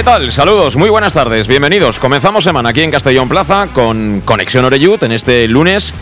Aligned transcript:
¿Qué 0.00 0.04
tal? 0.04 0.32
Saludos, 0.32 0.76
muy 0.76 0.88
buenas 0.88 1.12
tardes, 1.12 1.46
bienvenidos. 1.46 2.00
Comenzamos 2.00 2.42
semana 2.42 2.70
aquí 2.70 2.80
en 2.80 2.90
Castellón 2.90 3.28
Plaza 3.28 3.68
con 3.70 4.22
Conexión 4.24 4.64
Oreyud 4.64 5.04
en 5.04 5.12
este 5.12 5.46
lunes 5.46 5.92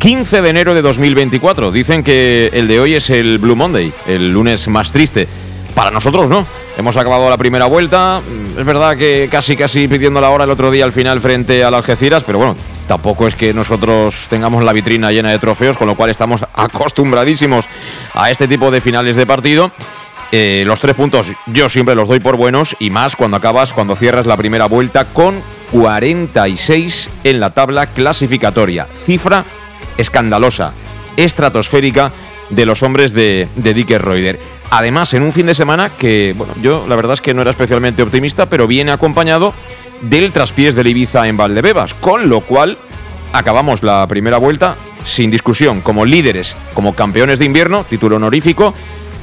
15 0.00 0.42
de 0.42 0.50
enero 0.50 0.74
de 0.74 0.82
2024. 0.82 1.70
Dicen 1.70 2.02
que 2.02 2.50
el 2.52 2.66
de 2.66 2.80
hoy 2.80 2.94
es 2.94 3.10
el 3.10 3.38
Blue 3.38 3.54
Monday, 3.54 3.92
el 4.08 4.30
lunes 4.32 4.66
más 4.66 4.90
triste. 4.90 5.28
Para 5.72 5.92
nosotros 5.92 6.28
no. 6.28 6.44
Hemos 6.76 6.96
acabado 6.96 7.30
la 7.30 7.38
primera 7.38 7.66
vuelta. 7.66 8.22
Es 8.58 8.64
verdad 8.64 8.96
que 8.96 9.28
casi 9.30 9.56
casi 9.56 9.86
pidiendo 9.86 10.20
la 10.20 10.30
hora 10.30 10.42
el 10.42 10.50
otro 10.50 10.72
día 10.72 10.82
al 10.82 10.92
final 10.92 11.20
frente 11.20 11.62
al 11.62 11.74
Algeciras, 11.74 12.24
pero 12.24 12.38
bueno, 12.38 12.56
tampoco 12.88 13.28
es 13.28 13.36
que 13.36 13.54
nosotros 13.54 14.26
tengamos 14.28 14.64
la 14.64 14.72
vitrina 14.72 15.12
llena 15.12 15.30
de 15.30 15.38
trofeos, 15.38 15.76
con 15.76 15.86
lo 15.86 15.94
cual 15.94 16.10
estamos 16.10 16.44
acostumbradísimos 16.54 17.66
a 18.14 18.32
este 18.32 18.48
tipo 18.48 18.72
de 18.72 18.80
finales 18.80 19.14
de 19.14 19.26
partido. 19.26 19.70
Eh, 20.36 20.64
los 20.66 20.80
tres 20.80 20.96
puntos 20.96 21.30
yo 21.46 21.68
siempre 21.68 21.94
los 21.94 22.08
doy 22.08 22.18
por 22.18 22.36
buenos 22.36 22.74
y 22.80 22.90
más 22.90 23.14
cuando 23.14 23.36
acabas, 23.36 23.72
cuando 23.72 23.94
cierras 23.94 24.26
la 24.26 24.36
primera 24.36 24.66
vuelta 24.66 25.04
con 25.04 25.40
46 25.70 27.08
en 27.22 27.38
la 27.38 27.50
tabla 27.50 27.92
clasificatoria. 27.92 28.88
Cifra 28.92 29.44
escandalosa, 29.96 30.72
estratosférica 31.16 32.10
de 32.50 32.66
los 32.66 32.82
hombres 32.82 33.12
de, 33.12 33.48
de 33.54 33.74
Dicker 33.74 34.04
Reuter. 34.04 34.40
Además, 34.70 35.14
en 35.14 35.22
un 35.22 35.32
fin 35.32 35.46
de 35.46 35.54
semana 35.54 35.88
que, 35.96 36.34
bueno, 36.36 36.52
yo 36.60 36.84
la 36.88 36.96
verdad 36.96 37.14
es 37.14 37.20
que 37.20 37.32
no 37.32 37.42
era 37.42 37.52
especialmente 37.52 38.02
optimista, 38.02 38.46
pero 38.50 38.66
viene 38.66 38.90
acompañado 38.90 39.54
del 40.00 40.32
traspiés 40.32 40.74
del 40.74 40.88
Ibiza 40.88 41.28
en 41.28 41.36
Valdebebas, 41.36 41.94
con 41.94 42.28
lo 42.28 42.40
cual 42.40 42.76
acabamos 43.32 43.84
la 43.84 44.04
primera 44.08 44.38
vuelta 44.38 44.78
sin 45.04 45.30
discusión, 45.30 45.80
como 45.80 46.04
líderes, 46.04 46.56
como 46.72 46.94
campeones 46.94 47.38
de 47.38 47.44
invierno, 47.44 47.84
título 47.88 48.16
honorífico, 48.16 48.74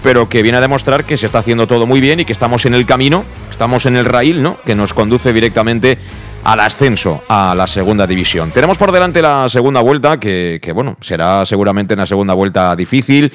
pero 0.04 0.28
que 0.30 0.42
viene 0.42 0.58
a 0.58 0.62
demostrar 0.62 1.06
que 1.06 1.18
se 1.18 1.26
está 1.26 1.40
haciendo 1.40 1.68
todo 1.68 1.86
muy 1.86 2.02
bien 2.02 2.20
y 2.20 2.26
que 2.26 2.34
estamos 2.34 2.66
en 2.66 2.74
el 2.74 2.86
camino, 2.86 3.24
estamos 3.50 3.86
en 3.86 3.98
el 3.98 4.06
rail, 4.06 4.42
¿no? 4.42 4.58
Que 4.66 4.76
nos 4.76 4.94
conduce 4.94 5.32
directamente 5.34 5.98
al 6.44 6.60
ascenso 6.60 7.24
a 7.28 7.54
la 7.56 7.68
segunda 7.68 8.08
división. 8.08 8.52
Tenemos 8.52 8.78
por 8.78 8.92
delante 8.92 9.22
la 9.22 9.48
segunda 9.50 9.82
vuelta, 9.82 10.20
que, 10.20 10.72
bueno, 10.74 10.98
será 11.02 11.46
seguramente 11.46 11.94
una 11.94 12.08
segunda 12.08 12.34
vuelta 12.34 12.76
difícil. 12.76 13.32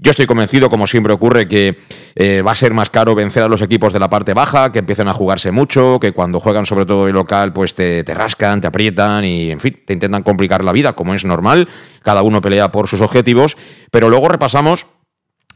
Yo 0.00 0.12
estoy 0.12 0.26
convencido, 0.26 0.70
como 0.70 0.86
siempre 0.86 1.12
ocurre, 1.12 1.48
que 1.48 1.76
eh, 2.14 2.40
va 2.40 2.52
a 2.52 2.54
ser 2.54 2.72
más 2.72 2.88
caro 2.88 3.16
vencer 3.16 3.42
a 3.42 3.48
los 3.48 3.62
equipos 3.62 3.92
de 3.92 3.98
la 3.98 4.08
parte 4.08 4.32
baja, 4.32 4.70
que 4.70 4.78
empiezan 4.78 5.08
a 5.08 5.12
jugarse 5.12 5.50
mucho, 5.50 5.98
que 6.00 6.12
cuando 6.12 6.38
juegan 6.38 6.66
sobre 6.66 6.86
todo 6.86 7.08
el 7.08 7.14
local, 7.14 7.52
pues 7.52 7.74
te, 7.74 8.04
te 8.04 8.14
rascan, 8.14 8.60
te 8.60 8.68
aprietan 8.68 9.24
y, 9.24 9.50
en 9.50 9.58
fin, 9.58 9.76
te 9.84 9.92
intentan 9.92 10.22
complicar 10.22 10.62
la 10.62 10.70
vida, 10.70 10.92
como 10.92 11.14
es 11.14 11.24
normal. 11.24 11.68
Cada 12.04 12.22
uno 12.22 12.40
pelea 12.40 12.70
por 12.70 12.86
sus 12.86 13.00
objetivos, 13.00 13.56
pero 13.90 14.08
luego 14.08 14.28
repasamos 14.28 14.86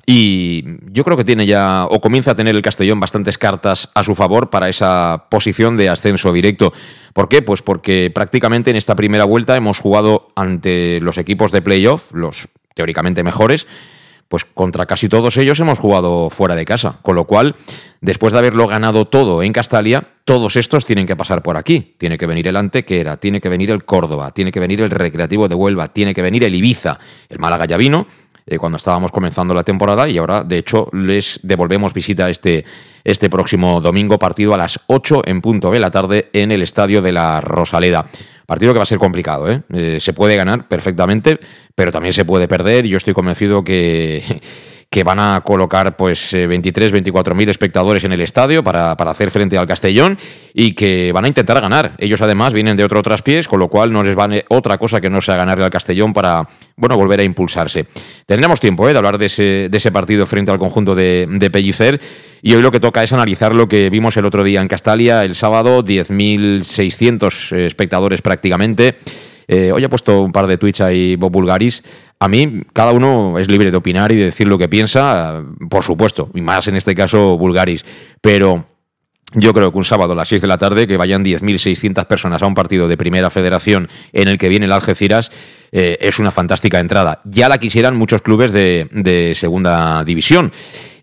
y 0.07 0.65
yo 0.91 1.05
creo 1.05 1.17
que 1.17 1.25
tiene 1.25 1.47
ya, 1.47 1.87
o 1.89 2.01
comienza 2.01 2.33
a 2.33 2.35
tener 2.35 2.57
el 2.57 2.63
Castellón 2.63 2.99
bastantes 2.99 3.39
cartas 3.39 3.89
a 3.95 4.03
su 4.03 4.15
favor 4.15 4.51
para 4.51 4.69
esa 4.69 5.27
posición 5.31 5.77
de 5.77 5.89
ascenso 5.89 6.33
directo. 6.33 6.73
¿Por 7.13 7.29
qué? 7.29 7.43
Pues 7.43 7.63
porque 7.63 8.11
prácticamente 8.13 8.71
en 8.71 8.77
esta 8.77 8.97
primera 8.97 9.25
vuelta 9.25 9.57
hemos 9.57 9.79
jugado 9.79 10.29
ante 10.35 11.01
los 11.01 11.19
equipos 11.19 11.53
de 11.53 11.63
playoff, 11.63 12.13
los 12.13 12.49
teóricamente 12.75 13.23
mejores, 13.23 13.67
pues 14.33 14.47
contra 14.47 14.87
casi 14.87 15.11
todos 15.11 15.37
ellos 15.37 15.61
hemos 15.61 15.79
jugado 15.79 16.31
fuera 16.31 16.57
de 16.57 16.65
casa. 16.65 16.99
Con 17.03 17.17
lo 17.17 17.27
cual, 17.27 17.55
después 18.01 18.33
de 18.33 18.39
haberlo 18.39 18.67
ganado 18.67 19.05
todo 19.05 19.43
en 19.43 19.53
Castalia, 19.53 20.09
todos 20.25 20.57
estos 20.57 20.87
tienen 20.87 21.07
que 21.07 21.17
pasar 21.17 21.43
por 21.43 21.59
aquí. 21.59 21.95
Tiene 21.99 22.17
que 22.17 22.27
venir 22.27 22.49
el 22.49 22.57
Antequera, 22.57 23.19
tiene 23.19 23.43
que 23.43 23.51
venir 23.51 23.71
el 23.71 23.85
Córdoba, 23.85 24.31
tiene 24.31 24.51
que 24.51 24.59
venir 24.59 24.81
el 24.81 24.91
Recreativo 24.91 25.49
de 25.49 25.55
Huelva, 25.55 25.89
tiene 25.89 26.15
que 26.15 26.23
venir 26.23 26.45
el 26.45 26.55
Ibiza, 26.55 26.99
el 27.29 27.39
Málaga 27.39 27.67
ya 27.67 27.77
vino, 27.77 28.07
eh, 28.47 28.59
cuando 28.59 28.77
estábamos 28.77 29.13
comenzando 29.13 29.55
la 29.55 29.63
temporada 29.63 30.09
y 30.09 30.19
ahora, 30.19 30.45
de 30.45 30.59
hecho, 30.59 30.89
les 30.93 31.41
devolvemos 31.43 31.93
visita 31.93 32.29
este, 32.29 32.65
este 33.05 33.31
próximo 33.31 33.81
domingo, 33.81 34.19
partido 34.19 34.55
a 34.55 34.57
las 34.57 34.81
8 34.87 35.23
en 35.27 35.41
punto 35.41 35.71
de 35.71 35.81
la 35.81 35.91
tarde 35.91 36.31
en 36.33 36.53
el 36.53 36.63
Estadio 36.63 37.03
de 37.03 37.13
la 37.13 37.41
Rosaleda. 37.41 38.07
Partido 38.47 38.73
que 38.73 38.79
va 38.79 38.83
a 38.83 38.87
ser 38.87 38.99
complicado, 38.99 39.51
¿eh? 39.51 39.63
Eh, 39.73 39.99
se 40.01 40.13
puede 40.13 40.37
ganar 40.37 40.69
perfectamente, 40.69 41.39
pero 41.75 41.93
también 41.93 42.13
se 42.13 42.25
puede 42.25 42.49
perder 42.49 42.87
y 42.87 42.91
yo 42.91 42.97
estoy 42.99 43.15
convencido 43.15 43.65
que 43.65 44.41
que 44.93 45.05
van 45.05 45.19
a 45.19 45.41
colocar 45.41 45.97
pues 45.97 46.33
23, 46.33 46.91
eh, 46.91 46.93
24 46.93 47.35
mil 47.35 47.49
espectadores 47.49 48.05
en 48.05 48.13
el 48.13 48.21
estadio 48.21 48.63
para, 48.63 48.95
para, 48.95 49.11
hacer 49.11 49.31
frente 49.31 49.57
al 49.57 49.67
Castellón 49.67 50.19
y 50.53 50.75
que 50.75 51.11
van 51.13 51.25
a 51.25 51.29
intentar 51.29 51.59
ganar. 51.63 51.95
Ellos 51.97 52.21
además 52.21 52.53
vienen 52.53 52.77
de 52.77 52.85
otro 52.85 53.03
traspiés, 53.03 53.49
con 53.49 53.59
lo 53.59 53.69
cual 53.69 53.91
no 53.91 54.05
les 54.05 54.15
van 54.15 54.43
otra 54.51 54.77
cosa 54.77 55.01
que 55.01 55.09
no 55.09 55.23
sea 55.23 55.37
ganarle 55.37 55.65
al 55.65 55.71
Castellón 55.71 56.13
para 56.13 56.47
bueno, 56.77 56.99
volver 56.99 57.21
a 57.21 57.23
impulsarse. 57.23 57.87
Tendremos 58.27 58.61
tiempo 58.61 58.87
¿eh? 58.87 58.93
de 58.93 58.99
hablar 58.99 59.17
de 59.17 59.27
ese, 59.27 59.69
de 59.71 59.79
ese, 59.79 59.91
partido 59.91 60.27
frente 60.27 60.51
al 60.51 60.59
conjunto 60.59 60.95
de, 60.95 61.27
de 61.27 61.51
Pellicer 61.51 61.99
y 62.43 62.53
hoy 62.55 62.61
lo 62.61 62.71
que 62.71 62.79
toca 62.79 63.03
es 63.03 63.15
analizar 63.15 63.55
lo 63.55 63.69
que 63.69 63.89
vimos 63.89 64.15
el 64.19 64.27
otro 64.27 64.45
día 64.45 64.61
en 64.61 64.69
Castalia, 64.69 65.25
el 65.25 65.35
sábado, 65.35 65.83
10.600 65.83 67.57
eh, 67.57 67.67
espectadores 67.67 68.21
prácticamente. 68.21 68.97
Eh, 69.55 69.71
hoy 69.71 69.85
ha 69.85 69.91
puesto 69.91 70.23
un 70.23 70.33
par 70.33 70.47
de 70.47 70.57
tweets 70.57 70.81
ahí 70.81 71.15
Bob 71.17 71.31
Bulgaris 71.31 71.83
a 72.23 72.29
mí, 72.29 72.63
cada 72.73 72.93
uno 72.93 73.37
es 73.37 73.51
libre 73.51 73.73
de 73.73 73.77
opinar 73.77 74.13
y 74.13 74.17
de 74.17 74.27
decir 74.27 74.47
lo 74.47 74.57
que 74.57 74.69
piensa, 74.69 75.43
por 75.69 75.83
supuesto, 75.83 76.31
y 76.35 76.41
más 76.41 76.69
en 76.69 76.77
este 76.77 76.95
caso 76.95 77.37
Bulgaris. 77.37 77.85
Pero 78.21 78.65
yo 79.35 79.53
creo 79.53 79.73
que 79.73 79.79
un 79.79 79.85
sábado 79.85 80.13
a 80.13 80.17
las 80.17 80.29
6 80.29 80.43
de 80.43 80.49
la 80.49 80.59
tarde, 80.59 80.87
que 80.87 80.97
vayan 80.97 81.25
10.600 81.25 82.07
personas 82.07 82.43
a 82.43 82.47
un 82.47 82.55
partido 82.55 82.89
de 82.89 82.97
primera 82.97 83.31
federación 83.31 83.89
en 84.13 84.29
el 84.29 84.39
que 84.39 84.49
viene 84.49 84.67
el 84.67 84.73
Algeciras, 84.73 85.31
eh, 85.75 85.97
es 86.01 86.19
una 86.19 86.31
fantástica 86.31 86.81
entrada. 86.81 87.23
Ya 87.25 87.49
la 87.49 87.59
quisieran 87.59 87.97
muchos 87.97 88.21
clubes 88.21 88.53
de, 88.53 89.33
segunda 89.35 90.05
división 90.05 90.53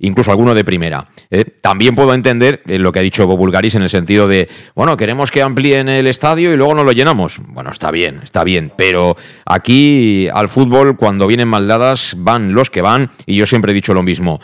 incluso 0.01 0.31
alguno 0.31 0.53
de 0.55 0.63
primera. 0.63 1.09
¿eh? 1.29 1.43
También 1.43 1.93
puedo 1.93 2.13
entender 2.13 2.61
eh, 2.67 2.79
lo 2.79 2.93
que 2.93 2.99
ha 2.99 3.01
dicho 3.01 3.27
Bobulgaris 3.27 3.75
en 3.75 3.81
el 3.81 3.89
sentido 3.89 4.29
de, 4.29 4.47
bueno, 4.73 4.95
queremos 4.95 5.29
que 5.29 5.41
amplíen 5.41 5.89
el 5.89 6.07
estadio 6.07 6.53
y 6.53 6.55
luego 6.55 6.73
no 6.73 6.85
lo 6.85 6.93
llenamos. 6.93 7.41
Bueno, 7.47 7.71
está 7.71 7.91
bien, 7.91 8.21
está 8.23 8.45
bien, 8.45 8.71
pero 8.77 9.17
aquí 9.45 10.29
al 10.33 10.47
fútbol 10.47 10.95
cuando 10.95 11.27
vienen 11.27 11.49
maldadas 11.49 12.15
van 12.17 12.53
los 12.53 12.69
que 12.69 12.81
van 12.81 13.09
y 13.25 13.35
yo 13.35 13.45
siempre 13.45 13.71
he 13.71 13.75
dicho 13.75 13.93
lo 13.93 14.01
mismo. 14.01 14.39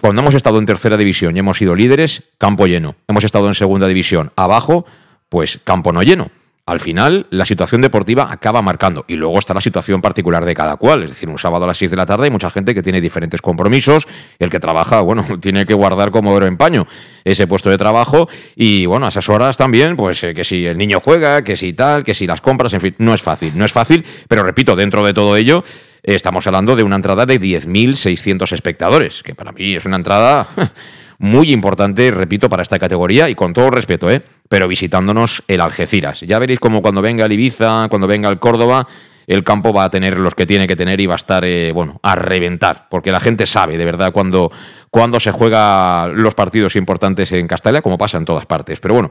Cuando 0.00 0.22
hemos 0.22 0.34
estado 0.34 0.58
en 0.58 0.66
tercera 0.66 0.96
división 0.96 1.36
y 1.36 1.40
hemos 1.40 1.58
sido 1.58 1.74
líderes, 1.74 2.22
campo 2.38 2.66
lleno. 2.66 2.96
Hemos 3.06 3.24
estado 3.24 3.48
en 3.48 3.54
segunda 3.54 3.86
división, 3.86 4.32
abajo, 4.36 4.86
pues 5.28 5.60
campo 5.62 5.92
no 5.92 6.02
lleno 6.02 6.30
al 6.70 6.78
final 6.78 7.26
la 7.30 7.44
situación 7.44 7.80
deportiva 7.80 8.30
acaba 8.30 8.62
marcando. 8.62 9.04
Y 9.08 9.16
luego 9.16 9.38
está 9.40 9.52
la 9.54 9.60
situación 9.60 10.00
particular 10.00 10.44
de 10.44 10.54
cada 10.54 10.76
cual. 10.76 11.02
Es 11.02 11.10
decir, 11.10 11.28
un 11.28 11.36
sábado 11.36 11.64
a 11.64 11.66
las 11.66 11.78
6 11.78 11.90
de 11.90 11.96
la 11.96 12.06
tarde 12.06 12.26
hay 12.26 12.30
mucha 12.30 12.48
gente 12.48 12.74
que 12.74 12.82
tiene 12.82 13.00
diferentes 13.00 13.42
compromisos. 13.42 14.06
El 14.38 14.50
que 14.50 14.60
trabaja, 14.60 15.00
bueno, 15.00 15.26
tiene 15.40 15.66
que 15.66 15.74
guardar 15.74 16.12
como 16.12 16.32
oro 16.32 16.46
en 16.46 16.56
paño 16.56 16.86
ese 17.24 17.48
puesto 17.48 17.70
de 17.70 17.76
trabajo. 17.76 18.28
Y 18.54 18.86
bueno, 18.86 19.06
a 19.06 19.08
esas 19.08 19.28
horas 19.28 19.56
también, 19.56 19.96
pues 19.96 20.22
eh, 20.22 20.32
que 20.32 20.44
si 20.44 20.64
el 20.64 20.78
niño 20.78 21.00
juega, 21.00 21.42
que 21.42 21.56
si 21.56 21.72
tal, 21.72 22.04
que 22.04 22.14
si 22.14 22.28
las 22.28 22.40
compras, 22.40 22.72
en 22.72 22.80
fin, 22.80 22.94
no 22.98 23.14
es 23.14 23.22
fácil. 23.22 23.52
No 23.56 23.64
es 23.64 23.72
fácil, 23.72 24.04
pero 24.28 24.44
repito, 24.44 24.76
dentro 24.76 25.04
de 25.04 25.12
todo 25.12 25.36
ello. 25.36 25.64
Estamos 26.02 26.46
hablando 26.46 26.76
de 26.76 26.82
una 26.82 26.96
entrada 26.96 27.26
de 27.26 27.38
10.600 27.38 28.52
espectadores, 28.52 29.22
que 29.22 29.34
para 29.34 29.52
mí 29.52 29.74
es 29.74 29.84
una 29.84 29.96
entrada 29.96 30.46
muy 31.20 31.52
importante, 31.52 32.10
repito, 32.10 32.48
para 32.48 32.62
esta 32.62 32.78
categoría 32.78 33.28
y 33.28 33.34
con 33.34 33.52
todo 33.52 33.70
respeto, 33.70 34.10
¿eh? 34.10 34.22
pero 34.48 34.66
visitándonos 34.66 35.44
el 35.48 35.60
Algeciras. 35.60 36.20
Ya 36.22 36.38
veréis 36.38 36.58
como 36.58 36.80
cuando 36.80 37.02
venga 37.02 37.26
el 37.26 37.32
Ibiza, 37.32 37.88
cuando 37.90 38.06
venga 38.06 38.30
el 38.30 38.38
Córdoba, 38.38 38.88
el 39.26 39.44
campo 39.44 39.74
va 39.74 39.84
a 39.84 39.90
tener 39.90 40.18
los 40.18 40.34
que 40.34 40.46
tiene 40.46 40.66
que 40.66 40.76
tener 40.76 40.98
y 40.98 41.04
va 41.04 41.14
a 41.14 41.16
estar, 41.16 41.44
eh, 41.44 41.72
bueno, 41.72 42.00
a 42.02 42.14
reventar, 42.16 42.86
porque 42.88 43.12
la 43.12 43.20
gente 43.20 43.44
sabe 43.44 43.76
de 43.76 43.84
verdad 43.84 44.12
cuando, 44.12 44.50
cuando 44.90 45.20
se 45.20 45.30
juega 45.30 46.08
los 46.08 46.34
partidos 46.34 46.74
importantes 46.74 47.30
en 47.32 47.46
Castalia, 47.46 47.82
como 47.82 47.98
pasa 47.98 48.16
en 48.16 48.24
todas 48.24 48.46
partes. 48.46 48.80
Pero 48.80 48.94
bueno. 48.94 49.10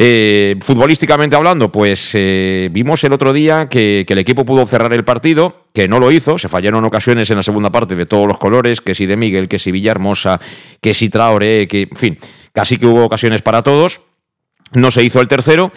Eh, 0.00 0.54
futbolísticamente 0.60 1.34
hablando, 1.34 1.72
pues 1.72 2.12
eh, 2.14 2.68
vimos 2.70 3.02
el 3.02 3.12
otro 3.12 3.32
día 3.32 3.68
que, 3.68 4.06
el 4.08 4.18
equipo 4.18 4.44
pudo 4.44 4.64
cerrar 4.64 4.92
el 4.92 5.02
partido, 5.02 5.64
que 5.74 5.88
no 5.88 5.98
lo 5.98 6.12
hizo, 6.12 6.38
se 6.38 6.48
fallaron 6.48 6.84
ocasiones 6.84 7.28
en 7.30 7.36
la 7.36 7.42
segunda 7.42 7.72
parte 7.72 7.96
de 7.96 8.06
todos 8.06 8.28
los 8.28 8.38
colores, 8.38 8.80
que 8.80 8.94
si 8.94 9.06
de 9.06 9.16
Miguel, 9.16 9.48
que 9.48 9.58
si 9.58 9.72
Villahermosa, 9.72 10.40
que 10.80 10.94
si 10.94 11.08
Traoré, 11.08 11.66
que, 11.66 11.88
en 11.90 11.96
fin, 11.96 12.18
casi 12.52 12.78
que 12.78 12.86
hubo 12.86 13.04
ocasiones 13.04 13.42
para 13.42 13.64
todos. 13.64 14.02
No 14.72 14.92
se 14.92 15.02
hizo 15.02 15.20
el 15.20 15.26
tercero, 15.26 15.72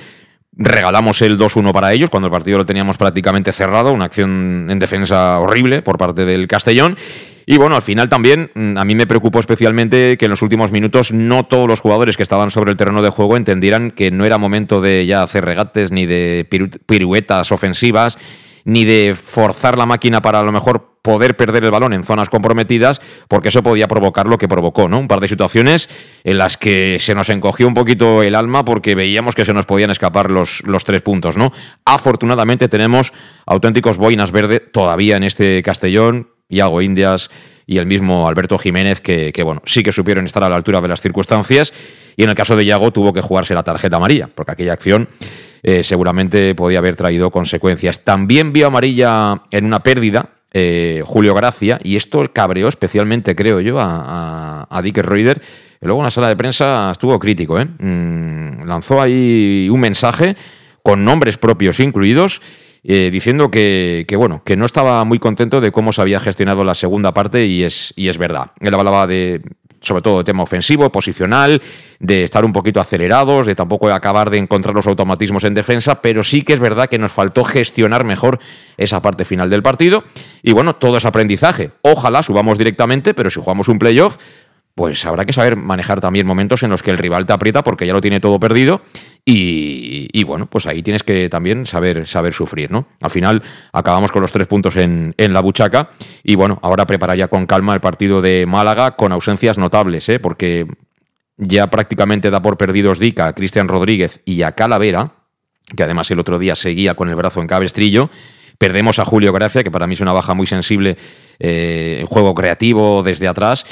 regalamos 0.54 1.24
el 1.24 1.40
2-1 1.40 1.72
para 1.72 1.92
ellos 1.92 2.12
cuando 2.12 2.28
el 2.28 2.32
partido 2.32 2.60
lo 2.60 2.66
teníamos 2.68 2.98
prácticamente 2.98 3.52
cerrado, 3.52 3.92
una 3.92 4.06
acción 4.06 4.68
en 4.70 4.78
defensa 4.78 5.40
horrible 5.40 5.82
por 5.82 5.98
parte 5.98 6.26
del 6.26 6.48
Castellón. 6.48 6.96
Y 7.46 7.58
bueno, 7.58 7.76
al 7.76 7.82
final 7.82 8.10
también 8.10 8.52
mm, 8.54 8.78
a 8.78 8.86
mí 8.86 8.96
me 8.96 9.08
preocupó 9.08 9.40
especialmente 9.40 10.18
que 10.18 10.26
en 10.26 10.32
los 10.32 10.42
últimos 10.42 10.72
minutos 10.72 11.12
no 11.12 11.46
todos 11.46 11.68
los 11.68 11.82
jugadores 11.82 12.18
que 12.18 12.24
estaban 12.24 12.52
sobre 12.52 12.72
el 12.72 12.78
terreno 12.78 13.02
de 13.02 13.10
juego 13.10 13.38
entendieran 13.38 13.92
que 13.92 14.12
no 14.12 14.26
era 14.26 14.38
momento 14.38 14.82
de 14.82 15.06
ya 15.06 15.24
hacer 15.24 15.46
regates 15.46 15.92
ni 15.92 16.06
de 16.06 16.48
piruetas 16.86 17.52
ofensivas 17.52 18.18
ni 18.64 18.86
de 18.86 19.16
forzar 19.16 19.78
la 19.78 19.86
máquina 19.86 20.22
para 20.22 20.40
a 20.40 20.44
lo 20.44 20.52
mejor 20.52 20.92
poder 21.02 21.36
perder 21.36 21.64
el 21.64 21.72
balón 21.72 21.94
en 21.94 22.04
zonas 22.04 22.30
comprometidas, 22.30 23.02
porque 23.28 23.50
eso 23.50 23.64
podía 23.64 23.88
provocar 23.88 24.28
lo 24.28 24.38
que 24.38 24.48
provocó, 24.48 24.88
¿no? 24.88 25.00
Un 25.00 25.08
par 25.08 25.20
de 25.20 25.28
situaciones 25.28 25.90
en 26.24 26.38
las 26.38 26.58
que 26.58 26.98
se 27.00 27.16
nos 27.16 27.30
encogió 27.30 27.68
un 27.68 27.74
poquito 27.74 28.22
el 28.22 28.36
alma 28.36 28.64
porque 28.64 28.94
veíamos 28.94 29.34
que 29.34 29.46
se 29.46 29.54
nos 29.54 29.66
podían 29.66 29.90
escapar 29.90 30.30
los, 30.30 30.62
los 30.64 30.84
tres 30.84 31.02
puntos, 31.02 31.38
¿no? 31.38 31.52
Afortunadamente 31.86 32.70
tenemos 32.70 33.14
auténticos 33.48 33.98
boinas 33.98 34.32
verde 34.32 34.60
todavía 34.60 35.18
en 35.18 35.24
este 35.24 35.64
Castellón, 35.64 36.30
Iago 36.52 36.82
Indias 36.82 37.30
y 37.66 37.78
el 37.78 37.86
mismo 37.86 38.28
Alberto 38.28 38.58
Jiménez, 38.58 39.00
que, 39.02 39.32
bueno, 39.44 39.62
sí 39.66 39.82
que 39.82 39.92
supieron 39.92 40.26
estar 40.26 40.44
a 40.44 40.50
la 40.50 40.58
altura 40.58 40.82
de 40.82 40.88
las 40.90 41.02
circunstancias. 41.02 41.74
Y 42.18 42.24
en 42.24 42.30
el 42.30 42.36
caso 42.36 42.56
de 42.56 42.66
Iago 42.66 42.92
tuvo 42.92 43.14
que 43.14 43.22
jugarse 43.22 43.54
la 43.54 43.64
tarjeta 43.64 43.96
amarilla, 43.96 44.30
porque 44.34 44.52
aquella 44.52 44.74
acción 44.74 45.08
eh, 45.64 45.84
seguramente 45.84 46.54
podía 46.54 46.80
haber 46.80 46.96
traído 46.96 47.32
consecuencias. 47.32 48.04
También 48.04 48.52
vio 48.52 48.68
amarilla 48.68 49.44
en 49.52 49.66
una 49.66 49.82
pérdida. 49.82 50.30
Eh, 50.54 51.02
Julio 51.06 51.34
Gracia, 51.34 51.80
y 51.82 51.96
esto 51.96 52.22
el 52.22 52.34
cabreó 52.34 52.68
especialmente, 52.68 53.38
creo 53.38 53.62
yo, 53.62 53.80
a, 53.80 54.68
a, 54.70 54.82
Dick 54.82 54.98
Reuter. 54.98 55.42
Luego 55.80 56.02
en 56.02 56.04
la 56.04 56.12
sala 56.12 56.28
de 56.28 56.36
prensa 56.36 56.90
estuvo 56.92 57.18
crítico, 57.20 57.58
¿eh? 57.58 57.66
mm, 57.66 58.66
lanzó 58.66 59.02
ahí 59.02 59.70
un 59.72 59.80
mensaje 59.80 60.36
con 60.84 61.06
nombres 61.06 61.38
propios 61.38 61.80
incluidos 61.80 62.42
eh, 62.84 63.10
diciendo 63.12 63.52
que, 63.52 64.06
bueno, 64.18 64.42
que 64.44 64.58
no 64.58 64.66
estaba 64.66 65.04
muy 65.04 65.20
contento 65.20 65.62
de 65.62 65.72
cómo 65.72 65.94
se 65.94 66.02
había 66.02 66.20
gestionado 66.20 66.64
la 66.64 66.76
segunda 66.76 67.14
parte 67.14 67.46
y 67.46 67.64
es, 67.64 67.94
y 67.96 68.08
es 68.08 68.18
verdad. 68.18 68.52
Él 68.60 68.74
hablaba 68.74 69.08
de 69.08 69.42
sobre 69.82 70.04
todo 70.04 70.20
de 70.20 70.24
tema 70.24 70.44
ofensivo, 70.44 70.92
posicional, 70.92 71.62
de 72.00 72.24
estar 72.24 72.46
un 72.46 72.54
poquito 72.54 72.80
acelerados, 72.80 73.48
de 73.48 73.56
tampoco 73.56 73.90
acabar 73.90 74.30
de 74.30 74.38
encontrar 74.38 74.76
los 74.76 74.86
automatismos 74.86 75.44
en 75.44 75.56
defensa, 75.56 76.02
pero 76.02 76.24
sí 76.24 76.44
que 76.44 76.54
es 76.54 76.60
verdad 76.60 76.88
que 76.88 77.00
nos 77.00 77.12
faltó 77.12 77.44
gestionar 77.44 78.06
mejor 78.06 78.40
esa 78.78 79.02
parte 79.02 79.26
final 79.26 79.50
del 79.50 79.64
partido. 79.64 80.04
Y 80.44 80.54
bueno, 80.54 80.76
todo 80.76 80.98
es 80.98 81.06
aprendizaje. 81.06 81.72
Ojalá 81.82 82.22
subamos 82.22 82.60
directamente, 82.60 83.16
pero 83.16 83.32
si 83.32 83.40
jugamos 83.40 83.68
un 83.70 83.80
playoff, 83.80 84.18
pues 84.76 85.06
habrá 85.06 85.26
que 85.26 85.34
saber 85.34 85.56
manejar 85.56 86.00
también 86.00 86.26
momentos 86.26 86.64
en 86.64 86.70
los 86.70 86.82
que 86.82 86.92
el 86.92 86.98
rival 86.98 87.26
te 87.26 87.34
aprieta 87.34 87.64
porque 87.64 87.86
ya 87.86 87.94
lo 87.94 88.02
tiene 88.02 88.20
todo 88.20 88.40
perdido 88.40 88.82
y, 89.24 90.24
bueno, 90.24 90.48
pues 90.48 90.66
ahí 90.66 90.82
tienes 90.82 91.04
que 91.04 91.30
también 91.30 91.68
saber, 91.68 92.08
saber 92.08 92.34
sufrir, 92.34 92.72
¿no? 92.72 92.88
Al 93.02 93.12
final 93.12 93.44
acabamos 93.72 94.12
con 94.12 94.22
los 94.22 94.32
tres 94.32 94.48
puntos 94.48 94.78
en, 94.78 95.14
la 95.18 95.42
buchaca 95.42 95.90
y 96.24 96.36
bueno, 96.36 96.60
ahora 96.64 96.88
prepara 96.88 97.16
ya 97.16 97.28
con 97.28 97.46
calma 97.46 97.74
el 97.74 97.82
partido 97.82 98.22
de 98.22 98.46
Málaga 98.48 98.96
con 98.96 99.12
ausencias 99.12 99.58
notables, 99.58 100.08
¿eh? 100.10 100.20
Porque 100.20 100.68
ya 101.38 101.68
prácticamente 101.68 102.30
da 102.30 102.42
por 102.42 102.58
perdidos 102.58 103.00
Dica, 103.00 103.28
a 103.28 103.34
Cristian 103.34 103.68
Rodríguez 103.68 104.22
y 104.26 104.42
a 104.42 104.54
Calavera, 104.54 105.12
que 105.76 105.84
además 105.84 106.10
el 106.12 106.20
otro 106.20 106.40
día 106.40 106.56
seguía 106.56 106.96
con 106.96 107.10
el 107.10 107.16
brazo 107.16 107.42
en 107.42 107.48
cabestrillo. 107.48 108.10
Perdemos 108.58 109.00
a 109.00 109.06
Julio 109.06 109.34
Gracia, 109.34 109.64
que 109.64 109.72
para 109.72 109.88
mí 109.88 109.96
es 109.96 110.02
una 110.02 110.14
baja 110.14 110.34
muy 110.34 110.46
sensible, 110.46 110.98
eh, 111.40 112.06
juego 112.08 112.36
creativo 112.36 113.02
desde 113.02 113.28
atrás. 113.28 113.66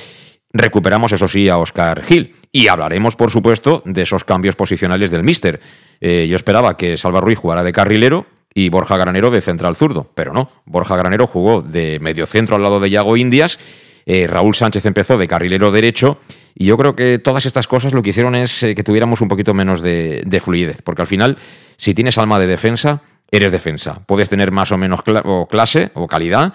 Recuperamos, 0.51 1.11
eso 1.11 1.27
sí, 1.27 1.47
a 1.47 1.57
Oscar 1.57 2.03
Gil. 2.03 2.33
Y 2.51 2.67
hablaremos, 2.67 3.15
por 3.15 3.29
supuesto, 3.29 3.83
de 3.85 4.01
esos 4.01 4.23
cambios 4.23 4.55
posicionales 4.55 5.11
del 5.11 5.23
Mister. 5.23 5.59
Eh, 6.01 6.27
yo 6.29 6.35
esperaba 6.35 6.75
que 6.75 6.97
Salva 6.97 7.21
Ruiz 7.21 7.37
jugara 7.37 7.63
de 7.63 7.71
carrilero 7.71 8.25
y 8.53 8.69
Borja 8.69 8.97
Granero 8.97 9.29
de 9.29 9.41
central 9.41 9.75
zurdo, 9.75 10.11
pero 10.15 10.33
no. 10.33 10.49
Borja 10.65 10.95
Granero 10.95 11.27
jugó 11.27 11.61
de 11.61 11.99
medio 11.99 12.25
centro 12.25 12.55
al 12.55 12.63
lado 12.63 12.79
de 12.79 12.89
Yago 12.89 13.15
Indias. 13.15 13.59
Eh, 14.07 14.25
Raúl 14.25 14.55
Sánchez 14.55 14.87
empezó 14.87 15.19
de 15.19 15.27
carrilero 15.27 15.71
derecho. 15.71 16.19
Y 16.55 16.65
yo 16.65 16.77
creo 16.77 16.95
que 16.95 17.19
todas 17.19 17.45
estas 17.45 17.67
cosas 17.67 17.93
lo 17.93 18.01
que 18.01 18.09
hicieron 18.09 18.33
es 18.33 18.63
eh, 18.63 18.73
que 18.73 18.83
tuviéramos 18.83 19.21
un 19.21 19.27
poquito 19.27 19.53
menos 19.53 19.81
de, 19.81 20.41
fluidez. 20.43 20.81
Porque 20.81 21.03
al 21.03 21.07
final, 21.07 21.37
si 21.77 21.93
tienes 21.93 22.17
alma 22.17 22.39
de 22.39 22.47
defensa, 22.47 23.03
eres 23.29 23.51
defensa. 23.51 24.01
Puedes 24.07 24.29
tener 24.29 24.51
más 24.51 24.71
o 24.71 24.79
menos 24.79 25.01
clase 25.47 25.91
o 25.93 26.07
calidad 26.07 26.53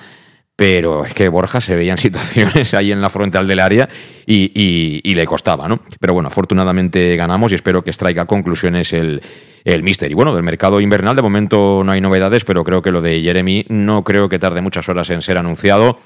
pero 0.56 1.04
es 1.04 1.14
que 1.14 1.28
Borja 1.28 1.60
se 1.60 1.76
veía 1.76 1.92
en 1.92 1.98
situaciones 2.06 2.74
ahí 2.74 2.92
en 2.92 3.00
la 3.00 3.10
frontal 3.10 3.46
del 3.46 3.60
área 3.60 3.88
y, 4.26 5.14
le 5.14 5.26
costaba, 5.26 5.68
¿no? 5.68 5.80
Pero 6.00 6.14
bueno, 6.14 6.28
afortunadamente 6.28 7.16
ganamos 7.16 7.52
y 7.52 7.54
espero 7.54 7.82
que 7.82 7.90
extraiga 7.90 8.26
conclusiones 8.26 8.92
el, 8.92 9.22
el 9.64 9.82
Mister. 9.82 10.10
Y 10.10 10.14
bueno, 10.14 10.34
del 10.34 10.42
mercado 10.42 10.80
invernal 10.80 11.14
de 11.16 11.22
momento 11.22 11.82
no 11.84 11.92
hay 11.92 12.00
novedades, 12.00 12.44
pero 12.44 12.64
creo 12.64 12.82
que 12.82 12.90
lo 12.90 13.00
de 13.00 13.22
Jeremy 13.22 13.66
no 13.68 14.02
creo 14.02 14.28
que 14.28 14.38
tarde 14.38 14.60
muchas 14.60 14.88
horas 14.88 15.08
en 15.10 15.22
ser 15.22 15.38
anunciado. 15.38 15.98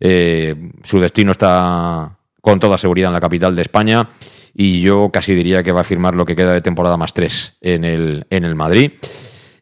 Eh, 0.00 0.54
su 0.82 1.00
destino 1.00 1.32
está 1.32 2.18
con 2.40 2.60
toda 2.60 2.78
seguridad 2.78 3.08
en 3.08 3.14
la 3.14 3.20
capital 3.20 3.54
de 3.56 3.62
España 3.62 4.08
y 4.54 4.80
yo 4.80 5.10
casi 5.12 5.34
diría 5.34 5.62
que 5.62 5.72
va 5.72 5.82
a 5.82 5.84
firmar 5.84 6.14
lo 6.14 6.24
que 6.24 6.36
queda 6.36 6.52
de 6.52 6.60
temporada 6.60 6.96
más 6.96 7.12
tres 7.12 7.58
en 7.60 7.84
el, 7.84 8.26
en 8.30 8.44
el 8.44 8.54
Madrid. 8.54 8.92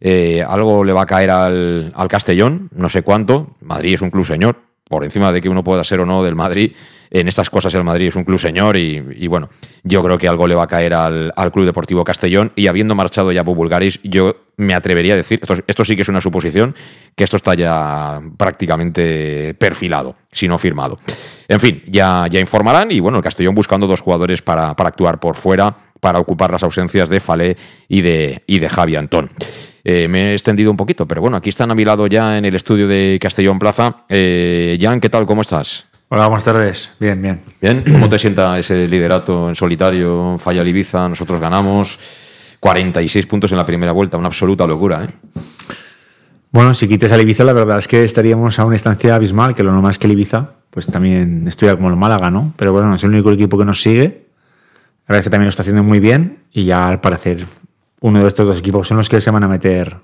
Eh, 0.01 0.45
algo 0.47 0.85
le 0.85 0.93
va 0.93 1.03
a 1.03 1.07
caer 1.07 1.31
al, 1.31 1.93
Castellón, 2.09 2.69
no 2.75 2.89
sé 2.89 3.03
cuánto. 3.03 3.57
Madrid 3.61 3.95
es 3.95 4.03
un 4.03 4.11
club 4.11 4.25
señor, 4.25 4.61
por 4.89 5.05
encima 5.05 5.33
de 5.33 5.41
que 5.41 5.49
uno 5.49 5.65
pueda 5.65 5.85
ser 5.85 6.01
o 6.01 6.07
no 6.07 6.23
del 6.23 6.35
Madrid. 6.35 6.73
En 7.11 7.29
estas 7.29 7.51
cosas 7.51 7.73
el 7.75 7.85
Madrid 7.85 8.09
es 8.09 8.17
un 8.17 8.25
club 8.25 8.39
señor 8.39 8.77
y, 8.77 9.27
bueno, 9.29 9.49
yo 9.85 10.03
creo 10.03 10.19
que 10.19 10.29
algo 10.29 10.47
le 10.47 10.55
va 10.55 10.65
a 10.65 10.67
caer 10.67 10.93
al, 10.93 11.33
Club 11.53 11.65
Deportivo 11.65 12.05
Castellón 12.05 12.53
y 12.57 12.67
habiendo 12.67 12.95
marchado 12.95 13.33
ya 13.33 13.43
Bulgaris, 13.43 14.01
yo 14.03 14.37
me 14.57 14.75
atrevería 14.75 15.15
a 15.15 15.17
decir, 15.17 15.41
esto, 15.67 15.85
sí 15.85 15.97
que 15.97 16.03
es 16.03 16.09
una 16.09 16.21
suposición, 16.21 16.75
que 17.15 17.25
esto 17.25 17.37
está 17.37 17.55
ya 17.55 18.21
prácticamente 18.37 19.55
perfilado, 19.55 20.17
si 20.33 20.49
no 20.49 20.59
firmado. 20.59 20.99
En 21.49 21.61
fin, 21.61 21.83
ya, 21.87 22.27
ya 22.29 22.41
informarán 22.41 22.91
y 22.91 23.01
bueno, 23.01 23.19
el 23.19 23.25
Castellón 23.25 23.55
buscando 23.55 23.87
dos 23.87 24.01
jugadores 24.01 24.43
para, 24.43 24.71
actuar 24.71 25.21
por 25.21 25.37
fuera, 25.37 25.77
para 26.01 26.19
ocupar 26.19 26.51
las 26.51 26.63
ausencias 26.63 27.09
de 27.09 27.21
Falé 27.21 27.57
y 27.89 28.03
de, 28.03 28.43
y 28.47 28.59
de 28.59 28.69
Javi 28.69 28.97
Antón. 28.97 29.31
Eh, 29.85 30.09
me 30.09 30.31
he 30.31 30.33
extendido 30.33 30.71
un 30.71 30.77
poquito, 30.77 31.07
pero 31.07 31.21
bueno, 31.21 31.37
aquí 31.37 31.49
están 31.49 31.71
a 31.71 31.75
mi 31.75 31.85
lado 31.85 32.09
ya 32.09 32.39
en 32.39 32.45
el 32.45 32.55
estudio 32.57 32.89
de 32.89 33.19
Castellón 33.21 33.59
Plaza. 33.59 34.05
Eh, 34.09 34.77
Jan, 34.81 35.01
¿qué 35.01 35.09
tal? 35.09 35.27
¿Cómo 35.27 35.43
estás? 35.43 35.87
Hola, 36.09 36.27
buenas 36.27 36.45
tardes. 36.45 36.91
Bien, 37.01 37.21
bien. 37.21 37.41
Bien, 37.61 37.85
¿cómo 37.91 38.09
te 38.09 38.19
sienta 38.19 38.59
ese 38.59 38.87
liderato 38.89 39.49
en 39.49 39.55
solitario? 39.55 40.37
Falla 40.39 40.65
Ibiza, 40.65 41.09
nosotros 41.09 41.41
ganamos 41.41 41.99
46 42.61 43.27
puntos 43.27 43.51
en 43.53 43.59
la 43.59 43.67
primera 43.67 43.93
vuelta, 43.93 44.17
una 44.17 44.29
absoluta 44.29 44.67
locura. 44.67 45.05
¿eh? 45.05 45.41
Bueno, 46.51 46.75
si 46.75 46.89
quites 46.89 47.13
a 47.13 47.21
Ibiza, 47.21 47.45
la 47.45 47.53
verdad 47.53 47.79
es 47.79 47.87
que 47.87 48.03
estaríamos 48.03 48.59
a 48.59 48.65
una 48.65 48.75
instancia 48.75 49.15
abismal, 49.15 49.55
que 49.55 49.63
lo 49.63 49.73
normal 49.73 49.91
es 49.91 49.99
que 49.99 50.07
el 50.07 50.15
Ibiza, 50.15 50.51
pues 50.71 50.87
también 50.87 51.47
estuviera 51.47 51.77
como 51.77 51.91
el 51.91 51.97
Málaga, 51.97 52.31
¿no? 52.31 52.55
Pero 52.57 52.73
bueno, 52.73 52.95
es 52.95 53.05
el 53.05 53.11
único 53.11 53.31
equipo 53.31 53.59
que 53.59 53.65
nos 53.65 53.83
sigue. 53.83 54.26
La 55.09 55.13
verdad 55.13 55.21
es 55.21 55.25
que 55.25 55.31
también 55.31 55.47
lo 55.47 55.51
está 55.51 55.63
haciendo 55.63 55.83
muy 55.83 56.01
bien 56.01 56.39
y 56.53 56.65
ya 56.65 56.87
al 56.87 57.01
parecer 57.01 57.47
uno 58.01 58.21
de 58.23 58.29
estos 58.29 58.47
dos 58.47 58.59
equipos 58.59 58.89
son 58.89 58.97
los 58.97 59.09
que 59.09 59.21
se 59.21 59.31
van 59.31 59.45
a 59.45 59.49
meter 59.49 59.97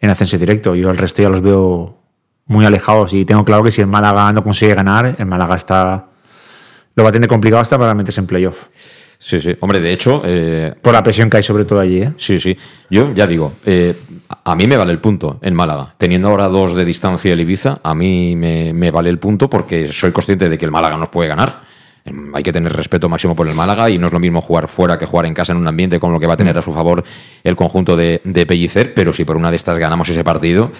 en 0.00 0.10
ascenso 0.10 0.38
directo. 0.38 0.74
Yo 0.74 0.90
el 0.90 0.96
resto 0.96 1.22
ya 1.22 1.28
los 1.28 1.42
veo 1.42 1.98
muy 2.46 2.64
alejados 2.64 3.12
y 3.12 3.24
tengo 3.24 3.44
claro 3.44 3.62
que 3.62 3.70
si 3.70 3.82
el 3.82 3.86
Málaga 3.86 4.32
no 4.32 4.42
consigue 4.42 4.74
ganar, 4.74 5.16
el 5.18 5.26
Málaga 5.26 5.56
está 5.56 6.06
lo 6.94 7.04
va 7.04 7.10
a 7.10 7.12
tener 7.12 7.28
complicado 7.28 7.60
hasta 7.60 7.78
para 7.78 7.94
meterse 7.94 8.20
en 8.20 8.26
playoff. 8.26 8.66
Sí, 9.20 9.40
sí. 9.40 9.54
Hombre, 9.60 9.80
de 9.80 9.92
hecho... 9.92 10.22
Eh, 10.24 10.74
Por 10.80 10.92
la 10.92 11.02
presión 11.02 11.28
que 11.28 11.36
hay 11.36 11.42
sobre 11.42 11.64
todo 11.64 11.80
allí, 11.80 12.02
¿eh? 12.02 12.12
Sí, 12.16 12.40
sí. 12.40 12.56
Yo 12.88 13.12
ya 13.14 13.26
digo, 13.26 13.52
eh, 13.66 13.94
a 14.44 14.54
mí 14.56 14.66
me 14.66 14.76
vale 14.76 14.92
el 14.92 14.98
punto 14.98 15.38
en 15.42 15.54
Málaga. 15.54 15.94
Teniendo 15.98 16.28
ahora 16.28 16.48
dos 16.48 16.74
de 16.74 16.84
distancia 16.84 17.32
el 17.32 17.40
Ibiza, 17.40 17.80
a 17.82 17.94
mí 17.94 18.34
me, 18.36 18.72
me 18.72 18.90
vale 18.90 19.10
el 19.10 19.18
punto 19.18 19.50
porque 19.50 19.92
soy 19.92 20.12
consciente 20.12 20.48
de 20.48 20.56
que 20.56 20.64
el 20.64 20.70
Málaga 20.70 20.96
nos 20.96 21.08
puede 21.08 21.28
ganar. 21.28 21.62
Em, 22.08 22.34
hay 22.34 22.42
que 22.42 22.52
tener 22.52 22.72
respeto 22.72 23.08
máximo 23.08 23.34
por 23.34 23.48
el 23.48 23.54
Málaga 23.54 23.90
y 23.90 23.98
no 23.98 24.06
es 24.06 24.12
lo 24.12 24.18
mismo 24.18 24.40
jugar 24.40 24.68
fuera 24.68 24.98
que 24.98 25.06
jugar 25.06 25.26
en 25.26 25.34
casa 25.34 25.52
en 25.52 25.58
un 25.58 25.68
ambiente 25.68 26.00
con 26.00 26.12
lo 26.12 26.20
que 26.20 26.26
va 26.26 26.34
a 26.34 26.36
tener 26.36 26.56
a 26.56 26.62
su 26.62 26.72
favor 26.72 27.04
el 27.44 27.56
conjunto 27.56 27.96
de, 27.96 28.20
de 28.24 28.46
Pellicer, 28.46 28.94
pero 28.94 29.12
si 29.12 29.24
por 29.24 29.36
una 29.36 29.50
de 29.50 29.56
estas 29.56 29.78
ganamos 29.78 30.08
ese 30.08 30.24
partido, 30.24 30.70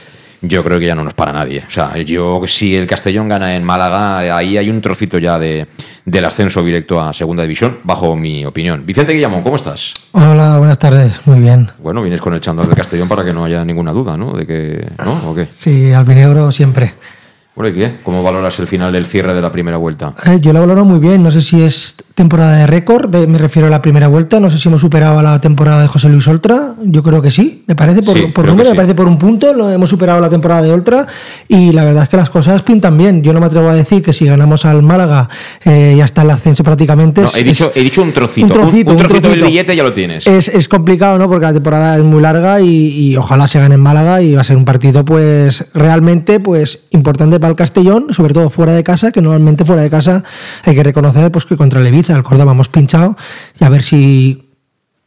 yo 0.40 0.62
creo 0.62 0.78
que 0.78 0.86
ya 0.86 0.94
no 0.94 1.02
nos 1.02 1.14
para 1.14 1.32
nadie. 1.32 1.64
O 1.66 1.70
sea, 1.70 1.96
yo 1.98 2.42
si 2.46 2.76
el 2.76 2.86
Castellón 2.86 3.28
gana 3.28 3.56
en 3.56 3.64
Málaga, 3.64 4.36
ahí 4.36 4.56
hay 4.56 4.70
un 4.70 4.80
trocito 4.80 5.18
ya 5.18 5.38
de, 5.38 5.66
del 6.04 6.24
ascenso 6.24 6.62
directo 6.62 7.00
a 7.00 7.12
Segunda 7.12 7.42
División, 7.42 7.78
bajo 7.82 8.14
mi 8.14 8.44
opinión. 8.44 8.84
Vicente 8.86 9.12
Guillamón, 9.12 9.42
¿cómo 9.42 9.56
estás? 9.56 9.94
Hola, 10.12 10.58
buenas 10.58 10.78
tardes, 10.78 11.20
muy 11.26 11.40
bien. 11.40 11.70
Bueno, 11.78 12.02
vienes 12.02 12.20
con 12.20 12.34
el 12.34 12.40
chándal 12.40 12.66
del 12.66 12.76
Castellón 12.76 13.08
para 13.08 13.24
que 13.24 13.32
no 13.32 13.44
haya 13.44 13.64
ninguna 13.64 13.92
duda, 13.92 14.16
¿no? 14.16 14.32
De 14.32 14.46
que, 14.46 14.86
¿no? 15.04 15.30
¿O 15.30 15.34
qué? 15.34 15.46
Sí, 15.50 15.92
albinegro 15.92 16.52
siempre. 16.52 16.94
Bueno, 17.58 17.74
¿y 17.76 17.80
qué? 17.80 17.94
¿Cómo 18.04 18.22
valoras 18.22 18.56
el 18.60 18.68
final 18.68 18.92
del 18.92 19.04
cierre 19.04 19.34
de 19.34 19.40
la 19.42 19.50
primera 19.50 19.78
vuelta? 19.78 20.14
Eh, 20.26 20.38
yo 20.40 20.52
lo 20.52 20.60
valoro 20.60 20.84
muy 20.84 21.00
bien. 21.00 21.24
No 21.24 21.32
sé 21.32 21.42
si 21.42 21.60
es 21.60 21.96
temporada 22.14 22.56
de 22.56 22.68
récord, 22.68 23.08
de- 23.10 23.26
me 23.26 23.36
refiero 23.36 23.66
a 23.66 23.70
la 23.70 23.82
primera 23.82 24.06
vuelta. 24.06 24.38
No 24.38 24.48
sé 24.48 24.58
si 24.58 24.68
hemos 24.68 24.80
superado 24.80 25.18
a 25.18 25.24
la 25.24 25.40
temporada 25.40 25.82
de 25.82 25.88
José 25.88 26.08
Luis 26.08 26.28
Oltra. 26.28 26.74
Yo 26.84 27.02
creo 27.02 27.20
que 27.20 27.32
sí. 27.32 27.64
Me 27.66 27.74
parece 27.74 28.02
por, 28.02 28.16
Sí, 28.16 28.26
por 28.28 28.46
número, 28.46 28.62
que 28.62 28.68
me 28.68 28.70
sí. 28.70 28.76
parece 28.76 28.94
por 28.94 29.08
un 29.08 29.18
punto. 29.18 29.52
Lo 29.54 29.68
hemos 29.72 29.90
superado 29.90 30.20
la 30.20 30.30
temporada 30.30 30.62
de 30.62 30.72
Oltra. 30.72 31.04
Y 31.48 31.72
la 31.72 31.82
verdad 31.84 32.04
es 32.04 32.08
que 32.08 32.16
las 32.16 32.30
cosas 32.30 32.62
pintan 32.62 32.96
bien. 32.96 33.24
Yo 33.24 33.32
no 33.32 33.40
me 33.40 33.46
atrevo 33.46 33.68
a 33.68 33.74
decir 33.74 34.04
que 34.04 34.12
si 34.12 34.24
ganamos 34.26 34.64
al 34.64 34.80
Málaga 34.84 35.28
eh, 35.64 35.96
ya 35.98 36.04
está 36.04 36.22
el 36.22 36.30
ascenso 36.30 36.62
prácticamente. 36.62 37.22
No, 37.22 37.26
Es- 37.26 37.36
he 37.38 37.42
dicho, 37.42 37.72
he 37.74 37.82
dicho 37.82 38.02
un 38.02 38.12
trocito. 38.12 38.46
un 38.46 38.52
trocito, 38.52 38.90
un, 38.92 38.96
un 38.98 39.02
trocito 39.02 39.30
del 39.30 39.42
billete 39.42 39.74
ya 39.74 39.82
lo 39.82 39.92
tienes. 39.92 40.28
Es, 40.28 40.46
es 40.46 40.68
complicado, 40.68 41.18
¿no? 41.18 41.28
Porque 41.28 41.46
la 41.46 41.52
temporada 41.54 41.96
es 41.96 42.04
muy 42.04 42.22
larga 42.22 42.60
y, 42.60 42.68
y 43.10 43.16
ojalá 43.16 43.48
se 43.48 43.58
gane 43.58 43.74
en 43.74 43.80
Málaga 43.80 44.22
y 44.22 44.36
va 44.36 44.42
a 44.42 44.44
ser 44.44 44.56
un 44.56 44.64
partido, 44.64 45.04
pues, 45.04 45.70
realmente, 45.74 46.38
pues, 46.38 46.84
importante 46.92 47.40
para 47.40 47.47
el 47.48 47.56
Castellón, 47.56 48.12
sobre 48.12 48.34
todo 48.34 48.50
fuera 48.50 48.72
de 48.72 48.84
casa, 48.84 49.12
que 49.12 49.20
normalmente 49.22 49.64
fuera 49.64 49.82
de 49.82 49.90
casa 49.90 50.22
hay 50.64 50.74
que 50.74 50.82
reconocer, 50.82 51.30
pues, 51.32 51.44
que 51.44 51.56
contra 51.56 51.80
el 51.80 51.86
el 51.88 52.22
Córdoba 52.22 52.52
hemos 52.52 52.68
pinchado 52.68 53.16
y 53.60 53.64
a 53.64 53.68
ver 53.68 53.82
si 53.82 54.48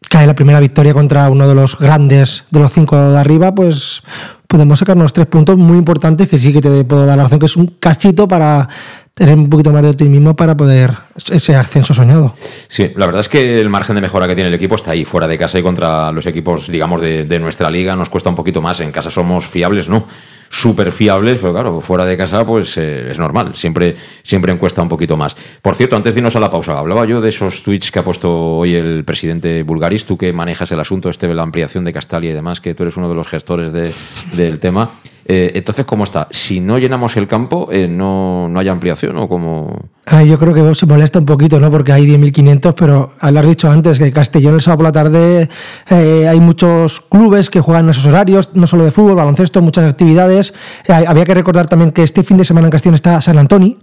cae 0.10 0.28
la 0.28 0.36
primera 0.36 0.60
victoria 0.60 0.94
contra 0.94 1.30
uno 1.30 1.48
de 1.48 1.56
los 1.56 1.78
grandes 1.78 2.46
de 2.52 2.60
los 2.60 2.72
cinco 2.74 2.98
de 2.98 3.18
arriba, 3.18 3.54
pues 3.54 4.02
podemos 4.48 4.80
sacarnos 4.80 5.14
tres 5.14 5.28
puntos 5.28 5.58
muy 5.58 5.78
importantes 5.78 6.28
que 6.28 6.38
sí 6.38 6.52
que 6.52 6.62
te 6.62 6.84
puedo 6.84 7.06
dar 7.06 7.18
la 7.18 7.24
razón, 7.24 7.40
que 7.40 7.46
es 7.46 7.56
un 7.56 7.68
cachito 7.80 8.28
para 8.28 8.68
tener 9.14 9.36
un 9.36 9.50
poquito 9.50 9.72
más 9.72 9.84
de 9.84 9.90
optimismo 9.90 10.36
para 10.36 10.58
poder 10.58 10.94
ese 11.32 11.56
ascenso 11.56 11.94
soñado. 11.94 12.34
Sí, 12.36 12.92
la 12.96 13.06
verdad 13.06 13.22
es 13.22 13.30
que 13.30 13.62
el 13.62 13.70
margen 13.70 13.96
de 13.96 14.02
mejora 14.02 14.28
que 14.28 14.36
tiene 14.36 14.50
el 14.50 14.54
equipo 14.54 14.76
está 14.76 14.92
ahí, 14.92 15.06
fuera 15.06 15.28
de 15.28 15.38
casa 15.38 15.60
y 15.60 15.64
contra 15.64 16.12
los 16.12 16.26
equipos, 16.26 16.68
digamos, 16.68 17.00
de 17.02 17.40
nuestra 17.40 17.70
liga 17.70 17.96
nos 17.96 18.10
cuesta 18.10 18.30
un 18.30 18.36
poquito 18.36 18.62
más. 18.62 18.80
En 18.80 18.92
casa 18.92 19.12
somos 19.12 19.48
fiables, 19.48 19.88
¿no? 19.88 20.08
Súper 20.54 20.92
fiables, 20.92 21.40
pero 21.40 21.54
claro, 21.54 21.80
fuera 21.80 22.06
de 22.06 22.18
casa, 22.18 22.46
pues 22.46 22.78
eh, 22.78 23.10
es 23.10 23.18
normal, 23.18 23.54
siempre, 23.56 23.96
siempre 24.22 24.54
cuesta 24.58 24.82
un 24.82 24.90
poquito 24.90 25.16
más. 25.16 25.34
Por 25.62 25.76
cierto, 25.76 25.96
antes 25.96 26.14
de 26.14 26.20
irnos 26.20 26.36
a 26.36 26.42
la 26.42 26.52
pausa, 26.52 26.78
hablaba 26.78 27.06
yo 27.06 27.22
de 27.22 27.30
esos 27.30 27.64
tweets 27.64 27.90
que 27.90 28.00
ha 28.00 28.04
puesto 28.04 28.58
hoy 28.58 28.76
el 28.76 29.06
presidente 29.06 29.64
Bulgaris, 29.64 30.04
tú 30.06 30.18
que 30.18 30.34
manejas 30.34 30.70
el 30.74 30.82
asunto 30.82 31.10
este 31.10 31.30
de 31.30 31.36
la 31.36 31.44
ampliación 31.44 31.86
de 31.86 31.94
Castalia 31.94 32.32
y 32.32 32.34
demás, 32.34 32.60
que 32.60 32.76
tú 32.76 32.84
eres 32.84 32.98
uno 32.98 33.08
de 33.08 33.16
los 33.16 33.30
gestores 33.30 33.72
de- 33.72 33.94
del 34.34 34.60
tema. 34.60 34.92
Eh, 35.26 35.52
entonces, 35.56 35.86
¿cómo 35.86 36.04
está? 36.04 36.28
Si 36.32 36.60
no 36.60 36.78
llenamos 36.78 37.16
el 37.18 37.28
campo, 37.28 37.70
eh, 37.72 37.88
no, 37.88 38.48
no 38.50 38.60
hay 38.60 38.68
ampliación 38.70 39.18
o 39.18 39.28
como... 39.28 39.90
Ah, 40.08 40.24
yo 40.24 40.40
creo 40.40 40.54
que 40.54 40.76
se 40.76 40.86
molesta 40.86 41.20
un 41.20 41.26
poquito, 41.26 41.60
¿no? 41.60 41.70
Porque 41.70 41.94
hay 41.94 42.06
10.500, 42.08 42.74
pero 42.76 43.10
lo 43.32 43.40
has 43.40 43.48
dicho 43.48 43.70
antes, 43.70 44.00
que 44.00 44.12
Castellón 44.12 44.56
el 44.56 44.62
sábado 44.62 44.80
por 44.80 44.86
la 44.86 44.92
tarde 44.92 45.50
eh, 45.90 46.28
hay 46.28 46.40
muchos 46.40 47.02
clubes 47.02 47.50
que 47.50 47.62
juegan 47.62 47.86
en 47.86 47.92
esos 47.92 48.06
horarios, 48.06 48.52
no 48.56 48.68
solo 48.68 48.84
de 48.84 48.92
fútbol, 48.92 49.16
baloncesto, 49.16 49.62
muchas 49.62 49.90
actividades. 49.90 50.54
Había 50.88 51.24
que 51.24 51.36
recordar 51.36 51.68
también 51.68 51.92
que 51.92 52.04
este 52.04 52.24
fin 52.24 52.38
de 52.38 52.46
semana 52.46 52.68
en 52.68 52.72
Castellón 52.72 52.96
está 52.96 53.22
San 53.22 53.38
Antonio, 53.38 53.78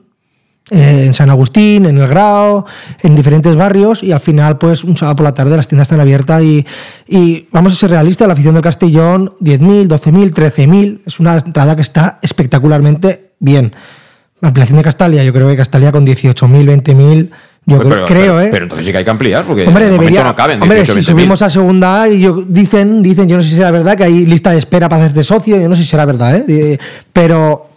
eh, 0.71 1.05
en 1.07 1.15
San 1.15 1.31
Agustín, 1.31 1.87
en 1.87 1.99
El 1.99 2.09
Grao, 2.09 2.67
en 3.03 3.15
diferentes 3.17 3.55
barrios 3.57 4.03
y 4.03 4.13
al 4.13 4.21
final 4.21 4.59
pues 4.59 4.85
un 4.85 4.97
sábado 4.97 5.17
por 5.17 5.25
la 5.25 5.35
tarde 5.35 5.57
las 5.57 5.67
tiendas 5.69 5.87
están 5.87 6.01
abiertas 6.01 6.43
y, 6.43 6.67
y 7.07 7.49
vamos 7.53 7.73
a 7.73 7.77
ser 7.77 7.91
realistas, 7.91 8.27
la 8.27 8.35
afición 8.35 8.55
del 8.55 8.63
Castellón 8.63 9.35
10.000, 9.41 9.87
12.000, 9.89 10.31
13.000, 10.33 10.99
es 11.07 11.21
una 11.21 11.37
entrada 11.39 11.75
que 11.77 11.83
está 11.83 12.19
espectacularmente 12.23 13.33
bien. 13.39 13.75
La 14.41 14.49
ampliación 14.49 14.77
de 14.79 14.85
Castalia, 14.85 15.25
yo 15.25 15.33
creo 15.33 15.49
que 15.49 15.57
Castalia 15.57 15.91
con 15.91 16.07
18.000, 16.07 16.83
20.000, 16.83 17.31
yo 17.67 17.79
Pero- 17.81 18.07
creo, 18.07 18.41
¿eh? 18.41 18.49
Pero 18.51 18.65
entonces 18.65 18.87
sí 18.87 18.93
que 18.93 18.99
hay 18.99 19.05
que 19.05 19.11
ampliar, 19.11 19.45
porque 19.45 19.67
Hombre, 19.67 19.87
de 19.87 19.91
debería. 19.91 20.23
no 20.25 20.35
caben. 20.37 20.63
hombre, 20.63 20.79
18, 20.79 21.03
si 21.03 21.11
20.000. 21.13 21.15
subimos 21.15 21.43
a 21.43 21.51
segunda 21.51 22.03
A, 22.03 22.09
y 22.09 22.21
yo, 22.21 22.43
dicen, 22.47 23.03
dicen, 23.03 23.29
yo 23.29 23.37
no 23.37 23.43
sé 23.43 23.51
si 23.51 23.57
será 23.57 23.71
verdad, 23.71 23.97
que 23.97 24.05
hay 24.05 24.25
lista 24.27 24.53
de 24.53 24.59
espera 24.59 24.89
para 24.89 25.05
hacerte 25.05 25.23
socio, 25.25 25.61
yo 25.61 25.69
no 25.69 25.77
sé 25.77 25.83
si 25.83 25.89
será 25.89 26.05
verdad. 26.07 26.49
Eh, 26.49 26.79
Pero 27.13 27.68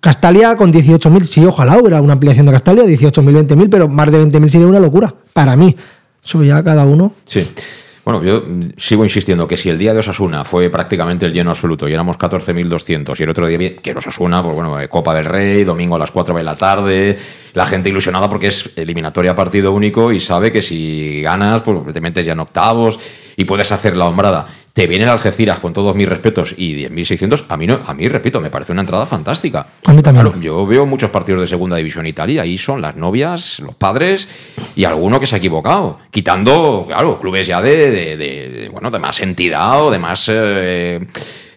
Castalia 0.00 0.56
con 0.56 0.72
18.000, 0.72 1.22
sí, 1.24 1.44
ojalá 1.44 1.78
hubiera 1.78 2.00
una 2.00 2.14
ampliación 2.14 2.46
de 2.46 2.52
Castalia, 2.52 2.84
18.000, 2.84 3.46
20.000, 3.46 3.68
pero 3.70 3.88
más 3.88 4.10
de 4.10 4.22
20.000 4.22 4.48
sería 4.48 4.66
una 4.66 4.80
locura, 4.80 5.14
para 5.32 5.56
mí. 5.56 5.74
Eso 6.22 6.42
ya 6.42 6.62
cada 6.62 6.84
uno. 6.84 7.12
Sí. 7.26 7.48
Bueno, 8.06 8.22
yo 8.22 8.44
sigo 8.76 9.02
insistiendo 9.02 9.48
que 9.48 9.56
si 9.56 9.68
el 9.68 9.78
día 9.78 9.92
de 9.92 9.98
Osasuna 9.98 10.44
fue 10.44 10.70
prácticamente 10.70 11.26
el 11.26 11.32
lleno 11.32 11.50
absoluto 11.50 11.88
y 11.88 11.92
éramos 11.92 12.16
14.200 12.16 13.18
y 13.18 13.22
el 13.24 13.30
otro 13.30 13.48
día 13.48 13.76
que 13.76 13.92
Osasuna, 13.92 14.44
pues 14.44 14.54
bueno, 14.54 14.80
eh, 14.80 14.88
Copa 14.88 15.12
del 15.12 15.24
Rey, 15.24 15.64
domingo 15.64 15.96
a 15.96 15.98
las 15.98 16.12
4 16.12 16.32
de 16.36 16.42
la 16.44 16.56
tarde, 16.56 17.18
la 17.52 17.66
gente 17.66 17.88
ilusionada 17.88 18.28
porque 18.28 18.46
es 18.46 18.70
eliminatoria 18.76 19.34
partido 19.34 19.72
único 19.72 20.12
y 20.12 20.20
sabe 20.20 20.52
que 20.52 20.62
si 20.62 21.20
ganas, 21.20 21.62
pues 21.62 21.92
te 21.92 22.00
metes 22.00 22.24
ya 22.24 22.34
en 22.34 22.38
octavos 22.38 22.96
y 23.36 23.44
puedes 23.44 23.72
hacer 23.72 23.96
la 23.96 24.06
hombrada. 24.06 24.46
Te 24.76 24.86
viene 24.86 25.04
el 25.04 25.10
Algeciras 25.10 25.58
con 25.58 25.72
todos 25.72 25.96
mis 25.96 26.06
respetos 26.06 26.54
y 26.54 26.74
10.600, 26.86 27.44
a 27.48 27.56
mí 27.56 27.66
no, 27.66 27.80
a 27.86 27.94
mí 27.94 28.06
repito, 28.08 28.42
me 28.42 28.50
parece 28.50 28.72
una 28.72 28.82
entrada 28.82 29.06
fantástica. 29.06 29.66
A 29.86 29.94
mí 29.94 30.02
también. 30.02 30.26
Claro, 30.26 30.38
yo 30.38 30.66
veo 30.66 30.84
muchos 30.84 31.08
partidos 31.08 31.40
de 31.40 31.46
segunda 31.46 31.76
división 31.78 32.06
Italia, 32.06 32.42
ahí 32.42 32.58
son 32.58 32.82
las 32.82 32.94
novias, 32.94 33.58
los 33.60 33.74
padres 33.74 34.28
y 34.74 34.84
alguno 34.84 35.18
que 35.18 35.24
se 35.26 35.36
ha 35.36 35.38
equivocado, 35.38 36.00
quitando, 36.10 36.84
claro, 36.86 37.18
clubes 37.18 37.46
ya 37.46 37.62
de, 37.62 37.90
de- 37.90 38.16
de- 38.18 38.48
de, 38.50 38.68
bueno, 38.68 38.90
de 38.90 38.98
más 38.98 39.18
entidad 39.20 39.82
o 39.82 39.90
de 39.90 39.98
más 39.98 40.28
eh, 40.30 41.00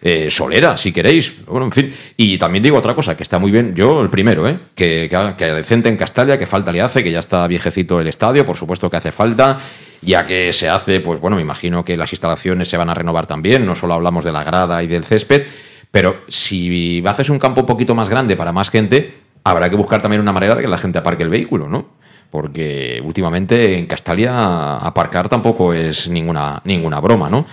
eh, 0.02 0.30
solera, 0.30 0.76
si 0.76 0.92
queréis. 0.92 1.44
Bueno, 1.46 1.66
en 1.66 1.72
fin. 1.72 1.92
Y 2.16 2.38
también 2.38 2.62
digo 2.62 2.78
otra 2.78 2.94
cosa, 2.94 3.16
que 3.16 3.22
está 3.22 3.38
muy 3.38 3.50
bien, 3.50 3.74
yo 3.74 4.00
el 4.00 4.08
primero, 4.08 4.48
¿eh? 4.48 4.56
que, 4.74 5.10
que, 5.36 5.44
decente 5.52 5.88
en 5.88 5.96
Castalia, 5.96 6.38
que 6.38 6.46
falta 6.46 6.72
le 6.72 6.80
hace, 6.80 7.04
que 7.04 7.12
ya 7.12 7.20
está 7.20 7.46
viejecito 7.46 8.00
el 8.00 8.08
estadio, 8.08 8.46
por 8.46 8.56
supuesto 8.56 8.88
que 8.88 8.96
hace 8.96 9.12
falta. 9.12 9.58
Ya 10.02 10.26
que 10.26 10.50
se 10.54 10.66
hace, 10.66 11.00
pues 11.00 11.20
bueno, 11.20 11.36
me 11.36 11.42
imagino 11.42 11.84
que 11.84 11.94
las 11.94 12.10
instalaciones 12.10 12.68
se 12.68 12.78
van 12.78 12.88
a 12.88 12.94
renovar 12.94 13.26
también, 13.26 13.66
no 13.66 13.74
solo 13.74 13.92
hablamos 13.92 14.24
de 14.24 14.32
la 14.32 14.42
grada 14.44 14.82
y 14.82 14.86
del 14.86 15.04
césped, 15.04 15.44
pero 15.90 16.22
si 16.28 17.02
haces 17.04 17.28
un 17.28 17.38
campo 17.38 17.60
un 17.60 17.66
poquito 17.66 17.94
más 17.94 18.08
grande 18.08 18.34
para 18.34 18.50
más 18.50 18.70
gente, 18.70 19.12
habrá 19.44 19.68
que 19.68 19.76
buscar 19.76 20.00
también 20.00 20.22
una 20.22 20.32
manera 20.32 20.54
de 20.54 20.62
que 20.62 20.68
la 20.68 20.78
gente 20.78 20.98
aparque 20.98 21.22
el 21.22 21.28
vehículo, 21.28 21.68
¿no? 21.68 22.00
Porque 22.30 23.02
últimamente 23.04 23.76
en 23.76 23.86
Castalia 23.86 24.76
aparcar 24.76 25.28
tampoco 25.28 25.74
es 25.74 26.08
ninguna, 26.08 26.62
ninguna 26.64 26.98
broma, 27.00 27.28
¿no? 27.28 27.44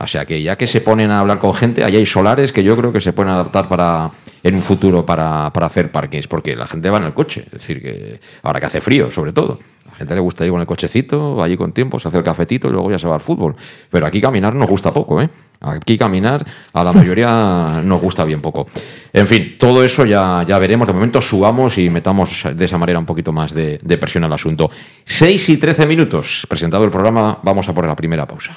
O 0.00 0.06
sea 0.06 0.24
que 0.24 0.42
ya 0.42 0.56
que 0.56 0.66
se 0.66 0.80
ponen 0.80 1.10
a 1.10 1.20
hablar 1.20 1.38
con 1.38 1.54
gente, 1.54 1.84
ahí 1.84 1.96
hay 1.96 2.06
solares 2.06 2.52
que 2.52 2.62
yo 2.62 2.76
creo 2.76 2.92
que 2.92 3.00
se 3.00 3.12
pueden 3.12 3.32
adaptar 3.32 3.68
para 3.68 4.10
en 4.42 4.54
un 4.54 4.62
futuro 4.62 5.04
para, 5.04 5.52
para 5.52 5.66
hacer 5.66 5.90
parques, 5.90 6.28
porque 6.28 6.56
la 6.56 6.66
gente 6.66 6.90
va 6.90 6.98
en 6.98 7.04
el 7.04 7.14
coche, 7.14 7.44
es 7.46 7.52
decir, 7.52 7.82
que 7.82 8.20
ahora 8.42 8.60
que 8.60 8.66
hace 8.66 8.80
frío, 8.80 9.10
sobre 9.10 9.32
todo. 9.32 9.58
A 9.86 9.90
la 9.90 9.96
gente 9.96 10.14
le 10.14 10.20
gusta 10.20 10.44
ir 10.44 10.50
con 10.50 10.60
el 10.60 10.66
cochecito, 10.66 11.42
allí 11.42 11.56
con 11.56 11.72
tiempo, 11.72 11.98
se 11.98 12.08
hace 12.08 12.18
el 12.18 12.22
cafetito 12.22 12.68
y 12.68 12.72
luego 12.72 12.90
ya 12.90 12.98
se 12.98 13.08
va 13.08 13.16
al 13.16 13.20
fútbol. 13.20 13.56
Pero 13.90 14.06
aquí 14.06 14.20
caminar 14.20 14.54
nos 14.54 14.68
gusta 14.68 14.92
poco, 14.92 15.20
¿eh? 15.20 15.28
Aquí 15.60 15.98
caminar 15.98 16.46
a 16.72 16.84
la 16.84 16.92
mayoría 16.92 17.80
nos 17.84 18.00
gusta 18.00 18.24
bien 18.24 18.40
poco. 18.40 18.68
En 19.12 19.26
fin, 19.26 19.56
todo 19.58 19.82
eso 19.82 20.04
ya, 20.04 20.44
ya 20.46 20.58
veremos. 20.58 20.86
De 20.86 20.94
momento 20.94 21.20
subamos 21.20 21.78
y 21.78 21.90
metamos 21.90 22.44
de 22.54 22.64
esa 22.64 22.78
manera 22.78 22.98
un 22.98 23.06
poquito 23.06 23.32
más 23.32 23.52
de, 23.52 23.98
presión 23.98 24.24
al 24.24 24.32
asunto. 24.32 24.70
6 25.04 25.48
y 25.48 25.56
13 25.56 25.86
minutos. 25.86 26.46
Presentado 26.48 26.84
el 26.84 26.90
programa, 26.90 27.38
vamos 27.42 27.68
a 27.68 27.74
por 27.74 27.86
la 27.86 27.96
primera 27.96 28.26
pausa. 28.26 28.56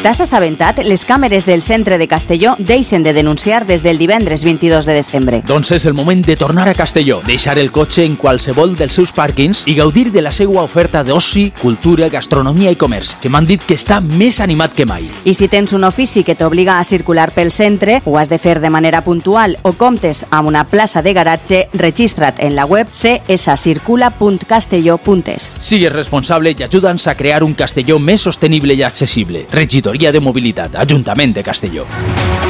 T'has 0.00 0.16
assabentat? 0.24 0.78
Les 0.80 1.02
càmeres 1.04 1.44
del 1.44 1.60
centre 1.60 1.98
de 2.00 2.08
Castelló 2.08 2.54
deixen 2.56 3.04
de 3.04 3.12
denunciar 3.12 3.66
des 3.68 3.82
del 3.82 3.98
divendres 3.98 4.44
22 4.44 4.86
de 4.88 4.94
desembre. 4.96 5.42
Doncs 5.44 5.72
és 5.76 5.84
el 5.84 5.92
moment 5.92 6.24
de 6.24 6.36
tornar 6.40 6.70
a 6.70 6.74
Castelló, 6.74 7.20
deixar 7.26 7.58
el 7.60 7.70
cotxe 7.70 8.06
en 8.08 8.16
qualsevol 8.16 8.76
dels 8.78 8.94
seus 8.96 9.12
pàrquings 9.12 9.62
i 9.68 9.74
gaudir 9.76 10.10
de 10.10 10.22
la 10.24 10.32
seva 10.32 10.62
oferta 10.62 11.04
d'oci, 11.04 11.52
cultura, 11.60 12.08
gastronomia 12.08 12.70
i 12.72 12.76
comerç, 12.80 13.20
que 13.20 13.28
m'han 13.28 13.44
dit 13.44 13.60
que 13.60 13.76
està 13.76 14.00
més 14.00 14.40
animat 14.40 14.72
que 14.72 14.88
mai. 14.88 15.04
I 15.28 15.36
si 15.36 15.52
tens 15.52 15.76
un 15.76 15.84
ofici 15.84 16.24
que 16.24 16.32
t'obliga 16.34 16.78
a 16.78 16.84
circular 16.84 17.30
pel 17.36 17.52
centre, 17.52 18.00
ho 18.06 18.16
has 18.16 18.30
de 18.32 18.38
fer 18.40 18.56
de 18.64 18.72
manera 18.72 19.04
puntual 19.04 19.60
o 19.68 19.76
comptes 19.76 20.24
amb 20.30 20.48
una 20.48 20.64
plaça 20.64 21.04
de 21.04 21.12
garatge, 21.12 21.68
registra't 21.74 22.40
en 22.40 22.56
la 22.56 22.64
web 22.64 22.88
cscircula.castelló.es. 22.88 25.58
Sigues 25.60 25.92
responsable 25.92 26.56
i 26.56 26.62
ajuda'ns 26.64 27.04
a 27.06 27.14
crear 27.20 27.44
un 27.44 27.52
Castelló 27.52 28.00
més 28.00 28.24
sostenible 28.24 28.72
i 28.72 28.80
accessible. 28.82 29.44
De 29.90 30.20
Mobilitat, 30.20 30.74
Ajuntament 30.74 31.34
de. 31.34 32.49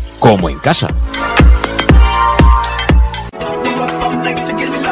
como 0.21 0.51
en 0.51 0.59
casa. 0.59 0.87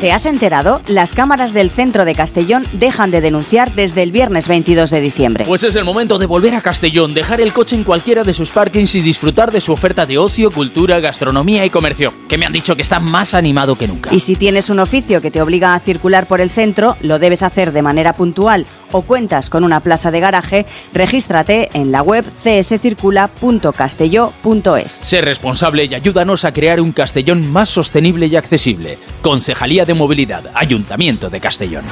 ¿Te 0.00 0.12
has 0.12 0.26
enterado? 0.26 0.80
Las 0.86 1.12
cámaras 1.12 1.52
del 1.52 1.70
centro 1.70 2.04
de 2.04 2.14
Castellón 2.14 2.64
dejan 2.72 3.10
de 3.10 3.20
denunciar 3.20 3.74
desde 3.74 4.04
el 4.04 4.12
viernes 4.12 4.46
22 4.46 4.90
de 4.90 5.00
diciembre. 5.00 5.44
Pues 5.44 5.64
es 5.64 5.74
el 5.74 5.84
momento 5.84 6.20
de 6.20 6.26
volver 6.26 6.54
a 6.54 6.60
Castellón, 6.60 7.14
dejar 7.14 7.40
el 7.40 7.52
coche 7.52 7.74
en 7.74 7.82
cualquiera 7.82 8.22
de 8.22 8.32
sus 8.32 8.52
parkings 8.52 8.94
y 8.94 9.00
disfrutar 9.00 9.50
de 9.50 9.60
su 9.60 9.72
oferta 9.72 10.06
de 10.06 10.16
ocio, 10.16 10.52
cultura, 10.52 11.00
gastronomía 11.00 11.64
y 11.64 11.70
comercio, 11.70 12.14
que 12.28 12.38
me 12.38 12.46
han 12.46 12.52
dicho 12.52 12.76
que 12.76 12.82
está 12.82 13.00
más 13.00 13.34
animado 13.34 13.74
que 13.74 13.88
nunca. 13.88 14.14
Y 14.14 14.20
si 14.20 14.36
tienes 14.36 14.70
un 14.70 14.78
oficio 14.78 15.20
que 15.20 15.32
te 15.32 15.42
obliga 15.42 15.74
a 15.74 15.80
circular 15.80 16.26
por 16.26 16.40
el 16.40 16.50
centro, 16.50 16.96
lo 17.00 17.18
debes 17.18 17.42
hacer 17.42 17.72
de 17.72 17.82
manera 17.82 18.12
puntual 18.12 18.66
o 18.92 19.02
cuentas 19.02 19.50
con 19.50 19.64
una 19.64 19.80
plaza 19.80 20.12
de 20.12 20.20
garaje, 20.20 20.64
regístrate 20.94 21.70
en 21.74 21.90
la 21.90 22.02
web 22.02 22.24
cscircula.castelló.es. 22.44 24.92
Sé 24.92 25.22
responsable 25.22 25.86
y 25.86 25.94
ayúdanos 25.94 26.44
a 26.44 26.52
crear 26.52 26.80
un 26.80 26.92
Castellón 26.92 27.50
más 27.50 27.68
sostenible 27.68 28.26
y 28.26 28.36
accesible. 28.36 28.96
Concejalía 29.22 29.87
de 29.88 29.94
Movilidad, 29.94 30.44
Ayuntamiento 30.52 31.30
de 31.30 31.40
Castellón. 31.40 31.82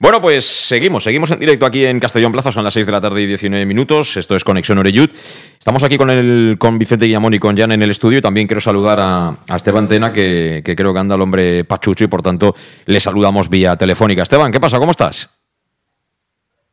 Bueno, 0.00 0.20
pues 0.20 0.44
seguimos, 0.44 1.04
seguimos 1.04 1.30
en 1.30 1.38
directo 1.38 1.64
aquí 1.64 1.86
en 1.86 2.00
Castellón 2.00 2.32
Plaza, 2.32 2.50
son 2.50 2.64
las 2.64 2.74
6 2.74 2.84
de 2.84 2.90
la 2.90 3.00
tarde 3.00 3.22
y 3.22 3.26
19 3.26 3.64
minutos, 3.64 4.16
esto 4.16 4.34
es 4.34 4.42
Conexión 4.42 4.78
Oreyud. 4.78 5.08
Estamos 5.56 5.84
aquí 5.84 5.96
con 5.96 6.10
el 6.10 6.56
con 6.58 6.80
Vicente 6.80 7.06
Guillamón 7.06 7.34
y 7.34 7.38
con 7.38 7.56
Jan 7.56 7.70
en 7.70 7.80
el 7.80 7.90
estudio 7.92 8.18
y 8.18 8.20
también 8.20 8.48
quiero 8.48 8.60
saludar 8.60 8.98
a, 8.98 9.28
a 9.48 9.56
Esteban 9.56 9.86
Tena, 9.86 10.12
que, 10.12 10.62
que, 10.64 10.74
creo 10.74 10.92
que 10.92 10.98
anda 10.98 11.14
el 11.14 11.20
hombre 11.20 11.62
pachucho 11.62 12.02
y 12.02 12.08
por 12.08 12.22
tanto 12.22 12.56
le 12.86 12.98
saludamos 12.98 13.48
vía 13.48 13.76
telefónica. 13.76 14.24
Esteban, 14.24 14.50
¿qué 14.50 14.58
pasa? 14.58 14.80
¿Cómo 14.80 14.90
estás? 14.90 15.30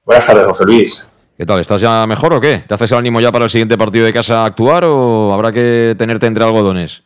Buenas 0.04 0.26
tardes, 0.26 0.48
José 0.48 0.64
Luis. 0.66 1.00
¿Qué 1.38 1.46
tal? 1.46 1.60
¿Estás 1.60 1.80
ya 1.80 2.08
mejor 2.08 2.34
o 2.34 2.42
qué? 2.42 2.64
¿Te 2.68 2.74
haces 2.74 2.92
el 2.92 2.98
ánimo 2.98 3.22
ya 3.22 3.32
para 3.32 3.46
el 3.46 3.52
siguiente 3.52 3.78
partido 3.78 4.08
de 4.08 4.14
casa 4.14 4.42
a 4.42 4.46
actuar 4.46 4.84
o 4.86 5.32
habrá 5.32 5.52
que 5.52 5.94
tenerte 5.96 6.26
entre 6.26 6.44
algodones? 6.44 7.04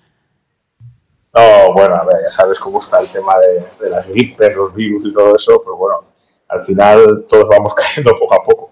No, 1.33 1.73
bueno, 1.73 1.95
a 1.95 2.05
ver, 2.05 2.17
ya 2.21 2.29
sabes 2.29 2.59
cómo 2.59 2.79
está 2.81 2.99
el 2.99 3.07
tema 3.09 3.33
de, 3.39 3.89
las 3.89 4.07
gripes, 4.07 4.55
los 4.55 4.73
virus 4.73 5.03
y 5.05 5.13
todo 5.13 5.35
eso, 5.35 5.61
pero 5.63 5.75
bueno, 5.75 6.05
al 6.49 6.65
final 6.65 7.25
todos 7.27 7.45
vamos 7.49 7.73
cayendo 7.75 8.11
poco 8.19 8.35
a 8.35 8.43
poco. 8.43 8.71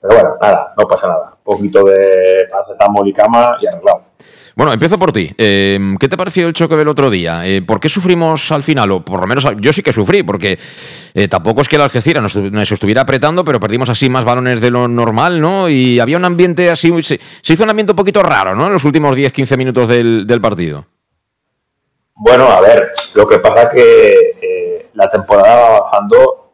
Pero 0.00 0.14
bueno, 0.14 0.36
nada, 0.40 0.74
no 0.76 0.84
pasa 0.86 1.06
nada. 1.06 1.36
Un 1.44 1.44
poquito 1.44 1.84
de 1.84 2.44
paracetamol 2.50 3.08
y 3.08 3.12
cama 3.12 3.56
y 3.60 3.66
arreglado. 3.66 4.02
Bueno, 4.54 4.72
empiezo 4.72 4.98
por 4.98 5.12
ti. 5.12 5.30
Eh, 5.38 5.78
¿Qué 5.98 6.08
te 6.08 6.16
pareció 6.16 6.46
el 6.46 6.52
choque 6.52 6.76
del 6.76 6.88
otro 6.88 7.08
día? 7.08 7.46
Eh, 7.46 7.62
¿Por 7.62 7.80
qué 7.80 7.88
sufrimos 7.88 8.52
al 8.52 8.62
final? 8.62 8.90
O 8.90 9.04
por 9.04 9.20
lo 9.20 9.26
menos 9.26 9.46
yo 9.58 9.72
sí 9.72 9.82
que 9.82 9.92
sufrí, 9.92 10.22
porque 10.22 10.58
eh, 11.14 11.28
tampoco 11.28 11.62
es 11.62 11.68
que 11.68 11.76
el 11.76 11.82
Algeciras 11.82 12.22
nos, 12.22 12.72
estuviera 12.72 13.02
apretando, 13.02 13.44
pero 13.44 13.60
perdimos 13.60 13.88
así 13.88 14.10
más 14.10 14.24
balones 14.24 14.60
de 14.60 14.70
lo 14.70 14.88
normal, 14.88 15.40
¿no? 15.40 15.68
Y 15.68 16.00
había 16.00 16.16
un 16.16 16.24
ambiente 16.24 16.70
así, 16.70 16.90
se, 17.02 17.18
hizo 17.42 17.64
un 17.64 17.70
ambiente 17.70 17.92
un 17.92 17.96
poquito 17.96 18.22
raro, 18.22 18.54
¿no? 18.54 18.66
En 18.66 18.72
los 18.72 18.84
últimos 18.84 19.16
10-15 19.16 19.56
minutos 19.56 19.88
del, 19.88 20.40
partido. 20.42 20.86
Bueno, 22.24 22.46
a 22.46 22.60
ver, 22.60 22.92
lo 23.16 23.26
que 23.26 23.40
pasa 23.40 23.68
que 23.68 24.88
la 24.94 25.10
temporada 25.10 25.56
va 25.56 25.80
bajando 25.80 26.52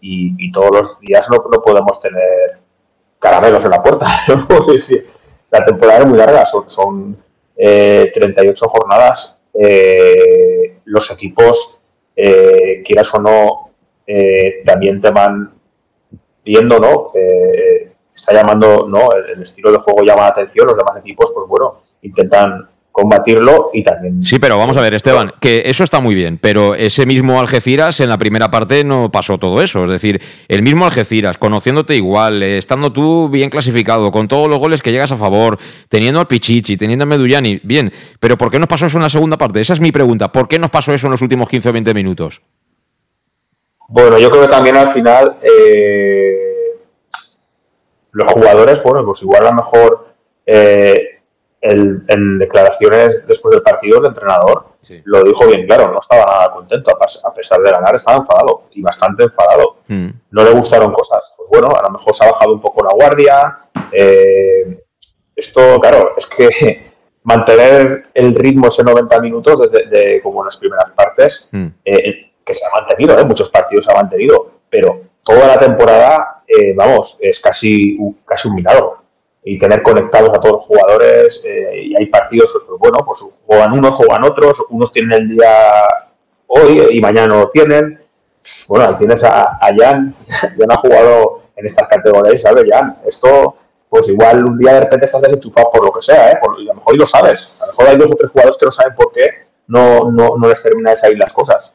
y, 0.00 0.52
todos 0.52 0.70
los 0.70 1.00
días 1.00 1.26
no, 1.28 1.38
no 1.50 1.60
podemos 1.60 2.00
tener 2.00 2.60
caramelos 3.18 3.64
en 3.64 3.70
la 3.70 3.80
puerta. 3.80 4.06
la 5.50 5.64
temporada 5.64 5.98
es 5.98 6.06
muy 6.06 6.16
larga, 6.16 6.44
son, 6.44 6.68
son 6.68 7.16
38 7.56 8.64
eh, 8.64 8.68
jornadas. 8.68 9.40
Eh, 9.52 10.78
los 10.84 11.10
equipos, 11.10 11.80
eh, 12.14 12.84
quieras 12.86 13.12
o 13.14 13.20
no, 13.20 13.70
también 14.64 15.00
te 15.00 15.10
van 15.10 15.54
viendo, 16.44 16.78
¿no? 16.78 17.10
está 18.14 18.32
llamando, 18.32 18.86
¿no? 18.88 19.10
El, 19.10 19.30
el, 19.30 19.42
estilo 19.42 19.72
de 19.72 19.78
juego 19.78 20.04
llama 20.04 20.22
la 20.22 20.28
atención, 20.28 20.68
los 20.68 20.76
demás 20.76 20.98
equipos, 20.98 21.32
pues 21.34 21.48
bueno, 21.48 21.82
intentan 22.02 22.68
combatirlo 22.92 23.70
y 23.72 23.82
también... 23.82 24.22
Sí, 24.22 24.38
pero 24.38 24.58
vamos 24.58 24.76
a 24.76 24.82
ver, 24.82 24.92
Esteban, 24.92 25.32
que 25.40 25.62
eso 25.64 25.82
está 25.82 26.00
muy 26.00 26.14
bien, 26.14 26.38
pero 26.40 26.74
ese 26.74 27.06
mismo 27.06 27.40
Algeciras 27.40 27.98
en 28.00 28.10
la 28.10 28.18
primera 28.18 28.50
parte 28.50 28.84
no 28.84 29.10
pasó 29.10 29.38
todo 29.38 29.62
eso. 29.62 29.84
Es 29.84 29.90
decir, 29.90 30.20
el 30.46 30.62
mismo 30.62 30.84
Algeciras, 30.84 31.38
conociéndote 31.38 31.96
igual, 31.96 32.42
eh, 32.42 32.58
estando 32.58 32.92
tú 32.92 33.30
bien 33.30 33.48
clasificado, 33.48 34.12
con 34.12 34.28
todos 34.28 34.48
los 34.48 34.58
goles 34.58 34.82
que 34.82 34.92
llegas 34.92 35.10
a 35.10 35.16
favor, 35.16 35.58
teniendo 35.88 36.20
al 36.20 36.26
Pichichi, 36.26 36.76
teniendo 36.76 37.04
a 37.04 37.06
Medullani, 37.06 37.60
bien, 37.64 37.90
pero 38.20 38.36
¿por 38.36 38.50
qué 38.50 38.58
nos 38.58 38.68
pasó 38.68 38.86
eso 38.86 38.98
en 38.98 39.04
la 39.04 39.10
segunda 39.10 39.38
parte? 39.38 39.60
Esa 39.60 39.72
es 39.72 39.80
mi 39.80 39.90
pregunta. 39.90 40.30
¿Por 40.30 40.46
qué 40.46 40.58
nos 40.58 40.70
pasó 40.70 40.92
eso 40.92 41.06
en 41.06 41.12
los 41.12 41.22
últimos 41.22 41.48
15 41.48 41.70
o 41.70 41.72
20 41.72 41.94
minutos? 41.94 42.42
Bueno, 43.88 44.18
yo 44.18 44.30
creo 44.30 44.42
que 44.42 44.48
también 44.48 44.76
al 44.76 44.92
final 44.92 45.38
eh, 45.42 46.78
los 48.12 48.32
jugadores, 48.32 48.78
bueno, 48.84 49.04
pues 49.06 49.22
igual 49.22 49.46
a 49.46 49.50
lo 49.50 49.56
mejor... 49.56 50.08
Eh, 50.44 51.11
en 51.62 52.38
declaraciones 52.38 53.26
después 53.26 53.54
del 53.54 53.62
partido, 53.62 54.00
el 54.00 54.06
entrenador 54.06 54.72
lo 55.04 55.22
dijo 55.22 55.46
bien 55.46 55.66
claro, 55.66 55.92
no 55.92 56.00
estaba 56.00 56.24
nada 56.24 56.52
contento, 56.52 56.90
a, 56.90 57.34
pesar 57.34 57.60
de 57.60 57.70
ganar 57.70 57.94
estaba 57.94 58.18
enfadado 58.18 58.64
y 58.72 58.82
bastante 58.82 59.24
enfadado. 59.24 59.76
Mm. 59.86 60.08
No 60.30 60.44
le 60.44 60.50
gustaron 60.50 60.92
cosas. 60.92 61.22
Pues 61.36 61.48
bueno, 61.48 61.68
a 61.76 61.82
lo 61.82 61.90
mejor 61.90 62.14
se 62.14 62.24
ha 62.24 62.32
bajado 62.32 62.52
un 62.52 62.60
poco 62.60 62.84
la 62.84 62.92
guardia. 62.92 63.58
Eh, 63.92 64.82
esto, 65.36 65.80
claro, 65.80 66.14
es 66.16 66.26
que 66.26 66.92
mantener 67.22 68.06
el 68.14 68.34
ritmo 68.34 68.68
ese 68.68 68.82
90 68.82 69.20
minutos 69.20 69.70
desde 69.70 70.20
como 70.20 70.40
en 70.40 70.46
las 70.46 70.56
primeras 70.56 70.90
partes, 70.92 71.48
mm. 71.52 71.66
eh, 71.84 72.32
que 72.44 72.54
se 72.54 72.64
ha 72.64 72.80
mantenido, 72.80 73.18
¿eh? 73.18 73.24
muchos 73.24 73.50
partidos 73.50 73.84
se 73.84 73.92
ha 73.92 73.96
mantenido, 74.02 74.50
pero 74.68 75.02
toda 75.24 75.46
la 75.46 75.58
temporada, 75.58 76.42
vamos, 76.74 77.16
es 77.20 77.40
casi, 77.40 77.96
casi 78.26 78.48
un 78.48 78.56
milagro 78.56 79.01
y 79.44 79.58
tener 79.58 79.82
conectados 79.82 80.30
a 80.30 80.40
todos 80.40 80.52
los 80.52 80.62
jugadores. 80.62 81.42
Eh, 81.44 81.84
y 81.86 81.94
hay 81.98 82.06
partidos, 82.06 82.50
pues, 82.66 82.78
bueno, 82.78 82.98
pues 83.04 83.18
juegan 83.46 83.72
unos, 83.72 83.94
juegan 83.94 84.24
otros, 84.24 84.56
unos 84.70 84.92
tienen 84.92 85.12
el 85.12 85.28
día 85.30 85.88
hoy 86.46 86.88
y 86.90 87.00
mañana 87.00 87.28
no 87.28 87.40
lo 87.40 87.50
tienen. 87.50 88.00
Bueno, 88.68 88.96
tienes 88.98 89.22
a, 89.24 89.58
Jan, 89.78 90.14
Jan 90.28 90.70
ha 90.70 90.76
jugado 90.76 91.42
en 91.56 91.66
estas 91.66 91.88
categorías, 91.88 92.40
¿sabes, 92.40 92.64
Jan? 92.70 92.92
Esto, 93.06 93.56
pues 93.88 94.08
igual 94.08 94.44
un 94.44 94.58
día 94.58 94.74
de 94.74 94.80
repente 94.82 95.06
estás 95.06 95.22
desentufado 95.22 95.70
por 95.72 95.84
lo 95.84 95.92
que 95.92 96.02
sea, 96.02 96.30
¿eh? 96.30 96.38
A 96.42 96.62
lo 96.62 96.74
mejor 96.74 96.96
lo 96.96 97.06
sabes. 97.06 97.60
A 97.62 97.66
lo 97.66 97.72
mejor 97.72 97.88
hay 97.88 97.96
dos 97.96 98.08
o 98.12 98.16
tres 98.16 98.30
jugadores 98.30 98.56
que 98.58 98.66
no 98.66 98.72
saben 98.72 98.94
por 98.94 99.12
qué 99.12 99.52
no, 99.66 100.10
no, 100.10 100.36
no 100.38 100.48
les 100.48 100.62
termina 100.62 100.90
de 100.90 100.96
salir 100.96 101.18
las 101.18 101.32
cosas. 101.32 101.72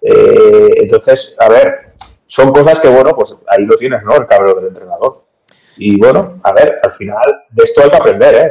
Eh, 0.00 0.68
entonces, 0.76 1.34
a 1.38 1.48
ver, 1.48 1.94
son 2.26 2.52
cosas 2.52 2.78
que, 2.80 2.88
bueno, 2.88 3.10
pues 3.14 3.34
ahí 3.48 3.64
lo 3.64 3.76
tienes, 3.76 4.02
¿no? 4.04 4.14
El 4.16 4.26
cabrón 4.26 4.56
del 4.56 4.68
entrenador. 4.68 5.24
Y 5.78 5.98
bueno, 5.98 6.34
a 6.42 6.52
ver, 6.52 6.80
al 6.82 6.92
final 6.92 7.44
de 7.50 7.64
esto 7.64 7.82
hay 7.82 7.90
que 7.90 7.96
aprender, 7.96 8.34
¿eh? 8.34 8.50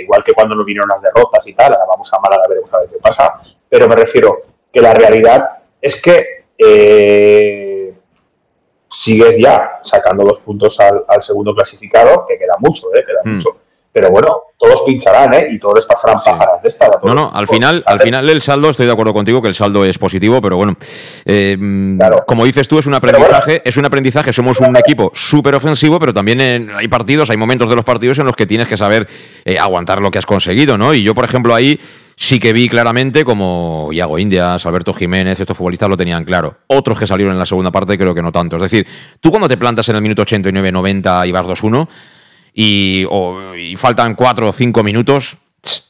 igual 0.00 0.22
que 0.24 0.32
cuando 0.32 0.54
nos 0.54 0.66
vinieron 0.66 0.88
las 0.88 1.02
derrotas 1.02 1.46
y 1.46 1.54
tal, 1.54 1.72
ahora 1.72 1.84
vamos 1.88 2.10
a 2.12 2.18
Málaga, 2.18 2.48
veremos 2.48 2.72
a 2.74 2.80
ver 2.80 2.88
qué 2.90 2.98
pasa, 2.98 3.40
pero 3.68 3.88
me 3.88 3.96
refiero 3.96 4.42
que 4.72 4.80
la 4.80 4.92
realidad 4.92 5.58
es 5.80 6.02
que 6.02 6.44
eh, 6.58 7.94
sigues 8.88 9.36
ya 9.38 9.78
sacando 9.82 10.24
dos 10.24 10.40
puntos 10.40 10.76
al, 10.80 11.22
segundo 11.22 11.54
clasificado, 11.54 12.26
que 12.26 12.38
queda 12.38 12.54
mucho, 12.58 12.88
¿eh? 12.94 13.04
Queda 13.06 13.20
hmm. 13.24 13.34
mucho. 13.36 13.56
Pero 13.94 14.10
bueno, 14.10 14.26
todos 14.58 14.82
pincharán, 14.84 15.32
¿eh? 15.34 15.50
Y 15.52 15.58
todos 15.60 15.86
pasarán 15.86 16.20
pájaras 16.24 16.60
de 16.64 16.68
esta. 16.68 16.90
No, 17.04 17.14
no, 17.14 17.30
al 17.32 17.46
final, 17.46 17.84
al 17.86 18.00
final 18.00 18.28
el 18.28 18.42
saldo, 18.42 18.70
estoy 18.70 18.86
de 18.86 18.92
acuerdo 18.92 19.12
contigo 19.12 19.40
que 19.40 19.46
el 19.46 19.54
saldo 19.54 19.84
es 19.84 19.98
positivo, 19.98 20.40
pero 20.40 20.56
bueno, 20.56 20.76
eh, 21.24 21.56
como 22.26 22.44
dices 22.44 22.66
tú, 22.66 22.80
es 22.80 22.86
un 22.86 22.94
aprendizaje, 22.94 23.62
es 23.64 23.76
un 23.76 23.84
aprendizaje, 23.84 24.32
somos 24.32 24.58
un 24.58 24.76
equipo 24.76 25.12
súper 25.14 25.54
ofensivo, 25.54 26.00
pero 26.00 26.12
también 26.12 26.70
hay 26.74 26.88
partidos, 26.88 27.30
hay 27.30 27.36
momentos 27.36 27.68
de 27.68 27.76
los 27.76 27.84
partidos 27.84 28.18
en 28.18 28.26
los 28.26 28.34
que 28.34 28.46
tienes 28.46 28.66
que 28.66 28.76
saber 28.76 29.06
eh, 29.44 29.60
aguantar 29.60 30.00
lo 30.00 30.10
que 30.10 30.18
has 30.18 30.26
conseguido, 30.26 30.76
¿no? 30.76 30.92
Y 30.92 31.04
yo, 31.04 31.14
por 31.14 31.24
ejemplo, 31.24 31.54
ahí 31.54 31.78
sí 32.16 32.40
que 32.40 32.52
vi 32.52 32.68
claramente 32.68 33.24
como 33.24 33.90
Iago 33.92 34.18
Indias, 34.18 34.66
Alberto 34.66 34.92
Jiménez, 34.92 35.38
estos 35.38 35.56
futbolistas 35.56 35.88
lo 35.88 35.96
tenían 35.96 36.24
claro. 36.24 36.56
Otros 36.66 36.98
que 36.98 37.06
salieron 37.06 37.32
en 37.32 37.38
la 37.38 37.46
segunda 37.46 37.70
parte 37.70 37.96
creo 37.96 38.12
que 38.12 38.22
no 38.22 38.32
tanto. 38.32 38.56
Es 38.56 38.62
decir, 38.62 38.84
tú 39.20 39.30
cuando 39.30 39.48
te 39.48 39.56
plantas 39.56 39.88
en 39.88 39.96
el 39.96 40.02
minuto 40.02 40.24
89-90 40.24 41.28
y 41.28 41.32
vas 41.32 41.46
2-1 41.46 41.88
y, 42.54 43.06
faltan 43.76 44.14
cuatro 44.14 44.48
o 44.48 44.52
cinco 44.52 44.82
minutos, 44.84 45.36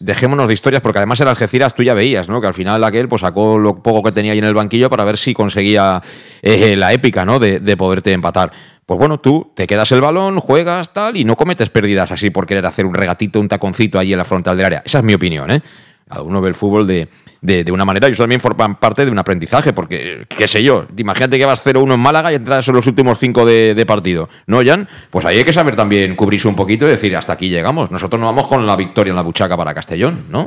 dejémonos 0.00 0.48
de 0.48 0.54
historias, 0.54 0.80
porque 0.80 0.98
además 0.98 1.20
el 1.20 1.28
Algeciras 1.28 1.74
tú 1.74 1.82
ya 1.82 1.94
veías, 1.94 2.28
¿no? 2.28 2.40
Que 2.40 2.46
al 2.46 2.54
final 2.54 2.82
aquel 2.84 3.08
pues 3.08 3.20
sacó 3.20 3.58
lo 3.58 3.82
poco 3.82 4.02
que 4.02 4.12
tenía 4.12 4.32
ahí 4.32 4.38
en 4.38 4.44
el 4.44 4.54
banquillo 4.54 4.88
para 4.88 5.04
ver 5.04 5.18
si 5.18 5.34
conseguía 5.34 6.02
eh, 6.42 6.76
la 6.76 6.92
épica, 6.92 7.24
¿no? 7.24 7.38
De, 7.38 7.60
de, 7.60 7.76
poderte 7.76 8.12
empatar. 8.12 8.52
Pues 8.86 8.98
bueno, 8.98 9.18
tú 9.18 9.52
te 9.54 9.66
quedas 9.66 9.90
el 9.92 10.00
balón, 10.00 10.40
juegas 10.40 10.92
tal 10.92 11.16
y 11.16 11.24
no 11.24 11.36
cometes 11.36 11.70
pérdidas 11.70 12.12
así 12.12 12.30
por 12.30 12.46
querer 12.46 12.66
hacer 12.66 12.86
un 12.86 12.94
regatito, 12.94 13.40
un 13.40 13.48
taconcito 13.48 13.98
ahí 13.98 14.12
en 14.12 14.18
la 14.18 14.24
frontal 14.24 14.56
del 14.56 14.66
área. 14.66 14.82
Esa 14.84 14.98
es 14.98 15.04
mi 15.04 15.14
opinión, 15.14 15.50
¿eh? 15.50 15.62
Uno 16.22 16.40
ve 16.40 16.50
el 16.50 16.54
fútbol 16.54 16.86
de, 16.86 17.08
de, 17.40 17.72
una 17.72 17.84
manera 17.84 18.08
y 18.08 18.12
eso 18.12 18.22
también 18.22 18.40
forman 18.40 18.76
parte 18.76 19.04
de 19.04 19.10
un 19.10 19.18
aprendizaje, 19.18 19.72
porque, 19.72 20.26
qué 20.28 20.48
sé 20.48 20.62
yo, 20.62 20.86
imagínate 20.96 21.38
que 21.38 21.44
vas 21.44 21.64
0-1 21.64 21.94
en 21.94 22.00
Málaga 22.00 22.32
y 22.32 22.36
entras 22.36 22.68
en 22.68 22.74
los 22.74 22.86
últimos 22.86 23.18
5 23.18 23.44
de, 23.44 23.84
partido, 23.86 24.28
¿no, 24.46 24.60
Jan? 24.64 24.88
Pues 25.10 25.24
ahí 25.24 25.38
hay 25.38 25.44
que 25.44 25.52
saber 25.52 25.76
también 25.76 26.14
cubrirse 26.14 26.48
un 26.48 26.56
poquito 26.56 26.86
y 26.86 26.90
decir, 26.90 27.16
hasta 27.16 27.32
aquí 27.32 27.48
llegamos. 27.48 27.90
Nosotros 27.90 28.20
no 28.20 28.26
vamos 28.26 28.46
con 28.46 28.66
la 28.66 28.76
victoria 28.76 29.10
en 29.10 29.16
la 29.16 29.22
buchaca 29.22 29.56
para 29.56 29.74
Castellón, 29.74 30.24
¿no? 30.30 30.46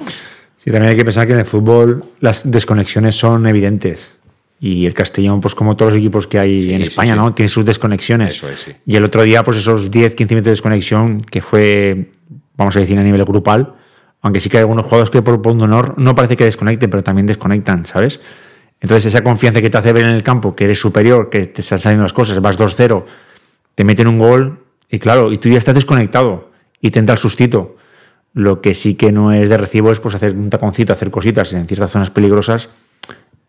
Sí, 0.64 0.72
también 0.72 0.92
hay 0.92 0.96
que 0.96 1.06
pensar 1.06 1.28
que 1.28 1.34
en 1.34 1.40
el 1.40 1.46
fútbol 1.46 2.04
las 2.20 2.50
desconexiones 2.50 3.16
son 3.16 3.46
evidentes. 3.48 4.18
Y 4.60 4.88
el 4.88 4.94
Castellón, 4.94 5.40
pues 5.40 5.54
como 5.54 5.78
todos 5.78 5.94
los 5.94 6.00
equipos 6.00 6.26
que 6.26 6.40
hay 6.40 6.74
en 6.74 6.82
España, 6.82 7.16
¿no? 7.16 7.34
Tiene 7.34 7.48
sus 7.48 7.64
desconexiones. 7.64 8.36
Eso 8.36 8.50
es, 8.50 8.76
y 8.86 8.96
el 8.96 9.04
otro 9.04 9.22
día, 9.22 9.44
pues 9.44 9.58
esos 9.58 9.92
10, 9.92 10.16
15 10.16 10.34
minutos 10.34 10.46
de 10.46 10.52
desconexión, 10.52 11.22
que 11.22 11.42
fue, 11.42 12.10
vamos 12.56 12.76
a 12.76 12.80
decir, 12.80 12.98
a 12.98 13.04
nivel 13.04 13.24
grupal, 13.24 13.76
aunque 14.22 14.40
sí 14.40 14.50
que 14.50 14.58
hay 14.58 14.62
algunos 14.62 14.86
jugadores 14.86 15.10
que 15.10 15.22
por, 15.22 15.48
un 15.48 15.62
honor 15.62 15.94
no 15.98 16.16
parece 16.16 16.36
que 16.36 16.44
desconecten, 16.44 16.90
pero 16.90 17.04
también 17.04 17.28
desconectan, 17.28 17.86
¿sabes? 17.86 18.20
Entonces 18.80 19.06
esa 19.06 19.24
confianza 19.24 19.62
que 19.62 19.70
te 19.70 19.78
hace 19.78 19.94
ver 19.94 20.06
en 20.06 20.14
el 20.14 20.24
campo, 20.24 20.56
que 20.56 20.66
eres 20.66 20.80
superior, 20.80 21.30
que 21.30 21.48
te 21.48 21.62
están 21.62 21.80
saliendo 21.80 22.04
las 22.04 22.14
cosas, 22.14 22.40
vas 22.42 22.58
2-0, 22.58 23.04
te 23.76 23.84
meten 23.84 24.08
un 24.08 24.20
gol 24.20 24.60
y 24.90 25.00
claro, 25.00 25.32
y 25.32 25.38
tú 25.38 25.50
ya 25.50 25.58
estás 25.58 25.76
desconectado 25.76 26.52
y 26.82 26.92
te 26.92 27.00
entra 27.00 27.14
el 27.14 27.20
sustito. 27.20 27.76
Lo 28.34 28.62
que 28.62 28.74
sí 28.74 28.96
que 28.96 29.12
no 29.12 29.34
es 29.34 29.50
de 29.50 29.58
recibo 29.58 29.92
es 29.92 30.00
pues 30.00 30.14
hacer 30.14 30.34
un 30.34 30.50
taconcito, 30.50 30.94
hacer 30.94 31.10
cositas 31.10 31.54
en 31.54 31.66
ciertas 31.66 31.92
zonas 31.92 32.12
peligrosas. 32.12 32.70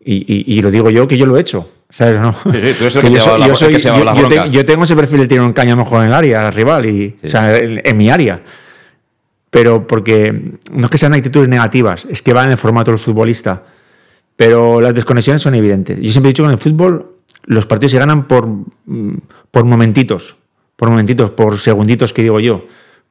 Y, 0.01 0.61
lo 0.61 0.71
digo 0.71 0.89
yo 0.89 1.07
que 1.07 1.17
yo 1.17 1.27
lo 1.27 1.37
he 1.37 1.41
hecho. 1.41 1.69
¿sabes? 1.91 2.19
¿no? 2.19 2.33
yo, 4.49 4.65
tengo 4.65 4.83
ese 4.85 4.95
perfil 4.95 5.19
de 5.19 5.27
tirar 5.27 5.45
un 5.45 5.53
caño 5.53 5.75
mejor 5.75 6.01
en 6.01 6.07
el 6.07 6.13
área 6.13 6.49
rival, 6.49 6.85
y, 6.85 7.15
o 7.23 7.27
sea, 7.27 7.57
en 7.57 7.97
mi 7.97 8.09
área 8.09 8.41
pero 9.49 9.87
porque 9.87 10.53
no 10.71 10.85
es 10.85 10.91
que 10.91 10.97
sean 10.97 11.13
actitudes 11.13 11.49
negativas, 11.49 12.05
es 12.09 12.21
que 12.21 12.33
va 12.33 12.43
en 12.43 12.51
el 12.51 12.57
formato 12.57 12.91
del 12.91 12.99
futbolista. 12.99 13.63
Pero 14.35 14.79
las 14.79 14.93
desconexiones 14.93 15.41
son 15.41 15.55
evidentes. 15.55 15.99
Yo 15.99 16.11
siempre 16.11 16.29
he 16.29 16.31
dicho 16.31 16.43
que 16.43 16.47
en 16.47 16.53
el 16.53 16.59
fútbol 16.59 17.17
los 17.45 17.65
partidos 17.65 17.91
se 17.91 17.99
ganan 17.99 18.27
por, 18.27 18.47
mm, 18.47 19.17
por 19.51 19.65
momentitos, 19.65 20.37
por 20.75 20.89
momentitos, 20.89 21.31
por 21.31 21.57
segunditos 21.57 22.13
que 22.13 22.21
digo 22.21 22.39
yo. 22.39 22.65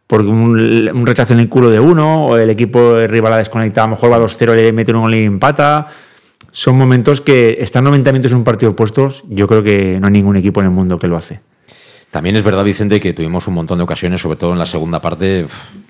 Por 0.07 0.23
un, 0.23 1.05
rechazo 1.05 1.35
en 1.35 1.41
el 1.41 1.51
culo 1.51 1.69
de 1.69 1.81
uno, 1.81 2.25
o 2.25 2.37
el 2.39 2.49
equipo 2.49 2.95
rival 3.07 3.35
ha 3.35 3.37
desconectado, 3.37 3.85
a 3.85 3.91
lo 3.91 3.97
mejor 3.97 4.11
va 4.11 4.19
2-0, 4.19 4.55
le 4.55 4.73
mete 4.73 4.95
un 4.95 5.03
gol 5.03 5.15
y 5.15 5.25
empata. 5.25 5.89
Son 6.51 6.79
momentos 6.79 7.21
que 7.21 7.59
están 7.61 7.85
90 7.85 8.13
minutos 8.13 8.33
en 8.33 8.39
un 8.39 8.45
partido 8.45 8.75
puestos. 8.75 9.23
Yo 9.29 9.47
creo 9.47 9.63
que 9.63 9.99
no 10.01 10.07
hay 10.07 10.13
ningún 10.13 10.37
equipo 10.37 10.61
en 10.61 10.67
el 10.67 10.73
mundo 10.73 10.99
que 10.99 11.09
lo 11.09 11.17
hace. 11.19 11.41
También 12.11 12.37
es 12.37 12.43
verdad, 12.43 12.65
Vicente, 12.65 13.01
que 13.01 13.13
tuvimos 13.13 13.47
un 13.49 13.55
montón 13.55 13.79
de 13.79 13.85
ocasiones, 13.85 14.21
sobre 14.21 14.37
todo 14.37 14.53
en 14.53 14.59
la 14.59 14.67
segunda 14.67 15.01
parte. 15.01 15.47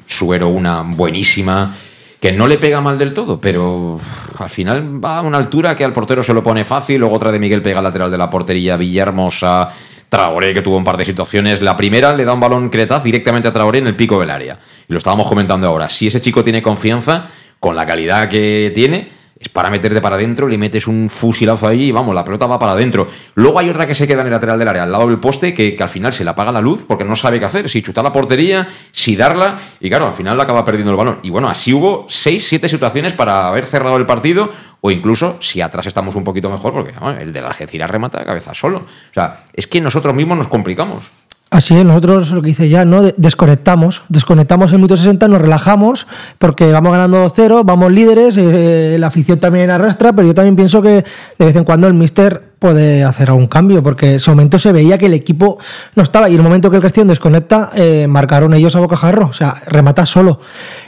Suero 0.07 0.49
una 0.49 0.83
buenísima. 0.83 1.75
que 2.21 2.33
no 2.33 2.49
le 2.49 2.59
pega 2.59 2.81
mal 2.81 2.99
del 2.99 3.13
todo, 3.13 3.41
pero 3.41 4.01
al 4.39 4.51
final 4.51 5.05
va 5.05 5.19
a 5.19 5.23
una 5.23 5.39
altura 5.39 5.77
que 5.77 5.85
al 5.85 5.93
portero 5.93 6.23
se 6.23 6.35
lo 6.35 6.43
pone 6.43 6.65
fácil, 6.65 6.99
luego 6.99 7.15
otra 7.15 7.31
de 7.31 7.39
Miguel 7.39 7.63
pega 7.63 7.79
al 7.79 7.85
lateral 7.85 8.11
de 8.11 8.19
la 8.19 8.29
portería, 8.29 8.77
Villahermosa, 8.77 9.71
Traoré, 10.09 10.53
que 10.53 10.63
tuvo 10.63 10.79
un 10.79 10.85
par 10.85 10.97
de 10.97 11.05
situaciones. 11.05 11.63
La 11.63 11.77
primera 11.77 12.13
le 12.13 12.25
da 12.25 12.33
un 12.33 12.41
balón 12.41 12.71
Cretaz 12.71 13.05
directamente 13.05 13.47
a 13.47 13.53
Traoré 13.53 13.79
en 13.79 13.87
el 13.87 13.95
pico 13.95 14.19
del 14.19 14.31
área. 14.31 14.59
Y 14.89 14.93
lo 14.93 14.99
estábamos 14.99 15.29
comentando 15.29 15.69
ahora. 15.69 15.89
Si 15.89 16.09
ese 16.09 16.21
chico 16.21 16.43
tiene 16.43 16.61
confianza, 16.61 17.29
con 17.61 17.77
la 17.77 17.87
calidad 17.87 18.29
que 18.29 18.73
tiene, 18.75 19.09
es 19.41 19.49
para 19.49 19.71
meterte 19.71 20.01
para 20.01 20.17
adentro, 20.17 20.49
le 20.49 20.59
metes 20.59 20.87
un 20.87 21.09
fusilazo 21.09 21.69
ahí 21.69 21.85
y 21.85 21.93
vamos, 21.93 22.15
la 22.15 22.25
pelota 22.25 22.47
va 22.47 22.59
para 22.59 22.73
adentro. 22.73 23.09
Luego 23.35 23.59
hay 23.59 23.69
otra 23.69 23.87
que 23.87 23.95
se 23.95 24.07
queda 24.07 24.23
en 24.23 24.27
el 24.27 24.33
lateral 24.33 24.59
del 24.59 24.69
área, 24.69 24.83
al 24.83 24.93
lado 24.93 25.07
del 25.07 25.19
poste, 25.21 25.55
que, 25.55 25.77
que 25.77 25.83
al 25.83 25.89
final 25.89 26.13
se 26.13 26.25
le 26.25 26.31
apaga 26.31 26.51
la 26.51 26.61
luz 26.61 26.85
porque 26.87 27.05
no 27.05 27.15
sabe 27.15 27.39
qué 27.39 27.45
hacer, 27.45 27.69
si 27.69 27.83
chutar 27.83 28.03
la 28.03 28.13
portería, 28.13 28.69
si 28.91 29.17
darla, 29.17 29.59
y 29.81 29.89
claro, 29.89 30.07
al 30.07 30.13
final 30.13 30.41
acaba 30.41 30.65
perdiendo 30.65 30.91
el 30.91 30.97
balón. 30.97 31.21
Y 31.23 31.31
bueno, 31.31 31.49
así 31.49 31.73
hubo 31.73 32.07
seis, 32.09 32.49
siete 32.49 32.69
situaciones 32.69 33.13
para 33.13 33.47
haber 33.47 33.65
cerrado 33.65 33.97
el 33.97 34.07
partido, 34.07 34.51
o 34.81 34.91
incluso 34.91 35.39
si 35.41 35.61
atrás 35.61 35.87
estamos 35.87 36.15
un 36.15 36.25
poquito 36.25 36.51
mejor, 36.51 36.73
porque 36.73 36.93
el 37.21 37.33
de 37.33 37.41
la 37.41 37.49
Algeciras 37.49 37.91
remata 37.91 38.19
de 38.19 38.25
cabeza 38.25 38.55
solo. 38.55 38.79
O 38.79 39.15
sea, 39.15 39.45
es 39.53 39.67
que 39.67 39.81
nosotros 39.81 40.15
mismos 40.15 40.39
nos 40.39 40.49
complicamos. 40.49 41.11
Así 41.51 41.75
es, 41.75 41.83
nosotros 41.83 42.31
lo 42.33 42.43
que 42.43 42.51
hice 42.51 42.69
ya, 42.69 42.85
¿no? 42.85 43.03
De- 43.03 43.15
Desconectamos, 43.17 44.03
desconectamos 44.11 44.71
el 44.73 44.79
minuto 44.79 44.99
60, 44.99 45.29
nos 45.29 45.41
relajamos 45.41 46.07
porque 46.37 46.71
vamos 46.71 46.93
ganando 46.93 47.25
2-0, 47.25 47.63
vamos 47.65 47.91
líderes, 47.91 48.37
eh, 48.37 48.97
la 49.01 49.07
afición 49.07 49.41
también 49.41 49.71
arrastra, 49.71 50.13
pero 50.13 50.29
yo 50.29 50.35
también 50.35 50.57
pienso 50.57 50.83
que 50.83 51.05
de 51.39 51.45
vez 51.47 51.57
en 51.57 51.65
cuando 51.65 51.87
el 51.87 51.95
míster 51.95 52.53
puede 52.59 53.03
hacer 53.03 53.31
algún 53.31 53.47
cambio, 53.47 53.83
porque 53.83 54.11
en 54.11 54.17
ese 54.17 54.31
momento 54.31 54.59
se 54.59 54.73
veía 54.73 54.99
que 54.99 55.07
el 55.07 55.15
equipo 55.15 55.59
no 55.95 56.03
estaba 56.03 56.29
y 56.29 56.35
el 56.35 56.43
momento 56.43 56.69
que 56.71 56.77
el 56.77 56.83
Castellón 56.83 57.09
desconecta, 57.09 57.71
eh, 57.77 58.07
marcaron 58.09 58.53
ellos 58.53 58.77
a 58.77 58.81
bocajarro, 58.81 59.29
o 59.29 59.33
sea, 59.33 59.55
remata 59.69 60.05
solo. 60.05 60.41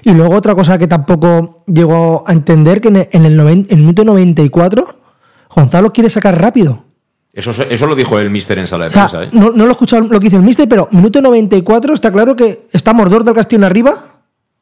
Y 0.03 0.11
luego 0.13 0.35
otra 0.35 0.55
cosa 0.55 0.77
que 0.77 0.87
tampoco 0.89 1.65
llegó 1.69 2.23
a 2.27 2.33
entender, 2.35 2.83
que 2.83 2.89
en 2.89 2.97
el, 3.25 3.41
en 3.41 3.49
en 3.49 3.67
el 3.71 3.77
minuto 3.79 4.05
94, 4.05 4.85
Gonzalo 5.57 5.91
quiere 5.93 6.11
sacar 6.11 6.39
rápido. 6.39 6.85
Eso, 7.33 7.51
eso 7.53 7.87
lo 7.87 7.95
dijo 7.95 8.19
el 8.19 8.29
mister 8.31 8.59
en 8.59 8.67
sala 8.67 8.85
de 8.85 8.89
O 8.89 8.93
sea, 8.93 9.09
prensa. 9.09 9.25
¿eh? 9.25 9.29
no, 9.33 9.51
no 9.51 9.65
lo 9.65 9.69
he 9.69 9.73
escuchado 9.73 10.03
lo 10.03 10.19
que 10.19 10.25
dice 10.25 10.37
el 10.37 10.43
mister, 10.43 10.69
pero 10.69 10.89
minuto 10.91 11.21
94 11.23 11.95
está 11.95 12.11
claro 12.13 12.35
que 12.35 12.67
estamos 12.73 13.09
dos 13.09 13.25
del 13.25 13.35
Castillo 13.35 13.67
arriba 13.67 13.95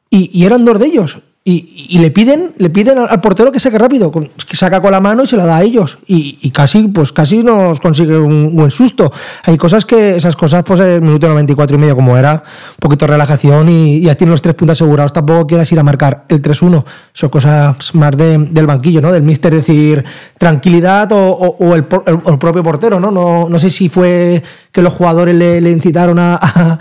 y, 0.09 0.29
y 0.39 0.45
eran 0.45 0.63
dos 0.65 0.79
de 0.79 0.85
ellos. 0.85 1.17
Y, 1.45 1.87
y 1.89 1.99
le 1.99 2.11
piden, 2.11 2.51
le 2.57 2.69
piden 2.69 2.97
al, 2.99 3.21
portero 3.21 3.51
que 3.51 3.59
saque 3.61 3.79
rápido, 3.79 4.11
que 4.11 4.55
saca 4.57 4.81
con 4.81 4.91
la 4.91 4.99
mano 4.99 5.23
y 5.23 5.27
se 5.27 5.37
la 5.37 5.45
da 5.45 5.57
a 5.57 5.63
ellos. 5.63 5.97
Y, 6.05 6.37
y 6.41 6.51
casi, 6.51 6.89
pues 6.89 7.11
casi 7.11 7.43
nos 7.43 7.79
consigue 7.79 8.17
un 8.19 8.55
buen 8.55 8.69
susto. 8.69 9.11
Hay 9.45 9.57
cosas 9.57 9.85
que, 9.85 10.17
esas 10.17 10.35
cosas, 10.35 10.63
pues 10.63 10.79
el 10.81 11.01
minuto 11.01 11.27
94 11.29 11.75
y 11.75 11.79
medio, 11.79 11.95
como 11.95 12.17
era, 12.17 12.33
un 12.33 12.75
poquito 12.79 13.05
de 13.05 13.13
relajación 13.13 13.67
y, 13.69 14.01
ya 14.01 14.13
tienen 14.15 14.31
los 14.31 14.41
tres 14.43 14.53
puntos 14.53 14.73
asegurados. 14.77 15.13
Tampoco 15.13 15.47
quieras 15.47 15.71
ir 15.71 15.79
a 15.79 15.83
marcar 15.83 16.25
el 16.27 16.41
3-1. 16.41 16.83
Son 17.13 17.29
cosas 17.29 17.95
más 17.95 18.15
de- 18.17 18.37
del 18.37 18.67
banquillo, 18.67 19.01
¿no? 19.01 19.11
Del 19.11 19.23
mister 19.23 19.51
decir 19.53 20.03
tranquilidad 20.37 21.11
o, 21.13 21.17
o- 21.31 21.65
o 21.65 21.73
el, 21.75 21.85
el- 22.05 22.19
el 22.27 22.37
propio 22.37 22.61
portero, 22.61 22.99
¿no? 22.99 23.09
¿no? 23.11 23.47
No 23.49 23.57
sé 23.59 23.69
si 23.71 23.89
fue 23.89 24.43
que 24.71 24.81
los 24.83 24.93
jugadores 24.93 25.35
le, 25.35 25.61
le 25.61 25.71
incitaron 25.71 26.19
a. 26.19 26.35
a- 26.35 26.79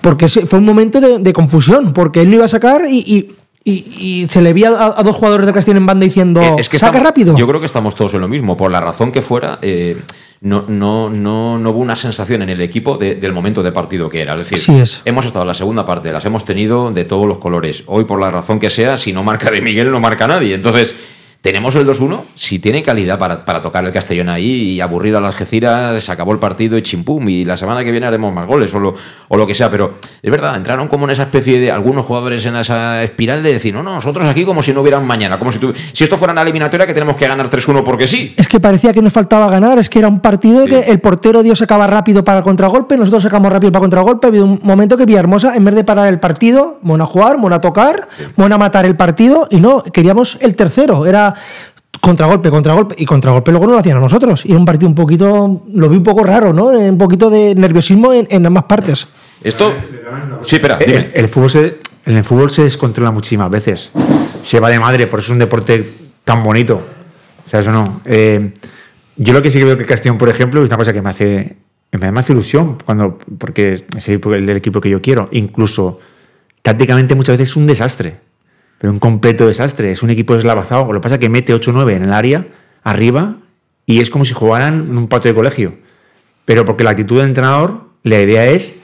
porque 0.00 0.28
fue 0.28 0.58
un 0.58 0.64
momento 0.64 1.00
de, 1.02 1.18
de 1.18 1.32
confusión, 1.34 1.92
porque 1.92 2.22
él 2.22 2.30
no 2.30 2.36
iba 2.36 2.46
a 2.46 2.48
sacar 2.48 2.82
y, 2.88 3.34
y- 3.64 4.26
se 4.28 4.42
le 4.42 4.52
veía 4.52 4.70
a, 4.70 5.00
a 5.00 5.02
dos 5.02 5.16
jugadores 5.16 5.46
de 5.46 5.52
Castillo 5.52 5.76
en 5.76 5.86
banda 5.86 6.04
diciendo: 6.04 6.40
Eh, 6.40 6.54
es 6.58 6.68
que 6.68 6.78
¡saca 6.78 6.96
estamos- 6.98 7.08
rápido! 7.08 7.36
Yo 7.36 7.46
creo 7.46 7.60
que 7.60 7.66
estamos 7.66 7.94
todos 7.94 8.14
en 8.14 8.20
lo 8.20 8.28
mismo. 8.28 8.56
Por 8.56 8.70
la 8.70 8.80
razón 8.80 9.12
que 9.12 9.22
fuera, 9.22 9.58
eh, 9.62 9.96
no, 10.40 10.64
no, 10.68 11.08
no, 11.08 11.58
no 11.58 11.70
hubo 11.70 11.78
una 11.80 11.94
sensación 11.96 12.42
en 12.42 12.48
el 12.50 12.60
equipo 12.60 12.96
de- 12.96 13.14
del 13.14 13.32
momento 13.32 13.62
de 13.62 13.70
partido 13.72 14.08
que 14.08 14.22
era. 14.22 14.34
Es 14.34 14.40
decir, 14.40 14.58
Así 14.58 14.74
es. 14.78 15.02
hemos 15.04 15.24
estado 15.26 15.42
en 15.44 15.48
la 15.48 15.54
segunda 15.54 15.86
parte, 15.86 16.10
las 16.12 16.24
hemos 16.24 16.44
tenido 16.44 16.90
de 16.90 17.04
todos 17.04 17.26
los 17.26 17.38
colores. 17.38 17.84
Hoy, 17.86 18.04
por 18.04 18.18
la 18.20 18.30
razón 18.30 18.58
que 18.58 18.70
sea, 18.70 18.96
si 18.96 19.12
no 19.12 19.22
marca 19.22 19.50
de 19.50 19.60
Miguel, 19.60 19.90
no 19.90 20.00
marca 20.00 20.26
nadie. 20.26 20.54
Entonces. 20.54 20.94
Tenemos 21.42 21.74
el 21.74 21.84
2-1, 21.84 22.20
si 22.36 22.60
tiene 22.60 22.84
calidad 22.84 23.18
para, 23.18 23.44
para 23.44 23.60
tocar 23.60 23.84
el 23.84 23.90
Castellón 23.90 24.28
ahí 24.28 24.74
y 24.74 24.80
aburrir 24.80 25.16
a 25.16 25.20
la 25.20 25.26
Algeciras, 25.26 26.04
se 26.04 26.12
acabó 26.12 26.30
el 26.30 26.38
partido 26.38 26.78
y 26.78 26.82
chimpum, 26.82 27.28
y 27.28 27.44
la 27.44 27.56
semana 27.56 27.82
que 27.82 27.90
viene 27.90 28.06
haremos 28.06 28.32
más 28.32 28.46
goles 28.46 28.72
o 28.74 28.78
lo, 28.78 28.94
o 29.26 29.36
lo 29.36 29.44
que 29.44 29.52
sea, 29.52 29.68
pero 29.68 29.94
es 30.22 30.30
verdad, 30.30 30.54
entraron 30.56 30.86
como 30.86 31.04
en 31.06 31.10
esa 31.10 31.24
especie 31.24 31.58
de 31.58 31.72
algunos 31.72 32.06
jugadores 32.06 32.46
en 32.46 32.54
esa 32.54 33.02
espiral 33.02 33.42
de 33.42 33.54
decir, 33.54 33.74
no, 33.74 33.82
no, 33.82 33.92
nosotros 33.96 34.24
aquí 34.26 34.44
como 34.44 34.62
si 34.62 34.72
no 34.72 34.82
hubieran 34.82 35.04
mañana, 35.04 35.36
como 35.36 35.50
si, 35.50 35.58
tu- 35.58 35.74
si 35.92 36.04
esto 36.04 36.16
fuera 36.16 36.30
una 36.32 36.42
eliminatoria 36.42 36.86
que 36.86 36.94
tenemos 36.94 37.16
que 37.16 37.26
ganar 37.26 37.50
3-1 37.50 37.82
porque 37.82 38.06
sí. 38.06 38.34
Es 38.36 38.46
que 38.46 38.60
parecía 38.60 38.92
que 38.92 39.02
nos 39.02 39.12
faltaba 39.12 39.50
ganar, 39.50 39.80
es 39.80 39.88
que 39.90 39.98
era 39.98 40.06
un 40.06 40.20
partido 40.20 40.64
que 40.66 40.78
el 40.92 41.00
portero 41.00 41.42
dio 41.42 41.56
sacaba 41.56 41.88
rápido 41.88 42.22
para 42.22 42.38
el 42.38 42.44
contragolpe, 42.44 42.96
nosotros 42.96 43.20
sacamos 43.24 43.52
rápido 43.52 43.72
para 43.72 43.80
el 43.80 43.90
contragolpe, 43.90 44.28
ha 44.28 44.30
habido 44.30 44.44
un 44.44 44.60
momento 44.62 44.96
que 44.96 45.06
Villahermosa, 45.06 45.56
en 45.56 45.64
vez 45.64 45.74
de 45.74 45.82
parar 45.82 46.06
el 46.06 46.20
partido, 46.20 46.78
bueno 46.82 47.02
a 47.02 47.06
jugar, 47.08 47.38
bueno 47.40 47.56
a 47.56 47.60
tocar, 47.60 48.08
bueno 48.36 48.54
a 48.54 48.58
matar 48.58 48.86
el 48.86 48.94
partido, 48.94 49.48
y 49.50 49.56
no, 49.58 49.82
queríamos 49.82 50.38
el 50.40 50.54
tercero, 50.54 51.04
era 51.04 51.31
contragolpe, 52.00 52.50
contragolpe, 52.50 52.94
y 52.98 53.04
contragolpe 53.04 53.50
luego 53.50 53.66
no 53.66 53.72
lo 53.72 53.78
hacían 53.78 53.98
a 53.98 54.00
nosotros, 54.00 54.44
y 54.44 54.50
era 54.50 54.58
un 54.58 54.64
partido 54.64 54.88
un 54.88 54.94
poquito, 54.94 55.62
lo 55.72 55.88
vi 55.88 55.96
un 55.98 56.02
poco 56.02 56.24
raro, 56.24 56.52
¿no? 56.52 56.66
Un 56.66 56.98
poquito 56.98 57.30
de 57.30 57.54
nerviosismo 57.54 58.12
en, 58.12 58.26
en 58.30 58.44
ambas 58.46 58.64
partes. 58.64 59.06
Esto... 59.42 59.72
Sí, 60.44 60.56
espera, 60.56 60.78
El, 60.78 60.86
dime. 60.86 61.10
el 61.14 61.28
fútbol 61.28 61.50
se, 61.50 61.78
en 62.06 62.16
el 62.16 62.24
fútbol 62.24 62.50
se 62.50 62.62
descontrola 62.64 63.10
muchísimas 63.10 63.50
veces. 63.50 63.90
Se 64.42 64.58
va 64.60 64.68
de 64.70 64.80
madre, 64.80 65.06
por 65.06 65.20
eso 65.20 65.26
es 65.28 65.32
un 65.32 65.38
deporte 65.38 65.88
tan 66.24 66.42
bonito. 66.42 66.82
O 67.46 67.48
sea, 67.48 67.60
eso 67.60 67.70
no. 67.70 68.00
Eh, 68.04 68.52
yo 69.16 69.32
lo 69.32 69.42
que 69.42 69.50
sí 69.50 69.58
que 69.58 69.64
veo 69.64 69.78
que 69.78 69.84
Castellón, 69.84 70.18
por 70.18 70.28
ejemplo, 70.28 70.62
es 70.62 70.68
una 70.68 70.76
cosa 70.76 70.92
que 70.92 71.02
me 71.02 71.10
hace, 71.10 71.56
me 71.92 72.18
hace 72.18 72.32
ilusión, 72.32 72.78
cuando, 72.84 73.18
porque 73.38 73.84
es 73.96 74.08
el, 74.08 74.20
el 74.34 74.50
equipo 74.50 74.80
que 74.80 74.90
yo 74.90 75.00
quiero. 75.00 75.28
Incluso 75.32 76.00
tácticamente 76.62 77.14
muchas 77.14 77.34
veces 77.34 77.50
es 77.50 77.56
un 77.56 77.66
desastre, 77.66 78.16
pero 78.82 78.92
un 78.92 78.98
completo 78.98 79.46
desastre. 79.46 79.92
Es 79.92 80.02
un 80.02 80.10
equipo 80.10 80.34
deslavazado. 80.34 80.92
Lo 80.92 80.98
que 81.00 81.04
pasa 81.04 81.14
es 81.14 81.20
que 81.20 81.28
mete 81.28 81.54
8-9 81.54 81.92
en 81.94 82.02
el 82.02 82.12
área, 82.12 82.48
arriba, 82.82 83.36
y 83.86 84.00
es 84.00 84.10
como 84.10 84.24
si 84.24 84.34
jugaran 84.34 84.74
en 84.90 84.98
un 84.98 85.06
patio 85.06 85.30
de 85.30 85.36
colegio. 85.36 85.74
Pero 86.44 86.64
porque 86.64 86.82
la 86.82 86.90
actitud 86.90 87.18
del 87.18 87.28
entrenador, 87.28 87.84
la 88.02 88.20
idea 88.20 88.44
es 88.46 88.80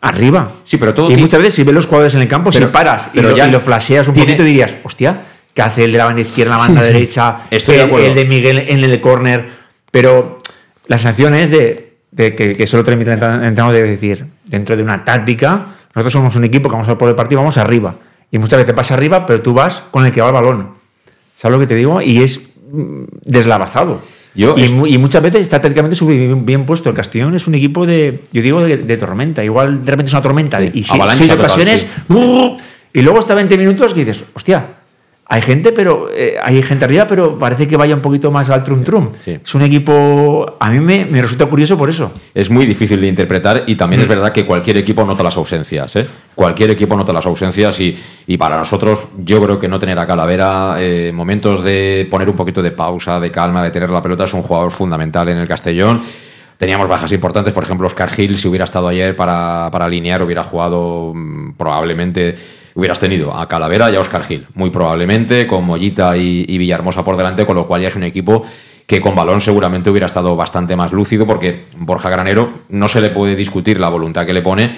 arriba. 0.00 0.52
Sí, 0.62 0.76
pero 0.76 0.94
todo 0.94 1.10
Y 1.10 1.16
muchas 1.16 1.40
veces 1.40 1.54
si 1.54 1.64
ves 1.64 1.74
los 1.74 1.86
jugadores 1.86 2.14
en 2.14 2.22
el 2.22 2.28
campo, 2.28 2.50
Pero- 2.52 2.66
si 2.66 2.72
paras 2.72 3.08
pero 3.12 3.28
y, 3.28 3.30
lo, 3.32 3.36
ya 3.36 3.48
y 3.48 3.50
lo 3.50 3.60
flasheas 3.60 4.06
un 4.06 4.14
tiene- 4.14 4.28
poquito 4.34 4.44
dirías, 4.44 4.76
hostia, 4.84 5.22
¿qué 5.52 5.62
hace 5.62 5.82
el 5.82 5.90
de 5.90 5.98
la 5.98 6.04
banda 6.04 6.20
izquierda, 6.20 6.52
la 6.52 6.58
banda 6.58 6.82
Sí, 6.82 6.86
sí. 6.86 6.92
derecha? 6.92 7.36
Estoy 7.50 7.74
de 7.74 7.80
el, 7.82 7.86
acuerdo. 7.88 8.06
el 8.06 8.14
de 8.14 8.24
Miguel 8.26 8.58
en 8.68 8.84
el 8.84 9.00
córner. 9.00 9.48
Pero 9.90 10.38
la 10.86 10.98
sensación 10.98 11.34
es 11.34 11.50
de, 11.50 11.96
de 12.12 12.36
que, 12.36 12.54
que 12.54 12.66
solo 12.68 12.84
transmite 12.84 13.10
el 13.12 13.18
entrenador 13.18 13.72
de 13.74 13.82
decir, 13.82 14.26
dentro 14.44 14.76
de 14.76 14.82
una 14.84 15.04
táctica, 15.04 15.66
nosotros 15.94 16.12
somos 16.12 16.36
un 16.36 16.44
equipo 16.44 16.68
que 16.68 16.74
vamos 16.74 16.88
a 16.88 16.96
por 16.96 17.08
el 17.08 17.14
partido, 17.16 17.40
vamos 17.40 17.56
arriba. 17.58 17.96
Y 18.36 18.38
muchas 18.38 18.58
veces 18.58 18.74
vas 18.74 18.90
arriba, 18.90 19.24
pero 19.24 19.40
tú 19.40 19.54
vas 19.54 19.82
con 19.90 20.04
el 20.04 20.12
que 20.12 20.20
va 20.20 20.28
el 20.28 20.34
balón. 20.34 20.68
¿Sabes 21.34 21.54
lo 21.54 21.60
que 21.60 21.66
te 21.66 21.74
digo? 21.74 22.02
Y 22.02 22.18
es 22.22 22.50
mm, 22.70 23.04
deslavazado. 23.24 24.00
Yo 24.34 24.54
y, 24.58 24.64
es- 24.64 24.72
mu- 24.72 24.86
y 24.86 24.98
muchas 24.98 25.22
veces 25.22 25.40
está 25.40 25.60
tácticamente 25.60 25.96
súper 25.96 26.16
bien, 26.18 26.44
bien 26.44 26.66
puesto. 26.66 26.90
El 26.90 26.94
Castellón 26.94 27.34
es 27.34 27.46
un 27.46 27.54
equipo 27.54 27.86
de, 27.86 28.20
yo 28.32 28.42
digo, 28.42 28.60
de, 28.60 28.76
de 28.76 28.96
tormenta. 28.98 29.42
Igual 29.42 29.82
de 29.84 29.90
repente 29.90 30.08
es 30.10 30.12
una 30.12 30.22
tormenta. 30.22 30.62
y 30.62 30.84
avalancha 30.90 31.16
seis 31.18 31.30
total, 31.30 31.46
ocasiones, 31.46 31.80
sí. 32.08 32.12
¡uh! 32.14 32.58
y 32.92 33.00
luego 33.00 33.18
está 33.20 33.34
20 33.34 33.56
minutos 33.56 33.94
que 33.94 34.04
dices, 34.04 34.24
hostia, 34.34 34.66
hay 35.28 35.42
gente, 35.42 35.72
pero 35.72 36.08
eh, 36.14 36.36
hay 36.40 36.62
gente 36.62 36.84
arriba, 36.84 37.06
pero 37.08 37.36
parece 37.36 37.66
que 37.66 37.76
vaya 37.76 37.96
un 37.96 38.00
poquito 38.00 38.30
más 38.30 38.48
al 38.48 38.62
trum 38.62 38.84
trum. 38.84 39.08
Es 39.24 39.54
un 39.56 39.62
equipo, 39.62 40.56
a 40.60 40.70
mí 40.70 40.78
me, 40.78 41.04
me 41.04 41.20
resulta 41.20 41.46
curioso 41.46 41.76
por 41.76 41.90
eso. 41.90 42.12
Es 42.32 42.48
muy 42.48 42.64
difícil 42.64 43.00
de 43.00 43.08
interpretar 43.08 43.64
y 43.66 43.74
también 43.74 44.02
es 44.02 44.08
verdad 44.08 44.32
que 44.32 44.46
cualquier 44.46 44.76
equipo 44.76 45.04
nota 45.04 45.24
las 45.24 45.36
ausencias. 45.36 45.96
¿eh? 45.96 46.06
Cualquier 46.32 46.70
equipo 46.70 46.96
nota 46.96 47.12
las 47.12 47.26
ausencias 47.26 47.80
y, 47.80 47.98
y 48.28 48.36
para 48.36 48.56
nosotros 48.56 49.08
yo 49.18 49.42
creo 49.42 49.58
que 49.58 49.66
no 49.66 49.80
tener 49.80 49.98
a 49.98 50.06
Calavera 50.06 50.76
eh, 50.78 51.10
momentos 51.12 51.64
de 51.64 52.06
poner 52.08 52.28
un 52.28 52.36
poquito 52.36 52.62
de 52.62 52.70
pausa, 52.70 53.18
de 53.18 53.32
calma, 53.32 53.64
de 53.64 53.72
tener 53.72 53.90
la 53.90 54.00
pelota 54.00 54.24
es 54.24 54.34
un 54.34 54.42
jugador 54.42 54.70
fundamental 54.70 55.28
en 55.28 55.38
el 55.38 55.48
Castellón. 55.48 56.02
Teníamos 56.56 56.86
bajas 56.86 57.10
importantes, 57.10 57.52
por 57.52 57.64
ejemplo, 57.64 57.88
Oscar 57.88 58.10
Gil, 58.10 58.38
si 58.38 58.46
hubiera 58.46 58.64
estado 58.64 58.88
ayer 58.88 59.16
para, 59.16 59.68
para 59.72 59.86
alinear, 59.86 60.22
hubiera 60.22 60.44
jugado 60.44 61.12
mm, 61.14 61.54
probablemente, 61.56 62.36
hubieras 62.76 63.00
tenido 63.00 63.34
a 63.34 63.48
Calavera 63.48 63.90
y 63.90 63.96
a 63.96 64.00
Oscar 64.00 64.22
Gil, 64.24 64.46
muy 64.54 64.70
probablemente, 64.70 65.46
con 65.46 65.64
Mollita 65.64 66.16
y, 66.16 66.58
Villahermosa 66.58 67.02
por 67.02 67.16
delante, 67.16 67.46
con 67.46 67.56
lo 67.56 67.66
cual 67.66 67.82
ya 67.82 67.88
es 67.88 67.96
un 67.96 68.04
equipo 68.04 68.44
que 68.86 69.00
con 69.00 69.16
balón 69.16 69.40
seguramente 69.40 69.90
hubiera 69.90 70.06
estado 70.06 70.36
bastante 70.36 70.76
más 70.76 70.92
lúcido, 70.92 71.26
porque 71.26 71.64
Borja 71.76 72.10
Granero 72.10 72.48
no 72.68 72.86
se 72.86 73.00
le 73.00 73.08
puede 73.10 73.34
discutir 73.34 73.80
la 73.80 73.88
voluntad 73.88 74.26
que 74.26 74.34
le 74.34 74.42
pone, 74.42 74.76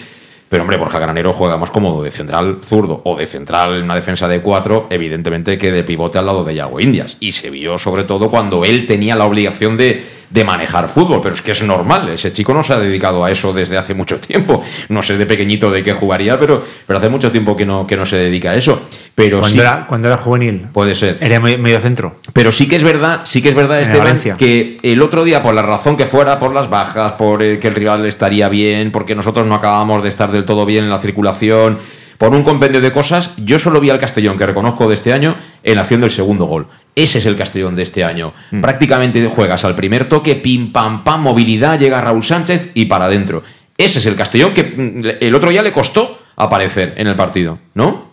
pero 0.48 0.62
hombre, 0.62 0.78
Borja 0.78 0.98
Granero 0.98 1.34
juega 1.34 1.58
más 1.58 1.70
cómodo 1.70 2.02
de 2.02 2.10
central 2.10 2.58
zurdo 2.64 3.02
o 3.04 3.16
de 3.16 3.26
central 3.26 3.76
en 3.76 3.82
una 3.82 3.96
defensa 3.96 4.28
de 4.28 4.40
cuatro, 4.40 4.86
evidentemente 4.88 5.58
que 5.58 5.72
de 5.72 5.84
pivote 5.84 6.18
al 6.18 6.26
lado 6.26 6.44
de 6.44 6.54
Yago 6.54 6.80
Indias. 6.80 7.16
Y 7.20 7.32
se 7.32 7.50
vio 7.50 7.76
sobre 7.76 8.04
todo 8.04 8.30
cuando 8.30 8.64
él 8.64 8.86
tenía 8.86 9.16
la 9.16 9.26
obligación 9.26 9.76
de, 9.76 10.02
de 10.30 10.44
manejar 10.44 10.88
fútbol, 10.88 11.20
pero 11.22 11.34
es 11.34 11.42
que 11.42 11.52
es 11.52 11.62
normal, 11.62 12.08
ese 12.10 12.32
chico 12.32 12.52
no 12.52 12.62
se 12.62 12.74
ha 12.74 12.78
dedicado 12.78 13.24
a 13.24 13.30
eso 13.30 13.52
desde 13.52 13.78
hace 13.78 13.94
mucho 13.94 14.18
tiempo. 14.20 14.62
No 14.88 15.02
sé 15.02 15.16
de 15.16 15.26
pequeñito 15.26 15.70
de 15.70 15.82
qué 15.82 15.92
jugaría, 15.92 16.38
pero, 16.38 16.62
pero 16.86 16.98
hace 16.98 17.08
mucho 17.08 17.30
tiempo 17.30 17.56
que 17.56 17.64
no, 17.64 17.86
que 17.86 17.96
no 17.96 18.04
se 18.04 18.16
dedica 18.16 18.50
a 18.50 18.54
eso. 18.54 18.82
Pero 19.14 19.40
Cuando, 19.40 19.54
sí, 19.54 19.60
era, 19.60 19.86
cuando 19.86 20.08
era 20.08 20.18
juvenil, 20.18 20.66
puede 20.72 20.94
ser. 20.94 21.18
era 21.20 21.40
medio, 21.40 21.80
centro. 21.80 22.16
Pero 22.32 22.52
sí 22.52 22.68
que 22.68 22.76
es 22.76 22.84
verdad, 22.84 23.22
sí 23.24 23.42
que 23.42 23.48
es 23.48 23.54
verdad, 23.54 23.80
Esteban, 23.80 24.20
que 24.36 24.78
el 24.82 25.02
otro 25.02 25.24
día, 25.24 25.42
por 25.42 25.54
la 25.54 25.62
razón 25.62 25.96
que 25.96 26.06
fuera, 26.06 26.38
por 26.38 26.52
las 26.52 26.68
bajas, 26.68 27.12
por 27.12 27.42
eh, 27.42 27.58
que 27.58 27.68
el 27.68 27.74
rival 27.74 28.04
estaría 28.06 28.48
bien, 28.48 28.92
porque 28.92 29.14
nosotros 29.14 29.46
no 29.46 29.54
acabamos 29.54 30.02
de 30.02 30.08
estar 30.08 30.30
del 30.30 30.44
todo 30.44 30.66
bien 30.66 30.84
en 30.84 30.90
la 30.90 30.98
circulación, 30.98 31.78
por 32.18 32.34
un 32.34 32.42
compendio 32.42 32.80
de 32.80 32.90
cosas, 32.90 33.30
yo 33.36 33.60
solo 33.60 33.80
vi 33.80 33.90
al 33.90 34.00
Castellón 34.00 34.36
que 34.36 34.46
reconozco 34.46 34.88
de 34.88 34.96
este 34.96 35.12
año 35.12 35.36
en 35.62 35.76
la 35.76 35.82
acción 35.82 36.00
del 36.00 36.10
segundo 36.10 36.46
gol. 36.46 36.66
Ese 36.98 37.18
es 37.20 37.26
el 37.26 37.36
Castellón 37.36 37.76
de 37.76 37.82
este 37.84 38.02
año. 38.02 38.32
Mm. 38.50 38.60
Prácticamente 38.60 39.24
juegas 39.28 39.64
al 39.64 39.76
primer 39.76 40.08
toque, 40.08 40.34
pim, 40.34 40.72
pam, 40.72 41.04
pam, 41.04 41.22
movilidad, 41.22 41.78
llega 41.78 42.00
Raúl 42.00 42.24
Sánchez 42.24 42.72
y 42.74 42.86
para 42.86 43.04
adentro. 43.04 43.44
Ese 43.76 44.00
es 44.00 44.06
el 44.06 44.16
Castellón 44.16 44.52
que 44.52 44.64
mm, 44.64 45.24
el 45.24 45.34
otro 45.36 45.52
ya 45.52 45.62
le 45.62 45.70
costó 45.70 46.18
aparecer 46.36 46.94
en 46.96 47.06
el 47.06 47.14
partido, 47.14 47.58
¿no? 47.74 48.08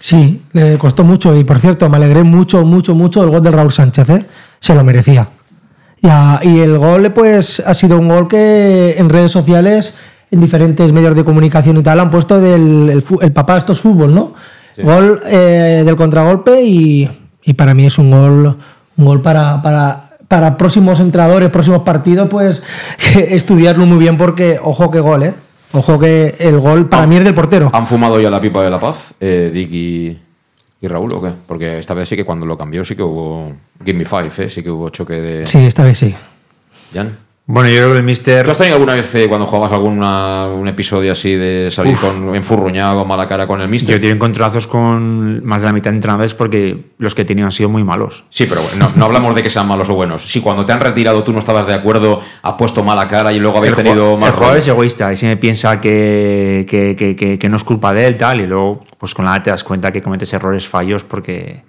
Sí, 0.00 0.40
le 0.52 0.78
costó 0.78 1.04
mucho 1.04 1.36
y 1.36 1.44
por 1.44 1.58
cierto, 1.60 1.88
me 1.90 1.96
alegré 1.96 2.22
mucho, 2.22 2.64
mucho, 2.64 2.94
mucho 2.94 3.20
del 3.20 3.30
gol 3.30 3.42
de 3.42 3.50
Raúl 3.50 3.72
Sánchez, 3.72 4.08
¿eh? 4.10 4.26
se 4.60 4.74
lo 4.74 4.82
merecía. 4.84 5.28
Y, 6.00 6.06
a- 6.08 6.40
y 6.42 6.60
el 6.60 6.78
gol, 6.78 7.12
pues, 7.12 7.60
ha 7.60 7.74
sido 7.74 7.98
un 7.98 8.08
gol 8.08 8.28
que 8.28 8.94
en 8.96 9.08
redes 9.10 9.32
sociales, 9.32 9.98
en 10.30 10.40
diferentes 10.40 10.92
medios 10.92 11.16
de 11.16 11.24
comunicación 11.24 11.76
y 11.76 11.82
tal, 11.82 12.00
han 12.00 12.10
puesto 12.10 12.40
del 12.40 12.88
el, 12.90 13.04
el 13.20 13.32
papá 13.32 13.58
esto 13.58 13.72
es 13.72 13.80
fútbol, 13.80 14.14
¿no? 14.14 14.34
Gol 14.80 15.20
eh, 15.26 15.82
del 15.84 15.96
contragolpe 15.96 16.62
y, 16.62 17.10
y 17.48 17.54
para 17.54 17.72
mí 17.72 17.86
es 17.86 17.96
un 17.96 18.10
gol, 18.10 18.58
un 18.98 19.04
gol 19.06 19.22
para, 19.22 19.62
para, 19.62 20.10
para 20.28 20.58
próximos 20.58 21.00
entrenadores, 21.00 21.48
próximos 21.48 21.80
partidos, 21.80 22.28
pues 22.28 22.62
estudiarlo 23.16 23.86
muy 23.86 23.96
bien 23.96 24.18
porque, 24.18 24.58
ojo 24.62 24.90
que 24.90 25.00
gol, 25.00 25.22
¿eh? 25.22 25.34
Ojo 25.72 25.98
que 25.98 26.34
el 26.40 26.58
gol 26.60 26.90
para 26.90 27.06
mí 27.06 27.16
es 27.16 27.24
del 27.24 27.32
portero. 27.32 27.70
¿Han 27.72 27.86
fumado 27.86 28.20
ya 28.20 28.28
la 28.28 28.38
pipa 28.38 28.62
de 28.62 28.68
la 28.68 28.78
paz, 28.78 29.14
eh, 29.18 29.50
Dick 29.52 29.70
y, 29.72 30.18
y 30.82 30.88
Raúl 30.88 31.10
o 31.14 31.22
qué? 31.22 31.30
Porque 31.46 31.78
esta 31.78 31.94
vez 31.94 32.06
sí 32.06 32.16
que 32.16 32.24
cuando 32.26 32.44
lo 32.44 32.58
cambió 32.58 32.84
sí 32.84 32.94
que 32.94 33.02
hubo 33.02 33.50
Give 33.82 33.96
Me 33.96 34.04
Five, 34.04 34.30
¿eh? 34.36 34.50
sí 34.50 34.62
que 34.62 34.70
hubo 34.70 34.90
choque 34.90 35.14
de... 35.14 35.46
Sí, 35.46 35.64
esta 35.64 35.84
vez 35.84 35.96
sí. 35.96 36.14
Jan. 36.92 37.16
Bueno, 37.50 37.70
yo 37.70 37.76
creo 37.76 37.92
que 37.92 37.96
el 37.96 38.02
Mister. 38.02 38.44
¿Tú 38.44 38.50
has 38.50 38.58
tenido 38.58 38.74
alguna 38.76 38.94
vez 38.94 39.14
eh, 39.14 39.26
cuando 39.26 39.46
jugabas 39.46 39.72
alguna, 39.72 40.48
un 40.48 40.68
episodio 40.68 41.12
así 41.12 41.34
de 41.34 41.70
salir 41.72 41.94
Uf. 41.94 42.02
con 42.02 42.36
enfurruñado, 42.36 43.06
mala 43.06 43.26
cara 43.26 43.46
con 43.46 43.58
el 43.62 43.68
mister? 43.70 43.94
Yo 43.94 44.00
tengo 44.02 44.16
encontrazos 44.16 44.66
con 44.66 45.42
más 45.46 45.62
de 45.62 45.66
la 45.68 45.72
mitad 45.72 45.90
de 45.90 45.96
entrenadores 45.96 46.34
porque 46.34 46.90
los 46.98 47.14
que 47.14 47.22
he 47.22 47.24
tenido 47.24 47.46
han 47.46 47.52
sido 47.52 47.70
muy 47.70 47.82
malos. 47.84 48.24
Sí, 48.28 48.44
pero 48.46 48.60
bueno, 48.60 48.90
no, 48.90 48.92
no 48.96 49.04
hablamos 49.06 49.34
de 49.34 49.42
que 49.42 49.48
sean 49.48 49.66
malos 49.66 49.88
o 49.88 49.94
buenos. 49.94 50.30
Si 50.30 50.42
cuando 50.42 50.66
te 50.66 50.72
han 50.74 50.80
retirado 50.80 51.24
tú 51.24 51.32
no 51.32 51.38
estabas 51.38 51.66
de 51.66 51.72
acuerdo, 51.72 52.20
has 52.42 52.52
puesto 52.58 52.84
mala 52.84 53.08
cara 53.08 53.32
y 53.32 53.38
luego 53.38 53.56
habéis 53.56 53.74
tenido 53.74 54.18
más 54.18 54.28
El 54.28 54.34
jugador 54.36 54.58
es 54.58 54.68
egoísta 54.68 55.10
y 55.10 55.16
siempre 55.16 55.38
piensa 55.40 55.80
que, 55.80 56.66
que, 56.68 56.94
que- 56.96 57.16
que- 57.16 57.38
que 57.38 57.48
no 57.48 57.56
es 57.56 57.64
culpa 57.64 57.94
de 57.94 58.04
él, 58.08 58.18
tal, 58.18 58.42
y 58.42 58.46
luego, 58.46 58.84
pues 58.98 59.14
con 59.14 59.24
la 59.24 59.36
edad 59.36 59.42
te 59.44 59.50
das 59.52 59.64
cuenta 59.64 59.90
que 59.90 60.02
cometes 60.02 60.30
errores, 60.34 60.68
fallos, 60.68 61.02
porque, 61.02 61.62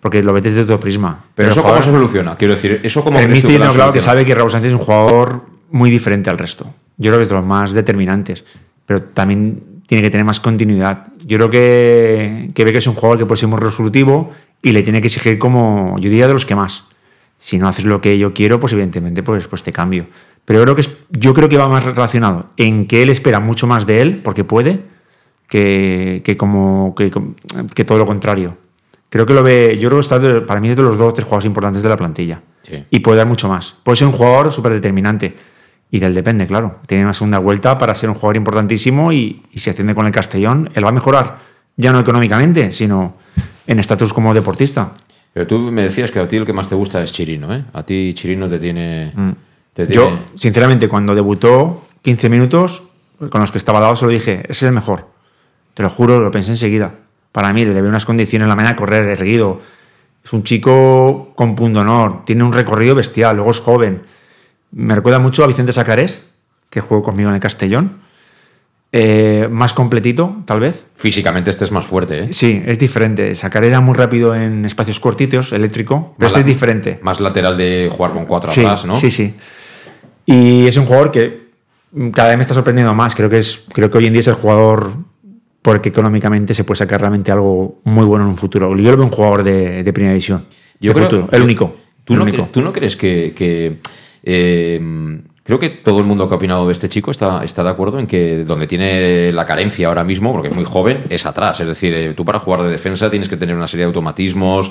porque 0.00 0.22
lo 0.22 0.32
ves 0.32 0.44
desde 0.44 0.60
otro 0.60 0.78
prisma. 0.78 1.24
Pero 1.34 1.48
el 1.48 1.52
eso 1.52 1.62
cómo 1.62 1.74
jugador- 1.74 1.84
se 1.84 1.90
soluciona? 1.90 2.36
Quiero 2.36 2.54
decir, 2.54 2.80
eso 2.82 3.02
como 3.04 3.18
El 3.18 3.28
Mister 3.28 3.56
claro 3.56 3.92
que 3.92 4.00
sabe 4.00 4.24
que 4.24 4.34
Raúl 4.34 4.50
Sánchez 4.50 4.72
es 4.72 4.78
un 4.78 4.84
jugador 4.84 5.44
muy 5.70 5.90
diferente 5.90 6.30
al 6.30 6.38
resto. 6.38 6.66
Yo 6.96 7.10
creo 7.10 7.18
que 7.18 7.22
es 7.24 7.28
de 7.28 7.34
los 7.34 7.44
más 7.44 7.72
determinantes, 7.72 8.44
pero 8.86 9.02
también 9.02 9.62
tiene 9.86 10.02
que 10.02 10.10
tener 10.10 10.24
más 10.24 10.40
continuidad. 10.40 11.08
Yo 11.24 11.38
creo 11.38 11.50
que, 11.50 12.50
que 12.54 12.64
ve 12.64 12.72
que 12.72 12.78
es 12.78 12.86
un 12.86 12.94
jugador 12.94 13.18
que 13.18 13.26
puede 13.26 13.38
ser 13.38 13.48
muy 13.48 13.58
resolutivo 13.58 14.32
y 14.62 14.72
le 14.72 14.82
tiene 14.82 15.00
que 15.00 15.06
exigir 15.06 15.38
como, 15.38 15.96
yo 15.98 16.10
diría, 16.10 16.26
de 16.26 16.32
los 16.32 16.44
que 16.46 16.54
más. 16.54 16.84
Si 17.38 17.58
no 17.58 17.68
haces 17.68 17.84
lo 17.84 18.00
que 18.00 18.18
yo 18.18 18.34
quiero, 18.34 18.58
pues 18.58 18.72
evidentemente 18.72 19.22
pues, 19.22 19.46
pues 19.46 19.62
te 19.62 19.72
cambio. 19.72 20.06
Pero 20.44 20.60
yo 20.60 20.64
creo, 20.64 20.74
que 20.74 20.80
es, 20.80 20.96
yo 21.10 21.34
creo 21.34 21.48
que 21.48 21.56
va 21.56 21.68
más 21.68 21.84
relacionado 21.84 22.46
en 22.56 22.86
que 22.86 23.02
él 23.02 23.10
espera 23.10 23.38
mucho 23.38 23.66
más 23.66 23.86
de 23.86 24.00
él, 24.02 24.20
porque 24.24 24.44
puede, 24.44 24.80
que, 25.48 26.22
que 26.24 26.36
como, 26.36 26.94
que, 26.96 27.12
que 27.74 27.84
todo 27.84 27.98
lo 27.98 28.06
contrario. 28.06 28.56
Creo 29.10 29.24
que 29.24 29.32
lo 29.34 29.42
ve, 29.42 29.76
yo 29.80 29.88
creo 29.88 29.98
que 29.98 30.02
está 30.02 30.18
de- 30.18 30.40
para 30.42 30.60
mí 30.60 30.68
es 30.70 30.76
de 30.76 30.82
los 30.82 30.98
dos 30.98 31.12
o 31.12 31.14
tres 31.14 31.24
jugadores 31.24 31.46
importantes 31.46 31.82
de 31.82 31.88
la 31.88 31.96
plantilla. 31.96 32.42
Sí. 32.62 32.84
Y 32.90 33.00
puede 33.00 33.18
dar 33.18 33.26
mucho 33.26 33.48
más. 33.48 33.74
Puede 33.82 33.96
ser 33.96 34.06
un 34.08 34.12
jugador 34.12 34.52
súper 34.52 34.72
determinante. 34.72 35.34
Y 35.90 35.98
del 35.98 36.14
depende, 36.14 36.46
claro. 36.46 36.80
Tiene 36.86 37.04
una 37.04 37.14
segunda 37.14 37.38
vuelta 37.38 37.78
para 37.78 37.94
ser 37.94 38.10
un 38.10 38.14
jugador 38.16 38.36
importantísimo 38.36 39.10
y, 39.10 39.42
y 39.52 39.58
si 39.58 39.70
asciende 39.70 39.94
con 39.94 40.04
el 40.06 40.12
Castellón, 40.12 40.70
él 40.74 40.84
va 40.84 40.90
a 40.90 40.92
mejorar. 40.92 41.38
Ya 41.76 41.92
no 41.92 42.00
económicamente, 42.00 42.70
sino 42.72 43.14
en 43.66 43.78
estatus 43.78 44.12
como 44.12 44.34
deportista. 44.34 44.92
Pero 45.32 45.46
tú 45.46 45.58
me 45.72 45.84
decías 45.84 46.10
que 46.10 46.18
a 46.18 46.28
ti 46.28 46.36
el 46.36 46.44
que 46.44 46.52
más 46.52 46.68
te 46.68 46.74
gusta 46.74 47.02
es 47.02 47.12
Chirino, 47.12 47.54
¿eh? 47.54 47.64
A 47.72 47.82
ti 47.84 48.12
Chirino 48.12 48.48
te 48.48 48.58
tiene... 48.58 49.12
te 49.72 49.84
Mm. 49.84 49.88
Yo, 49.88 50.02
tiene- 50.08 50.20
sinceramente, 50.34 50.88
cuando 50.88 51.14
debutó 51.14 51.86
15 52.02 52.28
minutos, 52.28 52.82
con 53.30 53.40
los 53.40 53.50
que 53.52 53.58
estaba 53.58 53.80
dado, 53.80 53.96
solo 53.96 54.12
dije, 54.12 54.40
ese 54.42 54.50
es 54.50 54.62
el 54.64 54.72
mejor. 54.72 55.06
Te 55.74 55.82
lo 55.82 55.88
juro, 55.88 56.20
lo 56.20 56.30
pensé 56.30 56.50
enseguida. 56.50 56.92
Para 57.32 57.52
mí, 57.52 57.64
le 57.64 57.72
veo 57.72 57.88
unas 57.88 58.04
condiciones 58.04 58.44
en 58.44 58.48
la 58.48 58.56
mañana 58.56 58.74
de 58.74 58.78
correr, 58.78 59.08
erguido. 59.08 59.60
Es 60.24 60.32
un 60.32 60.42
chico 60.42 61.32
con 61.34 61.54
punto 61.54 61.80
honor, 61.80 62.24
tiene 62.24 62.44
un 62.44 62.52
recorrido 62.52 62.94
bestial, 62.94 63.36
luego 63.36 63.50
es 63.50 63.60
joven. 63.60 64.02
Me 64.72 64.94
recuerda 64.94 65.18
mucho 65.18 65.44
a 65.44 65.46
Vicente 65.46 65.72
Sacarés, 65.72 66.30
que 66.70 66.80
jugó 66.80 67.02
conmigo 67.02 67.28
en 67.30 67.36
el 67.36 67.40
Castellón. 67.40 68.08
Eh, 68.90 69.48
más 69.50 69.74
completito, 69.74 70.36
tal 70.46 70.60
vez. 70.60 70.86
Físicamente 70.96 71.50
este 71.50 71.64
es 71.64 71.72
más 71.72 71.84
fuerte, 71.84 72.24
¿eh? 72.24 72.32
Sí, 72.32 72.62
es 72.66 72.78
diferente. 72.78 73.34
Sacarés 73.34 73.68
era 73.68 73.80
muy 73.80 73.94
rápido 73.94 74.34
en 74.34 74.64
espacios 74.64 74.98
cortitos, 74.98 75.52
eléctrico, 75.52 76.14
pero 76.16 76.28
este 76.28 76.40
es 76.40 76.46
diferente. 76.46 76.98
Más 77.02 77.20
lateral 77.20 77.56
de 77.58 77.90
jugar 77.92 78.12
con 78.12 78.24
cuatro 78.24 78.50
Sí, 78.50 78.60
atrás, 78.60 78.86
¿no? 78.86 78.94
Sí, 78.94 79.10
sí. 79.10 79.34
Y 80.24 80.66
es 80.66 80.76
un 80.78 80.86
jugador 80.86 81.10
que 81.10 81.48
cada 82.12 82.28
vez 82.28 82.38
me 82.38 82.42
está 82.42 82.54
sorprendiendo 82.54 82.94
más. 82.94 83.14
Creo 83.14 83.28
que, 83.28 83.38
es, 83.38 83.64
creo 83.72 83.90
que 83.90 83.98
hoy 83.98 84.06
en 84.06 84.12
día 84.12 84.20
es 84.20 84.28
el 84.28 84.34
jugador 84.34 84.92
porque 85.68 85.90
económicamente 85.90 86.54
se 86.54 86.64
puede 86.64 86.78
sacar 86.78 86.98
realmente 87.00 87.30
algo 87.30 87.80
muy 87.84 88.06
bueno 88.06 88.24
en 88.24 88.30
un 88.30 88.36
futuro. 88.38 88.74
Yo 88.74 88.90
lo 88.90 88.96
veo 88.96 89.04
un 89.04 89.12
jugador 89.12 89.42
de, 89.42 89.82
de 89.82 89.92
primera 89.92 90.12
división. 90.14 90.42
Yo 90.80 90.92
de 90.92 90.94
creo- 90.94 91.10
futuro, 91.10 91.28
el 91.30 91.42
único. 91.42 91.70
¿Tú 92.04 92.14
el 92.14 92.20
no, 92.20 92.24
único. 92.24 92.48
tú 92.50 92.62
no 92.62 92.72
crees 92.72 92.96
que... 92.96 93.34
que, 93.36 93.76
eh, 94.22 94.80
creo 95.44 95.58
que 95.58 95.68
todo 95.68 95.98
el 95.98 96.06
mundo 96.06 96.26
que 96.26 96.34
ha 96.34 96.36
opinado 96.38 96.66
de 96.66 96.72
este 96.72 96.88
chico 96.88 97.10
está, 97.10 97.42
está 97.44 97.62
de 97.62 97.68
acuerdo 97.70 97.98
en 97.98 98.06
que 98.06 98.44
donde 98.44 98.66
tiene 98.66 99.30
la 99.32 99.44
carencia 99.44 99.88
ahora 99.88 100.04
mismo, 100.04 100.32
porque 100.32 100.48
es 100.48 100.54
muy 100.54 100.64
joven, 100.64 100.98
es 101.10 101.26
atrás. 101.26 101.60
Es 101.60 101.66
decir, 101.66 101.92
eh, 101.94 102.14
tú 102.14 102.24
para 102.24 102.38
jugar 102.38 102.62
de 102.62 102.70
defensa 102.70 103.10
tienes 103.10 103.28
que 103.28 103.36
tener 103.36 103.54
una 103.54 103.68
serie 103.68 103.84
de 103.84 103.88
automatismos, 103.88 104.70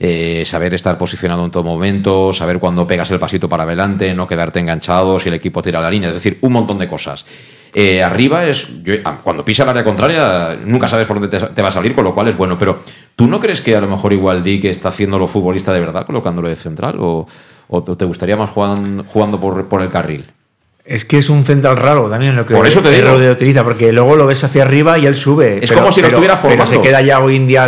eh, 0.00 0.44
saber 0.46 0.74
estar 0.74 0.96
posicionado 0.98 1.44
en 1.44 1.50
todo 1.50 1.64
momento, 1.64 2.32
saber 2.32 2.58
cuándo 2.58 2.86
pegas 2.86 3.10
el 3.10 3.18
pasito 3.18 3.48
para 3.48 3.64
adelante, 3.64 4.14
no 4.14 4.26
quedarte 4.28 4.60
enganchado 4.60 5.18
si 5.18 5.28
el 5.28 5.34
equipo 5.34 5.60
tira 5.62 5.80
la 5.80 5.90
línea, 5.90 6.08
es 6.08 6.14
decir, 6.14 6.38
un 6.42 6.52
montón 6.52 6.78
de 6.78 6.86
cosas. 6.88 7.24
Eh, 7.74 8.02
arriba 8.02 8.44
es, 8.46 8.82
yo- 8.82 8.94
ah, 9.04 9.18
cuando 9.22 9.44
pisa 9.44 9.62
el 9.64 9.68
área 9.68 9.84
contraria, 9.84 10.56
nunca 10.64 10.88
sabes 10.88 11.06
por 11.06 11.20
dónde 11.20 11.36
te, 11.38 11.46
te 11.48 11.62
va 11.62 11.68
a 11.68 11.72
salir, 11.72 11.94
con 11.94 12.04
lo 12.04 12.14
cual 12.14 12.28
es 12.28 12.36
bueno. 12.36 12.56
Pero 12.58 12.80
¿tú 13.14 13.26
no 13.26 13.38
crees 13.40 13.60
que 13.60 13.76
a 13.76 13.80
lo 13.80 13.86
mejor 13.88 14.12
igual 14.12 14.42
Dick 14.42 14.64
está 14.64 14.88
haciéndolo 14.88 15.26
futbolista 15.28 15.72
de 15.74 15.80
verdad, 15.80 16.06
colocándolo 16.06 16.48
de 16.48 16.56
central? 16.56 16.96
¿O, 16.98 17.26
o 17.68 17.82
te 17.82 18.04
gustaría 18.06 18.36
más 18.38 18.50
jugan- 18.50 19.04
jugando 19.04 19.38
por, 19.38 19.68
por 19.68 19.82
el 19.82 19.90
carril? 19.90 20.30
Es 20.86 21.04
que 21.04 21.18
es 21.18 21.28
un 21.28 21.42
central 21.42 21.76
raro 21.76 22.08
también 22.08 22.34
lo 22.34 22.46
que 22.46 22.54
Por 22.54 22.66
eso 22.66 22.80
te 22.80 22.90
digo. 22.90 23.08
Rodri 23.10 23.28
utiliza, 23.28 23.62
porque 23.62 23.92
luego 23.92 24.16
lo 24.16 24.26
ves 24.26 24.42
hacia 24.42 24.62
arriba 24.62 24.98
y 24.98 25.04
él 25.04 25.14
sube. 25.14 25.62
Es 25.62 25.70
como 25.70 25.92
si 25.92 26.00
lo 26.00 26.06
estuviera 26.06 26.36
Pero 26.40 26.48
formando. 26.48 26.72
se 26.72 26.80
queda 26.80 27.02
ya 27.02 27.20
hoy 27.20 27.36
en 27.36 27.46
día 27.46 27.66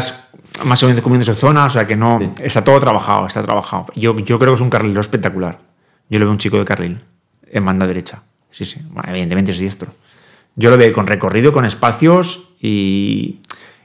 más 0.65 0.83
o 0.83 0.87
menos 0.89 1.03
comiendo 1.03 1.25
su 1.25 1.35
zona, 1.35 1.65
o 1.67 1.71
sea 1.71 1.87
que 1.87 1.97
no. 1.97 2.19
Está 2.43 2.63
todo 2.65 2.79
trabajado, 2.81 3.27
está 3.27 3.43
trabajado. 3.43 3.87
Yo, 3.97 4.17
yo 4.19 4.39
creo 4.39 4.53
que 4.53 4.57
es 4.57 4.61
un 4.61 4.71
carrilero 4.71 5.01
espectacular. 5.01 5.59
Yo 6.09 6.19
lo 6.19 6.25
veo 6.27 6.33
un 6.33 6.39
chico 6.39 6.59
de 6.59 6.65
carril, 6.65 7.01
en 7.51 7.65
banda 7.65 7.87
derecha. 7.87 8.23
Sí, 8.51 8.65
sí. 8.65 8.81
Bueno, 8.91 9.09
evidentemente 9.11 9.53
es 9.53 9.59
diestro. 9.59 9.89
Yo 10.57 10.71
lo 10.71 10.77
veo 10.77 10.93
con 10.93 11.07
recorrido, 11.07 11.53
con 11.53 11.65
espacios 11.65 12.51
y, 12.61 13.41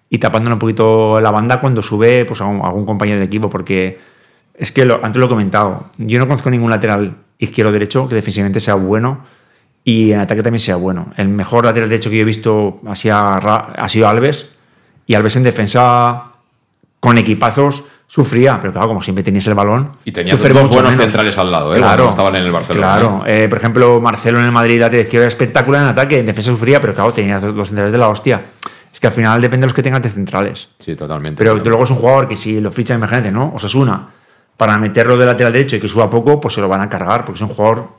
y 0.09 0.17
tapándole 0.17 0.53
un 0.53 0.59
poquito 0.59 1.21
la 1.21 1.31
banda 1.31 1.61
cuando 1.61 1.81
sube 1.81 2.25
pues, 2.25 2.41
a, 2.41 2.45
un- 2.45 2.61
a 2.61 2.67
algún 2.67 2.85
compañero 2.85 3.19
de 3.19 3.25
equipo, 3.25 3.49
porque 3.49 3.99
es 4.55 4.71
que 4.71 4.85
lo- 4.85 4.99
antes 5.03 5.19
lo 5.19 5.27
he 5.27 5.29
comentado. 5.29 5.85
Yo 5.97 6.17
no 6.19 6.27
conozco 6.27 6.49
ningún 6.49 6.71
lateral 6.71 7.15
izquierdo 7.37 7.71
derecho 7.71 8.07
que 8.09 8.15
defensivamente 8.15 8.59
sea 8.59 8.73
bueno 8.75 9.19
y 9.83 10.11
en 10.13 10.19
ataque 10.19 10.41
también 10.41 10.59
sea 10.61 10.77
bueno. 10.77 11.13
El 11.17 11.27
mejor 11.29 11.65
lateral 11.65 11.89
derecho 11.89 12.09
que 12.09 12.15
yo 12.15 12.23
he 12.23 12.25
visto 12.25 12.79
ha 12.87 12.95
sido, 12.95 13.15
ha 13.17 13.87
sido 13.87 14.07
Alves 14.07 14.49
y 15.05 15.13
Alves 15.13 15.35
en 15.35 15.43
defensa 15.43 16.31
con 17.05 17.19
equipazos 17.19 17.83
sufría, 18.07 18.59
pero 18.59 18.73
claro, 18.73 18.87
como 18.87 19.01
siempre 19.03 19.23
tenías 19.23 19.45
el 19.45 19.53
balón. 19.53 19.91
Y 20.05 20.11
tenía 20.11 20.35
dos 20.35 20.41
buenos 20.41 20.71
menos. 20.73 20.95
centrales 20.95 21.37
al 21.37 21.51
lado, 21.51 21.75
¿eh? 21.75 21.79
Cuando 21.79 22.09
estaban 22.09 22.35
en 22.35 22.43
el 22.43 22.51
Barcelona. 22.51 22.87
Claro, 22.87 23.23
Eh, 23.27 23.47
por 23.47 23.59
ejemplo, 23.59 24.01
Marcelo 24.01 24.39
en 24.39 24.45
el 24.45 24.51
Madrid, 24.51 24.79
lateral 24.79 25.03
izquierdo 25.03 25.23
era 25.25 25.27
espectacular 25.27 25.83
en 25.83 25.87
ataque, 25.89 26.19
en 26.19 26.25
defensa 26.25 26.49
sufría, 26.49 26.81
pero 26.81 26.95
claro, 26.95 27.13
tenía 27.13 27.39
dos 27.39 27.55
dos 27.55 27.67
centrales 27.67 27.91
de 27.91 27.99
la 27.99 28.07
hostia. 28.09 28.43
Es 28.91 28.99
que 28.99 29.05
al 29.07 29.13
final 29.13 29.39
depende 29.39 29.65
de 29.65 29.67
los 29.67 29.75
que 29.75 29.83
tengas 29.83 30.01
de 30.01 30.09
centrales. 30.09 30.69
Sí, 30.83 30.95
totalmente. 30.95 31.37
Pero 31.37 31.55
luego 31.55 31.83
es 31.83 31.91
un 31.91 31.97
jugador 31.97 32.27
que 32.27 32.35
si 32.35 32.59
lo 32.59 32.71
ficha, 32.71 32.95
imagínate, 32.95 33.31
¿no? 33.31 33.51
Osasuna, 33.53 34.07
para 34.57 34.77
meterlo 34.79 35.15
de 35.17 35.27
lateral 35.27 35.53
derecho 35.53 35.75
y 35.75 35.79
que 35.79 35.87
suba 35.87 36.09
poco, 36.09 36.39
pues 36.41 36.55
se 36.55 36.61
lo 36.61 36.67
van 36.67 36.81
a 36.81 36.89
cargar, 36.89 37.23
porque 37.23 37.37
es 37.37 37.41
un 37.41 37.49
jugador 37.49 37.89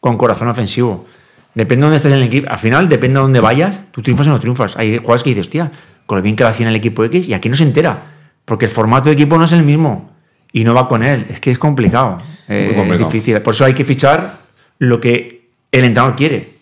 con 0.00 0.16
corazón 0.16 0.48
ofensivo. 0.48 1.06
Depende 1.54 1.82
de 1.82 1.86
dónde 1.86 1.96
estés 1.98 2.12
en 2.12 2.18
el 2.18 2.24
equipo. 2.24 2.48
Al 2.50 2.58
final, 2.58 2.88
depende 2.88 3.18
de 3.18 3.22
dónde 3.22 3.38
vayas, 3.40 3.84
tú 3.92 4.00
triunfas 4.02 4.26
o 4.26 4.30
no 4.30 4.40
triunfas. 4.40 4.76
Hay 4.76 4.96
jugadores 4.98 5.22
que 5.22 5.30
dices, 5.30 5.46
hostia, 5.46 5.70
con 6.06 6.16
lo 6.18 6.22
bien 6.22 6.34
que 6.36 6.42
lo 6.44 6.48
hacía 6.48 6.64
en 6.64 6.70
el 6.70 6.76
equipo 6.76 7.04
X 7.04 7.28
y 7.28 7.34
aquí 7.34 7.48
no 7.48 7.56
se 7.56 7.64
entera, 7.64 8.02
porque 8.50 8.64
el 8.64 8.70
formato 8.72 9.08
de 9.10 9.12
equipo 9.12 9.38
no 9.38 9.44
es 9.44 9.52
el 9.52 9.62
mismo 9.62 10.10
y 10.52 10.64
no 10.64 10.74
va 10.74 10.88
con 10.88 11.04
él. 11.04 11.24
Es 11.30 11.38
que 11.38 11.52
es 11.52 11.58
complicado. 11.60 12.18
Eh, 12.48 12.72
complicado. 12.74 13.08
Es 13.08 13.12
difícil. 13.12 13.40
Por 13.42 13.54
eso 13.54 13.64
hay 13.64 13.74
que 13.74 13.84
fichar 13.84 14.38
lo 14.80 15.00
que 15.00 15.50
el 15.70 15.84
entrenador 15.84 16.16
quiere. 16.16 16.54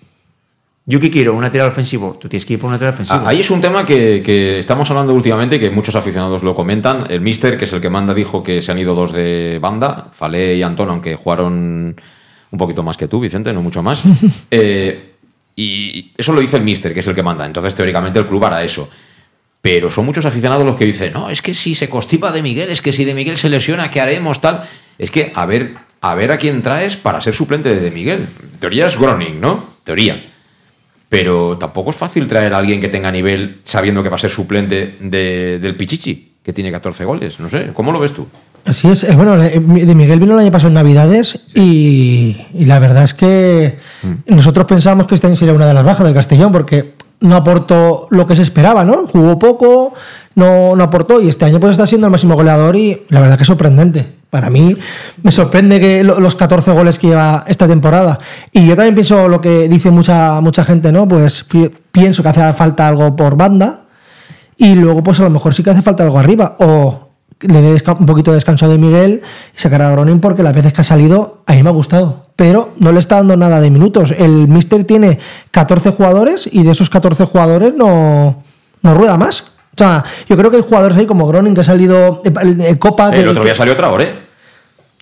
¿Yo 0.84 1.00
qué 1.00 1.10
quiero? 1.10 1.32
¿Un 1.32 1.40
lateral 1.40 1.68
ofensivo? 1.68 2.18
Tú 2.20 2.28
tienes 2.28 2.44
que 2.44 2.52
ir 2.52 2.58
por 2.60 2.66
un 2.66 2.72
lateral 2.74 2.92
ofensivo. 2.92 3.20
Ah, 3.24 3.30
Ahí 3.30 3.40
es 3.40 3.50
un 3.50 3.62
tema 3.62 3.86
que, 3.86 4.22
que 4.22 4.58
estamos 4.58 4.90
hablando 4.90 5.14
últimamente, 5.14 5.58
que 5.58 5.70
muchos 5.70 5.96
aficionados 5.96 6.42
lo 6.42 6.54
comentan. 6.54 7.04
El 7.08 7.22
Mister, 7.22 7.56
que 7.56 7.64
es 7.64 7.72
el 7.72 7.80
que 7.80 7.88
manda, 7.88 8.12
dijo 8.12 8.44
que 8.44 8.60
se 8.60 8.70
han 8.70 8.78
ido 8.78 8.94
dos 8.94 9.12
de 9.12 9.58
banda, 9.62 10.08
Falé 10.12 10.56
y 10.56 10.62
Antón, 10.62 10.90
aunque 10.90 11.16
jugaron 11.16 11.98
un 12.50 12.58
poquito 12.58 12.82
más 12.82 12.98
que 12.98 13.08
tú, 13.08 13.18
Vicente, 13.18 13.50
no 13.54 13.62
mucho 13.62 13.82
más. 13.82 14.02
Eh, 14.50 15.14
Y 15.56 16.12
eso 16.18 16.34
lo 16.34 16.40
dice 16.42 16.58
el 16.58 16.62
mister, 16.64 16.92
que 16.92 17.00
es 17.00 17.06
el 17.06 17.14
que 17.14 17.22
manda. 17.22 17.46
Entonces, 17.46 17.74
teóricamente, 17.74 18.18
el 18.18 18.26
club 18.26 18.44
hará 18.44 18.62
eso. 18.62 18.90
Pero 19.60 19.90
son 19.90 20.06
muchos 20.06 20.24
aficionados 20.24 20.64
los 20.64 20.76
que 20.76 20.84
dicen, 20.84 21.12
no, 21.12 21.30
es 21.30 21.42
que 21.42 21.52
si 21.54 21.74
se 21.74 21.88
constipa 21.88 22.30
de 22.32 22.42
Miguel, 22.42 22.70
es 22.70 22.80
que 22.80 22.92
si 22.92 23.04
de 23.04 23.14
Miguel 23.14 23.36
se 23.36 23.48
lesiona, 23.48 23.90
¿qué 23.90 24.00
haremos? 24.00 24.40
Tal. 24.40 24.64
Es 24.98 25.10
que 25.10 25.32
a 25.34 25.46
ver, 25.46 25.72
a 26.00 26.14
ver 26.14 26.30
a 26.30 26.38
quién 26.38 26.62
traes 26.62 26.96
para 26.96 27.20
ser 27.20 27.34
suplente 27.34 27.68
de, 27.70 27.80
de 27.80 27.90
Miguel. 27.90 28.26
Teoría 28.60 28.86
es 28.86 28.96
Groning, 28.98 29.40
¿no? 29.40 29.64
Teoría. 29.84 30.24
Pero 31.08 31.56
tampoco 31.58 31.90
es 31.90 31.96
fácil 31.96 32.28
traer 32.28 32.52
a 32.54 32.58
alguien 32.58 32.80
que 32.80 32.88
tenga 32.88 33.10
nivel 33.10 33.60
sabiendo 33.64 34.02
que 34.02 34.10
va 34.10 34.16
a 34.16 34.20
ser 34.20 34.30
suplente 34.30 34.96
de- 35.00 35.58
del 35.58 35.74
Pichichi, 35.74 36.34
que 36.42 36.52
tiene 36.52 36.70
14 36.70 37.04
goles. 37.04 37.40
No 37.40 37.48
sé, 37.48 37.70
¿cómo 37.72 37.92
lo 37.92 37.98
ves 37.98 38.12
tú? 38.12 38.28
Así 38.66 38.88
es. 38.88 39.04
Eh, 39.04 39.12
Bueno, 39.16 39.42
eh, 39.42 39.58
de 39.58 39.94
Miguel 39.94 40.20
vino 40.20 40.34
el 40.34 40.40
año 40.40 40.50
pasado 40.52 40.68
en 40.68 40.74
Navidades 40.74 41.40
y, 41.54 42.36
y 42.52 42.64
la 42.66 42.78
verdad 42.78 43.04
es 43.04 43.14
que 43.14 43.76
Mm. 44.02 44.34
nosotros 44.36 44.66
pensábamos 44.66 45.06
que 45.08 45.14
este 45.16 45.26
año 45.26 45.34
sería 45.36 45.54
una 45.54 45.66
de 45.66 45.74
las 45.74 45.84
bajas 45.84 46.04
del 46.04 46.14
Castellón 46.14 46.52
porque 46.52 46.92
no 47.20 47.36
aportó 47.36 48.06
lo 48.10 48.26
que 48.26 48.36
se 48.36 48.42
esperaba, 48.42 48.84
¿no? 48.84 49.06
Jugó 49.06 49.38
poco, 49.38 49.94
no, 50.34 50.76
no 50.76 50.84
aportó 50.84 51.20
y 51.20 51.28
este 51.28 51.44
año 51.44 51.58
pues 51.60 51.72
está 51.72 51.86
siendo 51.86 52.06
el 52.06 52.10
máximo 52.12 52.34
goleador 52.36 52.76
y 52.76 53.02
la 53.08 53.20
verdad 53.20 53.36
que 53.36 53.42
es 53.42 53.46
sorprendente. 53.48 54.18
Para 54.30 54.50
mí 54.50 54.76
me 55.22 55.30
sorprende 55.32 55.80
que 55.80 56.04
lo- 56.04 56.20
los 56.20 56.34
14 56.34 56.70
goles 56.72 56.98
que 56.98 57.08
lleva 57.08 57.44
esta 57.48 57.66
temporada. 57.66 58.18
Y 58.52 58.66
yo 58.66 58.76
también 58.76 58.94
pienso 58.94 59.26
lo 59.26 59.40
que 59.40 59.68
dice 59.68 59.90
mucha, 59.90 60.40
mucha 60.42 60.64
gente, 60.64 60.92
¿no? 60.92 61.08
Pues 61.08 61.44
pi- 61.44 61.70
pienso 61.90 62.22
que 62.22 62.28
hace 62.28 62.52
falta 62.52 62.86
algo 62.86 63.16
por 63.16 63.36
banda 63.36 63.80
y 64.56 64.74
luego 64.74 65.02
pues 65.02 65.18
a 65.20 65.22
lo 65.24 65.30
mejor 65.30 65.54
sí 65.54 65.62
que 65.62 65.70
hace 65.70 65.82
falta 65.82 66.02
algo 66.04 66.18
arriba 66.18 66.56
o 66.60 67.07
le 67.40 67.60
dé 67.62 67.82
un 67.98 68.06
poquito 68.06 68.30
de 68.32 68.36
descanso 68.36 68.68
de 68.68 68.78
Miguel 68.78 69.22
y 69.56 69.60
sacar 69.60 69.82
a 69.82 69.90
Gronin 69.90 70.20
porque 70.20 70.42
las 70.42 70.54
veces 70.54 70.72
que 70.72 70.80
ha 70.80 70.84
salido 70.84 71.42
a 71.46 71.52
mí 71.52 71.62
me 71.62 71.68
ha 71.68 71.72
gustado 71.72 72.26
pero 72.36 72.70
no 72.78 72.92
le 72.92 72.98
está 73.00 73.16
dando 73.16 73.36
nada 73.36 73.60
de 73.60 73.70
minutos 73.70 74.12
el 74.16 74.48
Mister 74.48 74.84
tiene 74.84 75.18
14 75.50 75.90
jugadores 75.90 76.48
y 76.50 76.62
de 76.64 76.72
esos 76.72 76.90
14 76.90 77.24
jugadores 77.26 77.74
no, 77.74 78.42
no 78.82 78.94
rueda 78.94 79.16
más 79.16 79.40
o 79.42 79.44
sea 79.78 80.04
yo 80.28 80.36
creo 80.36 80.50
que 80.50 80.56
hay 80.58 80.62
jugadores 80.64 80.96
ahí 80.98 81.06
como 81.06 81.26
Gronin 81.28 81.54
que 81.54 81.60
ha 81.60 81.64
salido 81.64 82.22
en 82.24 82.76
Copa 82.78 83.10
que- 83.12 83.20
El 83.20 83.28
otro 83.28 83.44
día 83.44 83.52
que- 83.52 83.58
salió 83.58 83.76
Traoré. 83.76 84.27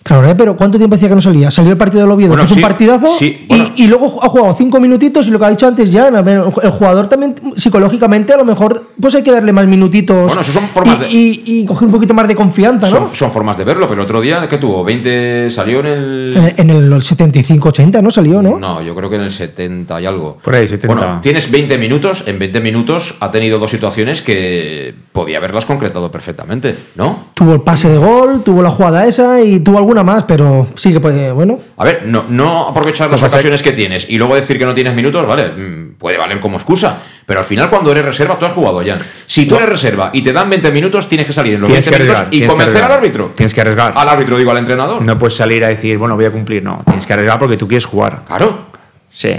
Traoré, 0.06 0.36
pero 0.36 0.56
¿cuánto 0.56 0.78
tiempo 0.78 0.94
decía 0.94 1.08
que 1.08 1.16
no 1.16 1.20
salía? 1.20 1.50
Salió 1.50 1.72
el 1.72 1.76
partido 1.78 2.02
del 2.02 2.12
Oviedo, 2.12 2.28
Bueno, 2.30 2.42
que 2.44 2.46
es 2.46 2.50
sí, 2.52 2.58
un 2.58 2.62
partidazo, 2.62 3.08
sí, 3.18 3.44
y- 3.44 3.46
bueno. 3.48 3.64
y, 3.74 3.86
luego 3.88 4.20
ha 4.22 4.28
jugado 4.28 4.54
cinco 4.56 4.78
minutitos 4.78 5.26
y 5.26 5.30
lo 5.30 5.38
que 5.40 5.44
ha 5.46 5.50
dicho 5.50 5.66
antes 5.66 5.90
ya, 5.90 6.06
el 6.08 6.70
jugador 6.70 7.08
también 7.08 7.34
psicológicamente 7.56 8.32
a 8.32 8.36
lo 8.36 8.44
mejor 8.44 8.84
pues 9.00 9.16
hay 9.16 9.22
que 9.24 9.32
darle 9.32 9.52
más 9.52 9.66
minutitos 9.66 10.26
Bueno, 10.26 10.40
eso 10.42 10.52
son 10.52 10.68
formas 10.68 10.98
y, 10.98 11.02
de- 11.02 11.08
y- 11.10 11.42
y 11.62 11.66
coger 11.66 11.86
un 11.86 11.92
poquito 11.92 12.14
más 12.14 12.28
de 12.28 12.36
confianza, 12.36 12.88
¿no? 12.88 12.96
Son, 13.06 13.14
son 13.16 13.30
formas 13.32 13.56
de 13.58 13.64
verlo, 13.64 13.88
pero 13.88 14.00
el 14.00 14.04
otro 14.04 14.20
día, 14.20 14.46
¿qué 14.48 14.58
tuvo? 14.58 14.84
¿20 14.86 15.50
salió 15.50 15.80
en 15.80 15.86
el...? 15.86 16.54
En, 16.56 16.70
en 16.70 16.70
el 16.70 16.92
75-80, 16.92 18.00
¿no? 18.00 18.10
Salió, 18.12 18.40
¿no? 18.42 18.58
No, 18.60 18.80
yo 18.82 18.94
creo 18.94 19.10
que 19.10 19.16
en 19.16 19.22
el 19.22 19.32
70 19.32 20.00
y 20.00 20.06
algo. 20.06 20.38
Por 20.42 20.54
ahí, 20.54 20.68
70. 20.68 20.86
Bueno, 20.94 21.20
tienes 21.20 21.50
20 21.50 21.78
minutos, 21.78 22.22
en 22.26 22.38
20 22.38 22.60
minutos 22.60 23.16
ha 23.20 23.30
tenido 23.32 23.58
dos 23.58 23.70
situaciones 23.72 24.22
que 24.22 24.94
podía 25.12 25.38
haberlas 25.38 25.64
concretado 25.64 26.10
perfectamente, 26.12 26.76
¿no? 26.94 27.26
Tuvo 27.34 27.54
el 27.54 27.62
pase 27.62 27.88
de 27.88 27.98
gol, 27.98 28.42
tuvo 28.44 28.62
la 28.62 28.70
jugada 28.70 29.04
esa 29.06 29.40
y 29.40 29.60
tuvo 29.60 29.78
alguna 29.78 29.95
más, 30.04 30.24
pero 30.24 30.68
sí 30.74 30.92
que 30.92 31.00
puede, 31.00 31.32
bueno. 31.32 31.58
A 31.76 31.84
ver, 31.84 32.02
no, 32.06 32.24
no 32.28 32.68
aprovechar 32.68 33.10
las 33.10 33.20
Pues 33.20 33.32
ocasiones 33.32 33.62
que 33.62 33.72
tienes 33.72 34.08
y 34.08 34.18
luego 34.18 34.34
decir 34.34 34.58
que 34.58 34.64
no 34.64 34.74
tienes 34.74 34.94
minutos, 34.94 35.26
vale, 35.26 35.48
mm, 35.48 35.94
puede 35.98 36.18
valer 36.18 36.40
como 36.40 36.56
excusa. 36.56 37.00
Pero 37.26 37.40
al 37.40 37.46
final, 37.46 37.68
cuando 37.68 37.90
eres 37.90 38.04
reserva, 38.04 38.38
tú 38.38 38.46
has 38.46 38.52
jugado 38.52 38.82
ya. 38.82 38.96
Si 39.26 39.46
tú 39.46 39.56
eres 39.56 39.68
reserva 39.68 40.10
y 40.12 40.22
te 40.22 40.32
dan 40.32 40.48
20 40.48 40.70
minutos, 40.70 41.08
tienes 41.08 41.26
que 41.26 41.32
salir 41.32 41.54
en 41.54 41.60
los 41.60 41.68
Tienes 41.68 41.90
20 41.90 41.98
que 41.98 42.04
minutos 42.04 42.28
y 42.30 42.46
convencer 42.46 42.84
al 42.84 42.92
árbitro. 42.92 43.32
Tienes 43.34 43.52
que 43.52 43.60
arriesgar. 43.60 43.92
Al 43.96 44.08
árbitro, 44.08 44.38
digo, 44.38 44.52
al 44.52 44.58
entrenador. 44.58 45.02
No 45.02 45.18
puedes 45.18 45.34
salir 45.34 45.64
a 45.64 45.68
decir, 45.68 45.98
bueno, 45.98 46.14
voy 46.14 46.26
a 46.26 46.30
cumplir. 46.30 46.62
No, 46.62 46.82
tienes 46.84 47.06
que 47.06 47.12
arriesgar 47.12 47.38
porque 47.38 47.56
tú 47.56 47.66
quieres 47.66 47.84
jugar. 47.84 48.22
Claro. 48.26 48.66
Sí. 49.10 49.34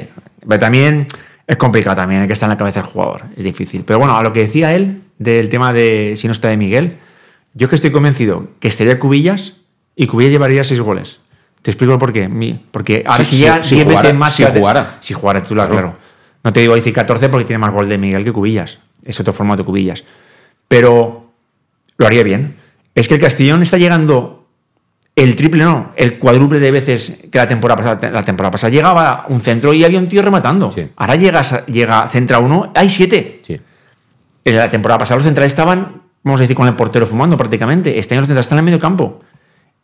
Pero 0.48 0.60
también 0.60 1.08
es 1.48 1.56
complicado 1.56 1.96
también, 1.96 2.22
hay 2.22 2.28
que 2.28 2.34
estar 2.34 2.48
en 2.48 2.52
la 2.52 2.58
cabeza 2.58 2.82
del 2.82 2.90
jugador. 2.90 3.24
Es 3.38 3.44
difícil. 3.44 3.84
Pero 3.86 4.00
bueno, 4.00 4.18
a 4.18 4.24
lo 4.24 4.34
que 4.34 4.42
decía 4.42 4.76
él 4.76 5.02
del 5.18 5.48
tema 5.48 5.72
de 5.72 6.14
si 6.18 6.28
no 6.28 6.34
está 6.34 6.50
de 6.50 6.58
Miguel, 6.58 6.98
yo 7.54 7.66
es 7.66 7.70
que 7.70 7.76
estoy 7.76 7.92
convencido 7.92 8.50
que 8.60 8.68
estaría 8.68 9.00
Cubillas 9.00 9.54
y 9.98 10.08
Cubillas 10.08 10.32
llevaría 10.32 10.64
seis 10.64 10.80
goles. 10.80 11.20
Te 11.62 11.72
explico 11.72 11.98
por 12.00 12.14
qué. 12.14 12.30
Porque 12.72 13.04
ahora 13.06 13.26
Sí, 13.26 13.32
si 13.32 13.36
sí, 13.38 13.42
llega 13.44 13.64
si 13.64 13.76
10 13.76 13.88
jugara, 13.88 14.02
veces 14.04 14.18
más 14.18 14.34
si 14.34 14.46
que- 14.46 14.52
jugara. 14.52 14.98
Si 15.02 15.14
jugara 15.14 15.42
titular, 15.44 15.68
Claro. 15.68 15.88
claro. 15.90 15.98
No 16.44 16.54
te 16.54 16.62
digo 16.62 16.76
decir 16.76 16.94
14 16.94 17.28
porque 17.28 17.46
tiene 17.46 17.58
más 17.58 17.74
gol 17.74 17.90
de 17.90 17.98
Miguel 17.98 18.24
que 18.24 18.32
Cubillas. 18.32 18.78
Es 19.04 19.20
otro 19.20 19.34
formato 19.34 19.66
Cubillas. 19.66 20.04
Pero 20.68 21.32
lo 21.98 22.06
haría 22.08 22.24
bien. 22.24 22.56
Es 22.96 23.08
que 23.08 23.16
el 23.16 23.22
Castellón 23.22 23.62
está 23.64 23.78
llegando 23.78 24.46
el 25.16 25.36
triple, 25.36 25.64
no, 25.64 25.94
el 25.96 26.20
cuádruple 26.20 26.60
de 26.60 26.70
veces 26.72 27.18
que 27.32 27.38
la 27.40 27.48
temporada 27.48 27.76
pasada. 27.84 28.12
La 28.12 28.24
temporada 28.24 28.52
pasada 28.52 28.72
llegaba 28.72 29.26
un 29.30 29.42
centro 29.42 29.74
y 29.74 29.84
había 29.84 29.98
un 30.00 30.08
tío 30.08 30.22
rematando. 30.22 30.72
Sí. 30.72 30.88
Ahora 30.96 31.16
llegas, 31.16 31.66
llega, 31.66 32.08
centra 32.08 32.40
uno, 32.40 32.72
hay 32.76 32.90
siete. 32.90 33.42
Sí. 33.46 33.60
En 34.46 34.56
la 34.56 34.70
temporada 34.70 35.00
pasada 35.00 35.18
los 35.18 35.26
centrales 35.26 35.52
estaban, 35.52 36.02
vamos 36.24 36.40
a 36.40 36.44
decir, 36.44 36.56
con 36.56 36.68
el 36.68 36.76
portero 36.76 37.06
fumando 37.08 37.36
prácticamente. 37.36 37.98
Este 37.98 38.14
año 38.14 38.22
los 38.22 38.28
centrales 38.28 38.46
están 38.46 38.58
en 38.60 38.60
el 38.60 38.66
medio 38.66 38.80
campo. 38.80 39.20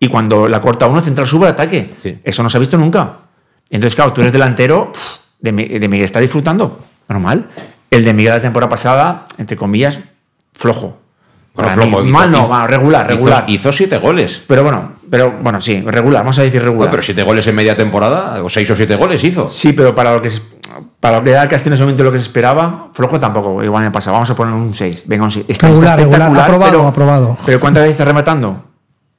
Y 0.04 0.08
cuando 0.10 0.48
la 0.48 0.60
corta 0.60 0.86
uno, 0.88 1.00
el 1.00 1.04
central 1.06 1.28
sube 1.28 1.46
al 1.48 1.54
ataque. 1.54 1.94
Sí. 2.02 2.20
Eso 2.24 2.44
no 2.44 2.50
se 2.50 2.58
ha 2.58 2.60
visto 2.60 2.78
nunca. 2.78 3.14
Entonces, 3.70 3.96
claro, 3.96 4.12
tú 4.14 4.22
eres 4.22 4.34
delantero, 4.34 4.92
de, 5.40 5.52
Mi- 5.52 5.66
de 5.68 5.88
Miguel 5.88 6.06
está 6.06 6.20
disfrutando. 6.20 6.80
Normal. 7.08 7.46
El 7.90 8.04
de 8.04 8.14
Miguel 8.14 8.34
la 8.34 8.42
temporada 8.42 8.70
pasada, 8.70 9.26
entre 9.38 9.56
comillas, 9.56 10.00
flojo. 10.54 10.98
Bueno, 11.56 11.70
Para 11.70 11.76
mí, 11.76 11.90
flojo, 11.90 12.04
hizo- 12.04 12.12
mal 12.14 12.32
no, 12.32 12.38
hizo- 12.46 12.68
regular, 12.68 13.06
hizo- 13.06 13.16
regular. 13.16 13.44
Hizo, 13.48 13.72
siete 13.72 13.98
goles. 14.00 14.44
Pero 14.48 14.64
bueno, 14.64 14.94
pero 15.10 15.32
bueno, 15.42 15.62
sí, 15.62 15.82
regular, 15.82 16.24
vamos 16.24 16.40
a 16.40 16.42
decir 16.42 16.60
regular. 16.62 16.78
Bueno, 16.78 16.92
pero 16.92 17.04
siete 17.04 17.24
goles 17.24 17.46
en 17.48 17.56
media 17.56 17.78
temporada, 17.78 18.44
o 18.44 18.50
seis 18.50 18.70
o 18.72 18.76
siete 18.76 18.96
goles 18.96 19.24
hizo. 19.24 19.50
Sí, 19.52 19.72
pero 19.74 19.94
para 19.96 20.14
lo 20.14 20.22
que 20.22 20.32
para 21.00 21.20
lo 21.20 21.24
que 21.24 21.34
el 21.36 21.48
Castillo 21.48 21.70
en 21.70 21.74
ese 21.76 21.84
momento 21.84 22.04
lo 22.04 22.12
que 22.12 22.18
se 22.18 22.24
esperaba, 22.24 22.90
flojo 22.94 23.20
tampoco, 23.20 23.64
igual 23.64 23.84
me 23.84 23.92
pasa. 23.92 24.12
Vamos 24.12 24.30
a 24.32 24.36
poner 24.36 24.54
un 24.56 24.74
6. 24.74 25.04
Venga, 25.06 25.26
un 25.26 25.32
6. 25.32 25.46
Está, 25.48 25.68
Regular, 25.68 26.00
está 26.00 26.18
regular, 26.18 26.44
aprobado, 26.46 26.72
pero, 26.72 26.88
aprobado. 26.88 27.38
Pero 27.46 27.60
¿cuántas 27.60 27.84
veces 27.84 27.92
está 27.94 28.06
rematando? 28.06 28.64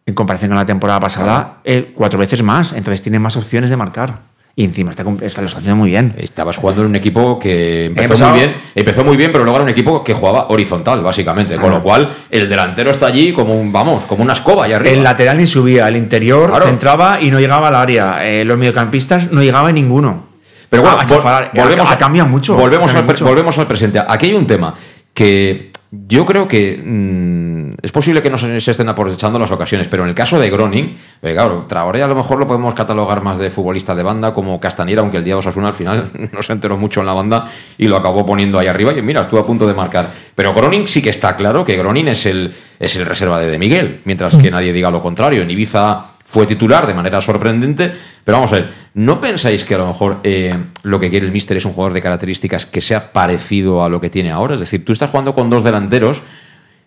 En 0.06 0.14
comparación 0.14 0.50
con 0.50 0.58
la 0.58 0.66
temporada 0.66 1.00
pasada, 1.00 1.58
eh, 1.64 1.92
cuatro 1.94 2.18
veces 2.18 2.42
más. 2.42 2.72
Entonces 2.72 3.00
tiene 3.02 3.18
más 3.18 3.36
opciones 3.36 3.70
de 3.70 3.76
marcar. 3.76 4.34
Y 4.56 4.64
encima 4.64 4.92
está, 4.92 5.02
lo 5.02 5.16
está 5.24 5.40
haciendo 5.42 5.74
muy 5.74 5.90
bien. 5.90 6.14
Estabas 6.16 6.58
jugando 6.58 6.82
en 6.82 6.88
un 6.90 6.94
equipo 6.94 7.40
que 7.40 7.86
empezó 7.86 8.28
muy 8.28 8.38
bien, 8.38 8.56
empezó 8.76 9.02
muy 9.02 9.16
bien, 9.16 9.32
pero 9.32 9.42
luego 9.42 9.56
era 9.56 9.64
un 9.64 9.70
equipo 9.70 10.04
que 10.04 10.14
jugaba 10.14 10.46
horizontal, 10.48 11.02
básicamente. 11.02 11.56
Con 11.56 11.72
lo 11.72 11.82
cual, 11.82 12.14
el 12.30 12.48
delantero 12.48 12.90
está 12.92 13.06
allí 13.06 13.32
como 13.32 13.54
un, 13.54 13.72
vamos, 13.72 14.04
como 14.04 14.22
una 14.22 14.34
escoba 14.34 14.66
allá 14.66 14.76
arriba. 14.76 14.92
El 14.94 15.02
lateral 15.02 15.38
ni 15.38 15.46
subía, 15.48 15.88
el 15.88 15.96
interior 15.96 16.50
Claro. 16.50 16.66
centraba 16.66 17.20
y 17.20 17.32
no 17.32 17.40
llegaba 17.40 17.66
al 17.66 17.74
área. 17.74 18.24
Eh, 18.28 18.44
los 18.44 18.56
mediocampistas 18.56 19.32
no 19.32 19.42
llegaban 19.42 19.74
ninguno. 19.74 20.26
Pero 20.70 20.82
bueno, 20.82 20.98
Ah, 21.00 21.02
a 21.02 21.06
vol- 21.06 21.50
volvemos 21.52 21.90
a, 21.90 22.24
mucho. 22.28 22.54
Volvemos 22.54 22.92
cambia 22.92 23.00
al, 23.02 23.06
mucho. 23.08 23.24
volvemos 23.24 23.58
al 23.58 23.66
presente. 23.66 24.00
Aquí 24.06 24.26
hay 24.26 24.34
un 24.34 24.46
tema 24.46 24.74
que 25.12 25.72
yo 26.06 26.24
creo 26.24 26.48
que 26.48 26.80
mm, 26.82 27.74
es 27.82 27.92
posible 27.92 28.22
que 28.22 28.30
no 28.30 28.38
se, 28.38 28.60
se 28.60 28.70
estén 28.70 28.88
aprovechando 28.88 29.38
las 29.38 29.50
ocasiones, 29.50 29.88
pero 29.88 30.02
en 30.02 30.10
el 30.10 30.14
caso 30.14 30.38
de 30.38 30.50
Groning, 30.50 30.88
eh, 31.22 31.32
claro, 31.32 31.66
Traoré 31.68 32.02
a 32.02 32.06
lo 32.06 32.14
mejor 32.14 32.38
lo 32.38 32.46
podemos 32.46 32.74
catalogar 32.74 33.22
más 33.22 33.38
de 33.38 33.50
futbolista 33.50 33.94
de 33.94 34.02
banda 34.02 34.32
como 34.32 34.58
Castañera, 34.60 35.02
aunque 35.02 35.18
el 35.18 35.24
día 35.24 35.34
de 35.34 35.40
Osasuna 35.40 35.68
al 35.68 35.74
final 35.74 36.10
no 36.32 36.42
se 36.42 36.52
enteró 36.52 36.76
mucho 36.76 37.00
en 37.00 37.06
la 37.06 37.12
banda 37.12 37.50
y 37.78 37.88
lo 37.88 37.96
acabó 37.96 38.24
poniendo 38.26 38.58
ahí 38.58 38.66
arriba 38.66 38.92
y 38.92 39.02
mira, 39.02 39.22
estuvo 39.22 39.40
a 39.40 39.46
punto 39.46 39.66
de 39.66 39.74
marcar. 39.74 40.10
Pero 40.34 40.52
Groning 40.54 40.88
sí 40.88 41.02
que 41.02 41.10
está 41.10 41.36
claro 41.36 41.64
que 41.64 41.76
Groning 41.76 42.08
es 42.08 42.26
el, 42.26 42.54
es 42.78 42.96
el 42.96 43.06
reserva 43.06 43.40
de, 43.40 43.50
de 43.50 43.58
Miguel, 43.58 44.00
mientras 44.04 44.36
que 44.36 44.50
nadie 44.50 44.72
diga 44.72 44.90
lo 44.90 45.02
contrario. 45.02 45.42
En 45.42 45.50
Ibiza 45.50 46.13
fue 46.24 46.46
titular 46.46 46.86
de 46.86 46.94
manera 46.94 47.20
sorprendente, 47.20 47.92
pero 48.24 48.38
vamos 48.38 48.52
a 48.52 48.56
ver, 48.56 48.70
¿no 48.94 49.20
pensáis 49.20 49.64
que 49.64 49.74
a 49.74 49.78
lo 49.78 49.86
mejor 49.86 50.18
eh, 50.24 50.56
lo 50.82 50.98
que 50.98 51.10
quiere 51.10 51.26
el 51.26 51.32
Mister 51.32 51.56
es 51.56 51.64
un 51.64 51.72
jugador 51.72 51.92
de 51.92 52.02
características 52.02 52.66
que 52.66 52.80
sea 52.80 53.12
parecido 53.12 53.84
a 53.84 53.88
lo 53.88 54.00
que 54.00 54.10
tiene 54.10 54.30
ahora? 54.30 54.54
Es 54.54 54.60
decir, 54.60 54.84
tú 54.84 54.92
estás 54.92 55.10
jugando 55.10 55.34
con 55.34 55.50
dos 55.50 55.62
delanteros. 55.62 56.22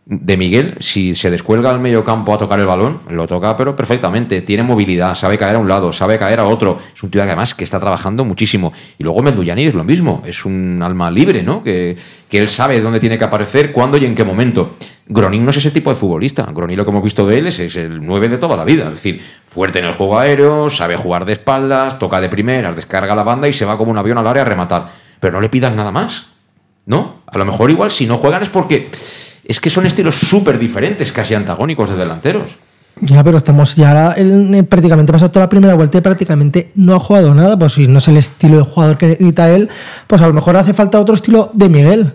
De 0.09 0.37
Miguel, 0.37 0.77
si 0.79 1.15
se 1.15 1.29
descuelga 1.29 1.69
al 1.69 1.81
medio 1.81 2.05
campo 2.05 2.33
a 2.33 2.37
tocar 2.37 2.57
el 2.61 2.65
balón, 2.65 3.01
lo 3.09 3.27
toca, 3.27 3.57
pero 3.57 3.75
perfectamente. 3.75 4.41
Tiene 4.41 4.63
movilidad, 4.63 5.15
sabe 5.15 5.37
caer 5.37 5.57
a 5.57 5.59
un 5.59 5.67
lado, 5.67 5.91
sabe 5.91 6.17
caer 6.17 6.39
a 6.39 6.45
otro. 6.45 6.79
Es 6.95 7.03
un 7.03 7.11
tío 7.11 7.19
que 7.19 7.27
además 7.27 7.53
que 7.53 7.65
está 7.65 7.77
trabajando 7.77 8.23
muchísimo. 8.23 8.71
Y 8.97 9.03
luego 9.03 9.21
Menduyani 9.21 9.65
es 9.65 9.73
lo 9.73 9.83
mismo, 9.83 10.23
es 10.25 10.45
un 10.45 10.81
alma 10.81 11.11
libre, 11.11 11.43
¿no? 11.43 11.61
Que, 11.61 11.97
que 12.29 12.39
él 12.39 12.47
sabe 12.47 12.79
dónde 12.79 13.01
tiene 13.01 13.17
que 13.17 13.25
aparecer, 13.25 13.73
cuándo 13.73 13.97
y 13.97 14.05
en 14.05 14.15
qué 14.15 14.23
momento. 14.23 14.77
Gronin 15.09 15.43
no 15.43 15.51
es 15.51 15.57
ese 15.57 15.71
tipo 15.71 15.89
de 15.89 15.95
futbolista. 15.95 16.43
Gronin 16.53 16.77
lo 16.77 16.85
que 16.85 16.91
hemos 16.91 17.03
visto 17.03 17.25
de 17.25 17.37
él 17.37 17.47
es, 17.47 17.59
el 17.75 18.05
9 18.05 18.29
de 18.29 18.37
toda 18.37 18.57
la 18.57 18.63
vida. 18.63 18.85
Es 18.85 18.91
decir, 18.91 19.21
fuerte 19.47 19.79
en 19.79 19.85
el 19.85 19.93
juego 19.93 20.19
aéreo, 20.19 20.69
sabe 20.69 20.97
jugar 20.97 21.25
de 21.25 21.33
espaldas, 21.33 21.97
toca 21.99 22.19
de 22.19 22.29
primeras, 22.29 22.75
descarga 22.75 23.15
la 23.15 23.23
banda 23.23 23.47
y 23.47 23.53
se 23.53 23.65
va 23.65 23.77
como 23.77 23.91
un 23.91 23.97
avión 23.97 24.17
al 24.17 24.27
área 24.27 24.43
a 24.43 24.45
rematar. 24.45 24.89
Pero 25.19 25.33
no 25.33 25.41
le 25.41 25.49
pidas 25.49 25.73
nada 25.73 25.91
más. 25.91 26.27
¿No? 26.85 27.21
A 27.27 27.37
lo 27.37 27.45
mejor 27.45 27.69
igual 27.69 27.91
si 27.91 28.05
no 28.05 28.17
juegan 28.17 28.43
es 28.43 28.49
porque 28.49 28.89
es 29.43 29.59
que 29.59 29.69
son 29.69 29.85
estilos 29.85 30.15
súper 30.15 30.57
diferentes, 30.57 31.11
casi 31.11 31.33
antagónicos 31.33 31.89
de 31.89 31.97
delanteros. 31.97 32.57
Ya, 33.01 33.23
pero 33.23 33.37
estamos 33.37 33.75
ya 33.75 34.15
prácticamente 34.67 35.11
pasado 35.11 35.29
toda 35.31 35.45
la 35.45 35.49
primera 35.49 35.75
vuelta 35.75 35.99
y 35.99 36.01
prácticamente 36.01 36.71
no 36.75 36.95
ha 36.95 36.99
jugado 36.99 37.33
nada. 37.33 37.57
Pues 37.57 37.73
si 37.73 37.87
no 37.87 37.99
es 37.99 38.07
el 38.07 38.17
estilo 38.17 38.57
de 38.57 38.63
jugador 38.63 38.97
que 38.97 39.07
necesita 39.07 39.49
él, 39.49 39.69
pues 40.07 40.21
a 40.21 40.27
lo 40.27 40.33
mejor 40.33 40.57
hace 40.57 40.73
falta 40.73 40.99
otro 40.99 41.15
estilo 41.15 41.51
de 41.53 41.69
Miguel. 41.69 42.13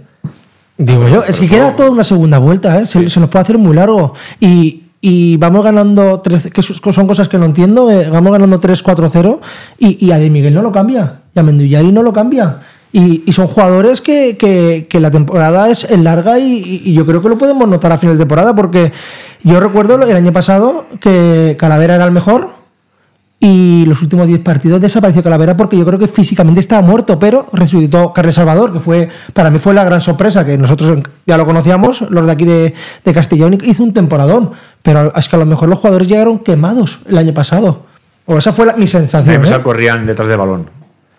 Digo 0.79 1.07
yo, 1.09 1.23
es 1.25 1.39
que 1.39 1.49
queda 1.49 1.77
toda 1.77 1.91
una 1.91 2.05
segunda 2.05 2.39
vuelta, 2.39 2.81
¿eh? 2.81 2.87
se, 2.87 3.09
se 3.09 3.21
nos 3.21 3.29
puede 3.29 3.43
hacer 3.43 3.59
muy 3.59 3.75
largo. 3.77 4.15
Y, 4.41 4.83
y 5.01 5.37
vamos 5.37 5.63
ganando, 5.65 6.21
tres, 6.21 6.49
que 6.53 6.63
son 6.63 7.07
cosas 7.07 7.29
que 7.29 7.39
no 7.39 7.45
entiendo, 7.45 7.91
eh, 7.91 8.09
vamos 8.11 8.33
ganando 8.33 8.61
3-4-0 8.61 9.41
y, 9.79 10.05
y 10.07 10.13
a 10.13 10.19
De 10.19 10.31
Miguel 10.31 10.55
no 10.55 10.63
lo 10.63 10.73
cambia, 10.73 11.21
y 11.35 11.39
a 11.39 11.43
Menduyari 11.43 11.93
no 11.93 12.03
lo 12.03 12.13
cambia. 12.13 12.61
Y, 12.93 13.23
y 13.27 13.33
son 13.33 13.47
jugadores 13.47 14.01
que, 14.03 14.37
que- 14.39 14.87
que 14.89 15.01
la 15.01 15.11
temporada 15.11 15.71
es 15.71 15.91
larga 15.99 16.39
y, 16.39 16.83
y 16.85 16.93
yo 16.95 17.07
creo 17.07 17.23
que 17.23 17.29
lo 17.31 17.39
podemos 17.39 17.67
notar 17.69 17.91
a 17.93 17.97
final 17.99 18.17
de 18.17 18.23
temporada 18.25 18.55
porque 18.55 18.93
yo 19.45 19.61
recuerdo 19.61 19.95
el 20.03 20.17
año 20.17 20.33
pasado 20.33 20.87
que 21.01 21.57
Calavera 21.59 21.95
era 21.95 22.05
el 22.05 22.11
mejor 22.13 22.51
y 23.45 23.85
los 23.87 24.01
últimos 24.03 24.29
10 24.29 24.39
partidos 24.41 24.81
desapareció 24.81 25.21
Calavera 25.21 25.57
porque 25.57 25.77
yo 25.77 25.85
creo 25.85 25.99
que 25.99 26.07
físicamente 26.07 26.61
estaba 26.61 26.81
muerto, 26.81 27.19
pero 27.19 27.47
resucitó 27.53 28.13
Carles 28.13 28.37
Salvador, 28.37 28.73
que 28.73 28.79
fue 28.79 29.09
para 29.35 29.51
mí 29.51 29.59
fue 29.59 29.75
la 29.75 29.83
gran 29.83 30.01
sorpresa, 30.01 30.47
que 30.47 30.57
nosotros 30.57 30.97
ya 31.27 31.37
lo 31.37 31.45
conocíamos, 31.45 32.03
los 32.03 32.25
de 32.27 32.33
aquí 32.33 32.45
de, 32.45 32.73
de 33.05 33.13
Castellón, 33.13 33.59
hizo 33.65 33.83
un 33.83 33.93
temporadón. 33.93 34.53
Pero 34.83 35.13
es 35.17 35.29
que 35.29 35.35
a 35.35 35.39
lo 35.41 35.47
mejor 35.47 35.69
los 35.69 35.81
jugadores 35.81 36.07
llegaron 36.07 36.39
quemados 36.39 37.01
el 37.09 37.19
año 37.19 37.35
pasado. 37.35 37.85
O 38.27 38.39
esa 38.39 38.53
fue 38.53 38.65
la- 38.67 38.75
mi 38.77 38.83
El 38.83 38.89
sensación. 38.89 39.35
año 39.35 39.41
¿eh? 39.41 39.47
pasado 39.47 39.65
corrían 39.65 40.07
detrás 40.07 40.29
del 40.29 40.39
balón. 40.39 40.71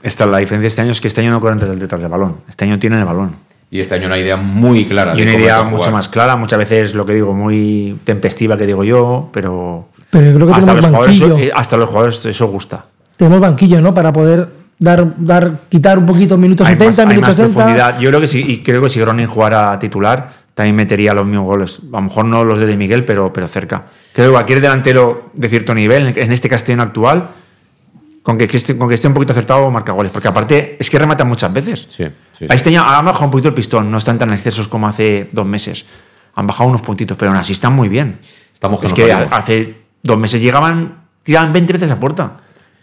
Esta, 0.01 0.26
la 0.26 0.38
diferencia 0.38 0.63
de 0.63 0.67
este 0.67 0.82
año 0.82 0.91
es 0.91 1.01
que 1.01 1.09
este 1.09 1.19
año 1.19 1.32
no 1.32 1.41
corren 1.41 1.59
detrás 1.59 1.78
detrás 1.78 1.99
del 2.01 2.09
balón. 2.09 2.38
Este 2.47 2.63
año 2.63 2.80
tienen 2.80 2.99
el 2.99 3.05
balón. 3.05 3.36
Y 3.69 3.80
este 3.82 3.95
año 3.95 4.07
una 4.07 4.17
idea 4.17 4.38
muy 4.38 4.86
clara. 4.86 5.13
Y 5.13 5.17
de 5.17 5.24
una 5.24 5.32
cómo 5.34 5.43
idea 5.43 5.63
mucho 5.63 5.78
jugar. 5.78 5.91
más 5.93 6.07
clara, 6.07 6.36
muchas 6.38 6.59
veces 6.59 6.93
lo 6.93 7.05
que 7.05 7.15
digo, 7.15 7.34
muy 7.34 7.97
tempestiva 8.05 8.55
que 8.57 8.65
digo 8.67 8.84
yo, 8.84 9.30
pero, 9.34 9.88
Pero 10.14 10.26
yo 10.28 10.36
creo 10.36 10.47
que 10.47 10.53
hasta, 10.53 10.74
los 10.74 10.86
tenemos 10.86 10.99
jugadores, 11.07 11.20
banquillo. 11.20 11.47
eh, 11.49 11.51
hasta 11.53 11.76
los 11.78 11.89
jugadores 11.89 12.26
eso 12.26 12.47
gusta. 12.47 12.86
Tenemos 13.18 13.39
banquillo, 13.41 13.82
¿no? 13.82 13.93
Para 13.93 14.14
poder 14.14 14.47
dar, 14.78 15.14
dar 15.18 15.51
quitar 15.70 15.97
un 15.97 16.05
poquito 16.05 16.38
minutos 16.38 16.68
Hay 16.68 16.74
70, 16.74 17.05
más, 17.05 17.16
minutos 17.16 17.30
más 17.30 17.36
70. 17.38 17.53
profundidad. 17.53 17.99
Yo 17.99 18.09
creo 18.09 18.22
que 18.22 18.28
sí, 18.28 18.45
y 18.47 18.57
creo 18.64 18.82
que 18.84 18.89
si 18.89 18.99
Gronin 18.99 19.26
jugara 19.26 19.78
titular, 19.80 20.30
también 20.53 20.76
metería 20.76 21.14
los 21.16 21.26
mismos 21.26 21.45
goles. 21.47 21.80
A 21.91 21.95
lo 21.95 22.01
mejor 22.03 22.26
no 22.26 22.43
los 22.43 22.59
de 22.59 22.68
De 22.68 22.78
Miguel, 22.78 23.05
pero, 23.05 23.34
pero 23.34 23.47
cerca. 23.47 23.84
Creo 24.14 24.28
que 24.28 24.32
cualquier 24.34 24.61
delantero 24.61 25.32
de 25.34 25.49
cierto 25.49 25.74
nivel, 25.74 26.14
en 26.16 26.32
este 26.32 26.47
Castellón 26.47 26.82
actual, 26.82 27.28
con 28.22 28.38
que, 28.38 28.47
que 28.47 28.57
esté, 28.57 28.78
con 28.78 28.88
que 28.88 28.93
esté 28.93 29.07
un 29.07 29.16
poquito 29.16 29.34
acertado, 29.34 29.70
marca 29.72 29.91
goles. 29.93 30.11
Porque 30.11 30.28
aparte, 30.28 30.78
es 30.80 30.89
que 30.89 30.99
rematan 30.99 31.28
muchas 31.28 31.51
veces. 31.51 31.88
Sí, 31.89 32.05
sí, 32.38 32.45
A 32.47 32.53
Este 32.53 32.70
año 32.70 32.84
han 32.88 33.03
bajado 33.03 33.26
un 33.26 33.32
poquito 33.32 33.49
el 33.49 33.55
pistón, 33.55 33.89
no 33.91 33.97
están 33.97 34.20
tan 34.20 34.32
excesos 34.32 34.68
como 34.68 34.88
hace 34.88 35.28
dos 35.32 35.45
meses. 35.45 35.86
Han 36.36 36.45
bajado 36.47 36.70
unos 36.70 36.82
puntitos, 36.82 37.18
pero 37.18 37.32
aún 37.32 37.39
así 37.39 37.53
están 37.53 37.74
muy 37.74 37.89
bien. 37.89 38.20
Estamos 38.53 38.80
que 38.80 38.86
es 38.86 38.93
que 38.93 39.07
valemos. 39.07 39.34
hace 39.34 39.82
dos 40.04 40.18
meses 40.18 40.41
llegaban, 40.41 41.06
tiraban 41.24 41.54
20 41.54 41.74
veces 41.74 41.89
a 41.89 41.99
puerta. 41.99 42.34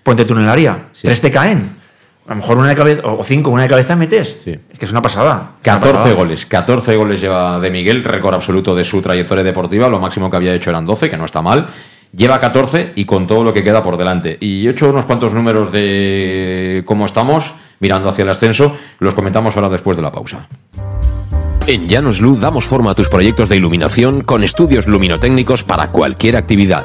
Ponte 0.02 0.24
tú 0.24 0.34
en 0.34 0.40
el 0.40 0.48
área, 0.48 0.88
tres 1.00 1.20
te 1.20 1.30
caen. 1.30 1.78
A 2.26 2.30
lo 2.30 2.36
mejor 2.36 2.58
una 2.58 2.68
de 2.68 2.76
cabeza, 2.76 3.02
o 3.04 3.22
cinco, 3.24 3.50
una 3.50 3.64
de 3.64 3.68
cabeza 3.68 3.96
metes. 3.96 4.36
Es 4.46 4.78
que 4.78 4.84
es 4.84 4.90
una 4.90 5.02
pasada. 5.02 5.32
Una 5.32 5.62
14 5.62 5.92
pasada. 5.92 6.14
goles, 6.14 6.46
14 6.46 6.96
goles 6.96 7.20
lleva 7.20 7.58
de 7.58 7.70
Miguel, 7.70 8.04
récord 8.04 8.34
absoluto 8.34 8.74
de 8.74 8.84
su 8.84 9.02
trayectoria 9.02 9.44
deportiva. 9.44 9.88
Lo 9.88 9.98
máximo 9.98 10.30
que 10.30 10.36
había 10.36 10.54
hecho 10.54 10.70
eran 10.70 10.86
12, 10.86 11.10
que 11.10 11.16
no 11.16 11.24
está 11.24 11.42
mal. 11.42 11.68
Lleva 12.16 12.40
14 12.40 12.92
y 12.94 13.04
con 13.04 13.26
todo 13.26 13.44
lo 13.44 13.52
que 13.52 13.62
queda 13.62 13.82
por 13.82 13.96
delante. 13.96 14.36
Y 14.40 14.66
he 14.66 14.70
hecho 14.70 14.90
unos 14.90 15.04
cuantos 15.04 15.34
números 15.34 15.72
de 15.72 16.82
cómo 16.86 17.04
estamos, 17.04 17.54
mirando 17.80 18.08
hacia 18.08 18.22
el 18.22 18.30
ascenso. 18.30 18.76
Los 19.00 19.14
comentamos 19.14 19.56
ahora 19.56 19.68
después 19.68 19.96
de 19.96 20.02
la 20.02 20.12
pausa. 20.12 20.48
En 21.66 21.88
Llanos 21.88 22.20
Luz 22.20 22.40
damos 22.40 22.64
forma 22.64 22.92
a 22.92 22.94
tus 22.94 23.08
proyectos 23.08 23.48
de 23.48 23.56
iluminación 23.56 24.22
con 24.22 24.44
estudios 24.44 24.86
luminotécnicos 24.86 25.62
para 25.62 25.88
cualquier 25.88 26.36
actividad. 26.36 26.84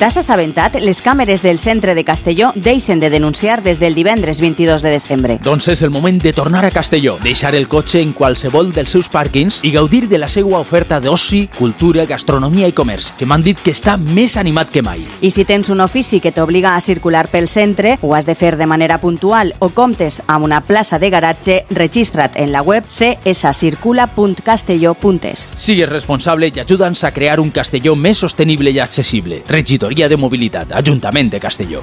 T'has 0.00 0.16
assabentat? 0.16 0.78
Les 0.80 1.02
càmeres 1.04 1.42
del 1.44 1.58
centre 1.60 1.92
de 1.94 2.06
Castelló 2.08 2.54
deixen 2.54 3.00
de 3.00 3.10
denunciar 3.12 3.62
des 3.62 3.80
del 3.80 3.94
divendres 3.94 4.40
22 4.40 4.80
de 4.80 4.88
desembre. 4.88 5.38
Doncs 5.44 5.68
és 5.68 5.82
el 5.84 5.90
moment 5.92 6.16
de 6.22 6.32
tornar 6.32 6.64
a 6.64 6.70
Castelló, 6.72 7.18
deixar 7.20 7.54
el 7.54 7.68
cotxe 7.68 8.00
en 8.00 8.14
qualsevol 8.16 8.72
dels 8.72 8.88
seus 8.96 9.12
pàrquings 9.12 9.60
i 9.60 9.68
gaudir 9.74 10.08
de 10.08 10.16
la 10.16 10.28
seva 10.32 10.56
oferta 10.58 11.00
d'oci, 11.04 11.50
cultura, 11.52 12.06
gastronomia 12.08 12.64
i 12.66 12.72
comerç, 12.72 13.12
que 13.18 13.26
m'han 13.28 13.42
dit 13.44 13.60
que 13.60 13.70
està 13.76 13.98
més 14.00 14.38
animat 14.40 14.72
que 14.72 14.80
mai. 14.80 15.04
I 15.20 15.30
si 15.36 15.44
tens 15.44 15.68
un 15.68 15.84
ofici 15.84 16.16
que 16.24 16.32
t'obliga 16.32 16.72
a 16.76 16.80
circular 16.80 17.28
pel 17.28 17.52
centre, 17.52 17.98
ho 18.00 18.16
has 18.16 18.24
de 18.24 18.32
fer 18.34 18.56
de 18.56 18.64
manera 18.64 18.96
puntual 19.04 19.52
o 19.58 19.68
comptes 19.68 20.22
amb 20.26 20.44
una 20.48 20.62
plaça 20.64 20.96
de 20.98 21.10
garatge, 21.12 21.66
registra't 21.68 22.40
en 22.40 22.52
la 22.56 22.62
web 22.62 22.88
cscircula.castelló.es. 22.88 25.60
Sigues 25.60 25.92
responsable 25.92 26.48
i 26.48 26.56
ajuda'ns 26.64 27.04
a 27.04 27.12
crear 27.12 27.36
un 27.38 27.52
Castelló 27.52 27.92
més 28.00 28.16
sostenible 28.24 28.72
i 28.72 28.80
accessible. 28.80 29.44
De 29.90 30.16
Mobilitat, 30.16 30.70
Ajuntament 30.70 31.28
de 31.30 31.40
Castelló. 31.40 31.82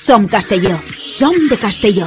Som 0.00 0.28
Castelló. 0.28 0.80
Som 1.06 1.48
de 1.48 1.56
Castelló. 1.56 2.06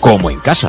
como 0.00 0.30
en 0.30 0.40
casa. 0.40 0.68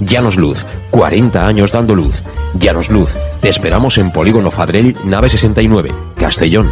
Llanos 0.00 0.36
Luz, 0.36 0.66
40 0.90 1.46
años 1.46 1.72
dando 1.72 1.94
luz. 1.94 2.22
Llanos 2.58 2.88
Luz, 2.90 3.10
te 3.40 3.48
esperamos 3.48 3.98
en 3.98 4.10
Polígono 4.10 4.50
Fadrell, 4.50 4.96
nave 5.04 5.28
69, 5.28 5.92
Castellón. 6.16 6.70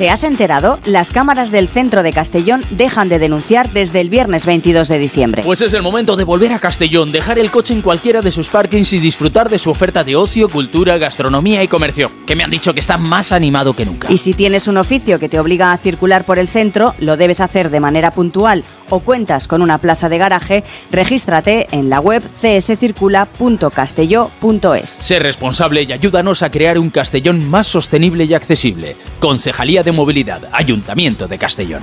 ¿Te 0.00 0.08
has 0.08 0.24
enterado? 0.24 0.78
Las 0.86 1.10
cámaras 1.10 1.50
del 1.50 1.68
centro 1.68 2.02
de 2.02 2.14
Castellón 2.14 2.64
dejan 2.70 3.10
de 3.10 3.18
denunciar 3.18 3.70
desde 3.70 4.00
el 4.00 4.08
viernes 4.08 4.46
22 4.46 4.88
de 4.88 4.98
diciembre. 4.98 5.42
Pues 5.44 5.60
es 5.60 5.74
el 5.74 5.82
momento 5.82 6.16
de 6.16 6.24
volver 6.24 6.54
a 6.54 6.58
Castellón, 6.58 7.12
dejar 7.12 7.38
el 7.38 7.50
coche 7.50 7.74
en 7.74 7.82
cualquiera 7.82 8.22
de 8.22 8.30
sus 8.30 8.48
parkings 8.48 8.94
y 8.94 8.98
disfrutar 8.98 9.50
de 9.50 9.58
su 9.58 9.68
oferta 9.68 10.02
de 10.02 10.16
ocio, 10.16 10.48
cultura, 10.48 10.96
gastronomía 10.96 11.62
y 11.62 11.68
comercio, 11.68 12.10
que 12.26 12.34
me 12.34 12.42
han 12.42 12.50
dicho 12.50 12.72
que 12.72 12.80
está 12.80 12.96
más 12.96 13.30
animado 13.30 13.74
que 13.74 13.84
nunca. 13.84 14.10
Y 14.10 14.16
si 14.16 14.32
tienes 14.32 14.68
un 14.68 14.78
oficio 14.78 15.18
que 15.18 15.28
te 15.28 15.38
obliga 15.38 15.70
a 15.70 15.76
circular 15.76 16.24
por 16.24 16.38
el 16.38 16.48
centro, 16.48 16.94
lo 16.98 17.18
debes 17.18 17.42
hacer 17.42 17.68
de 17.68 17.80
manera 17.80 18.10
puntual 18.10 18.64
o 18.90 19.00
cuentas 19.00 19.48
con 19.48 19.62
una 19.62 19.78
plaza 19.78 20.08
de 20.08 20.18
garaje, 20.18 20.62
regístrate 20.90 21.68
en 21.72 21.90
la 21.90 22.00
web 22.00 22.22
cscircula.castelló.es. 22.40 24.90
Sé 24.90 25.18
responsable 25.18 25.82
y 25.82 25.92
ayúdanos 25.92 26.42
a 26.42 26.50
crear 26.50 26.78
un 26.78 26.90
Castellón 26.90 27.48
más 27.48 27.66
sostenible 27.66 28.24
y 28.24 28.34
accesible. 28.34 28.96
Concejalía 29.18 29.82
de 29.82 29.92
Movilidad, 29.92 30.42
Ayuntamiento 30.52 31.26
de 31.28 31.38
Castellón. 31.38 31.82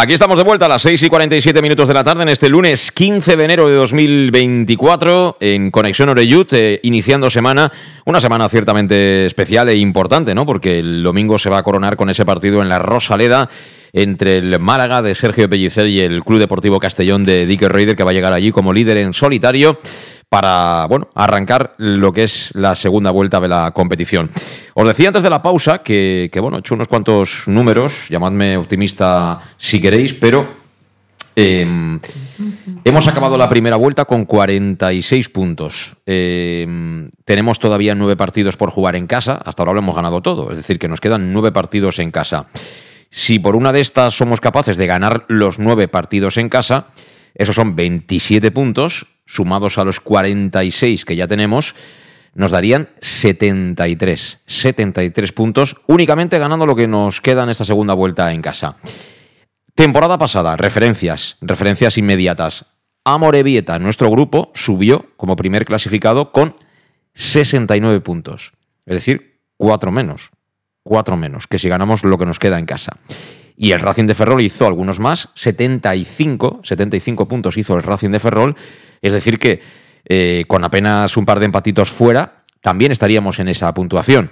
Aquí 0.00 0.12
estamos 0.12 0.38
de 0.38 0.44
vuelta 0.44 0.66
a 0.66 0.68
las 0.68 0.82
6 0.82 1.02
y 1.02 1.08
47 1.08 1.60
minutos 1.60 1.88
de 1.88 1.94
la 1.94 2.04
tarde 2.04 2.22
en 2.22 2.28
este 2.28 2.48
lunes 2.48 2.92
15 2.92 3.36
de 3.36 3.44
enero 3.44 3.66
de 3.66 3.74
2024 3.74 5.38
en 5.40 5.72
Conexión 5.72 6.08
Oreyut, 6.08 6.52
eh, 6.52 6.78
iniciando 6.84 7.28
semana, 7.28 7.72
una 8.04 8.20
semana 8.20 8.48
ciertamente 8.48 9.26
especial 9.26 9.68
e 9.68 9.76
importante, 9.76 10.36
¿no? 10.36 10.46
Porque 10.46 10.78
el 10.78 11.02
domingo 11.02 11.36
se 11.36 11.50
va 11.50 11.58
a 11.58 11.64
coronar 11.64 11.96
con 11.96 12.10
ese 12.10 12.24
partido 12.24 12.62
en 12.62 12.68
la 12.68 12.78
Rosaleda 12.78 13.50
entre 13.92 14.38
el 14.38 14.60
Málaga 14.60 15.02
de 15.02 15.16
Sergio 15.16 15.48
Pellicer 15.48 15.88
y 15.88 15.98
el 15.98 16.22
Club 16.22 16.38
Deportivo 16.38 16.78
Castellón 16.78 17.24
de 17.24 17.44
Dicker 17.46 17.72
Raider, 17.72 17.96
que 17.96 18.04
va 18.04 18.12
a 18.12 18.14
llegar 18.14 18.32
allí 18.32 18.52
como 18.52 18.72
líder 18.72 18.98
en 18.98 19.12
solitario 19.12 19.80
para 20.28 20.86
bueno, 20.88 21.08
arrancar 21.14 21.74
lo 21.78 22.12
que 22.12 22.24
es 22.24 22.50
la 22.54 22.74
segunda 22.74 23.10
vuelta 23.10 23.40
de 23.40 23.48
la 23.48 23.70
competición. 23.72 24.30
Os 24.74 24.86
decía 24.86 25.08
antes 25.08 25.22
de 25.22 25.30
la 25.30 25.42
pausa 25.42 25.78
que, 25.78 26.28
que 26.32 26.40
bueno, 26.40 26.58
he 26.58 26.60
hecho 26.60 26.74
unos 26.74 26.88
cuantos 26.88 27.44
números, 27.46 28.08
llamadme 28.08 28.56
optimista 28.56 29.40
si 29.56 29.80
queréis, 29.80 30.12
pero 30.12 30.58
eh, 31.40 31.64
hemos 32.84 33.06
acabado 33.06 33.38
la 33.38 33.48
primera 33.48 33.76
vuelta 33.76 34.06
con 34.06 34.24
46 34.24 35.28
puntos. 35.28 35.94
Eh, 36.04 37.08
tenemos 37.24 37.60
todavía 37.60 37.94
nueve 37.94 38.16
partidos 38.16 38.56
por 38.56 38.70
jugar 38.70 38.96
en 38.96 39.06
casa, 39.06 39.40
hasta 39.44 39.62
ahora 39.62 39.74
lo 39.74 39.78
hemos 39.78 39.94
ganado 39.94 40.20
todo, 40.20 40.50
es 40.50 40.56
decir, 40.56 40.80
que 40.80 40.88
nos 40.88 41.00
quedan 41.00 41.32
nueve 41.32 41.52
partidos 41.52 42.00
en 42.00 42.10
casa. 42.10 42.48
Si 43.08 43.38
por 43.38 43.54
una 43.54 43.72
de 43.72 43.80
estas 43.80 44.14
somos 44.14 44.40
capaces 44.40 44.76
de 44.76 44.88
ganar 44.88 45.26
los 45.28 45.60
nueve 45.60 45.86
partidos 45.86 46.38
en 46.38 46.48
casa, 46.48 46.88
esos 47.36 47.54
son 47.54 47.76
27 47.76 48.50
puntos, 48.50 49.06
sumados 49.28 49.76
a 49.76 49.84
los 49.84 50.00
46 50.00 51.04
que 51.04 51.14
ya 51.14 51.28
tenemos, 51.28 51.74
nos 52.34 52.50
darían 52.50 52.88
73. 53.00 54.40
73 54.46 55.32
puntos, 55.32 55.76
únicamente 55.86 56.38
ganando 56.38 56.66
lo 56.66 56.74
que 56.74 56.88
nos 56.88 57.20
queda 57.20 57.42
en 57.42 57.50
esta 57.50 57.64
segunda 57.64 57.94
vuelta 57.94 58.32
en 58.32 58.40
casa. 58.40 58.76
Temporada 59.74 60.18
pasada, 60.18 60.56
referencias, 60.56 61.36
referencias 61.40 61.98
inmediatas. 61.98 62.66
Amorebieta, 63.04 63.78
nuestro 63.78 64.10
grupo, 64.10 64.50
subió 64.54 65.06
como 65.16 65.36
primer 65.36 65.64
clasificado 65.64 66.32
con 66.32 66.56
69 67.14 68.00
puntos. 68.00 68.52
Es 68.86 68.94
decir, 68.94 69.40
4 69.58 69.92
menos. 69.92 70.30
4 70.84 71.16
menos, 71.16 71.46
que 71.46 71.58
si 71.58 71.68
ganamos 71.68 72.02
lo 72.02 72.16
que 72.16 72.26
nos 72.26 72.38
queda 72.38 72.58
en 72.58 72.66
casa. 72.66 72.96
Y 73.60 73.72
el 73.72 73.80
Racing 73.80 74.06
de 74.06 74.14
Ferrol 74.14 74.40
hizo 74.40 74.68
algunos 74.68 75.00
más, 75.00 75.30
75, 75.34 76.60
75 76.62 77.26
puntos 77.26 77.56
hizo 77.56 77.76
el 77.76 77.82
Racing 77.82 78.10
de 78.10 78.20
Ferrol. 78.20 78.54
Es 79.02 79.12
decir, 79.12 79.40
que 79.40 79.60
eh, 80.04 80.44
con 80.46 80.62
apenas 80.62 81.16
un 81.16 81.26
par 81.26 81.40
de 81.40 81.46
empatitos 81.46 81.90
fuera, 81.90 82.44
también 82.60 82.92
estaríamos 82.92 83.40
en 83.40 83.48
esa 83.48 83.74
puntuación. 83.74 84.30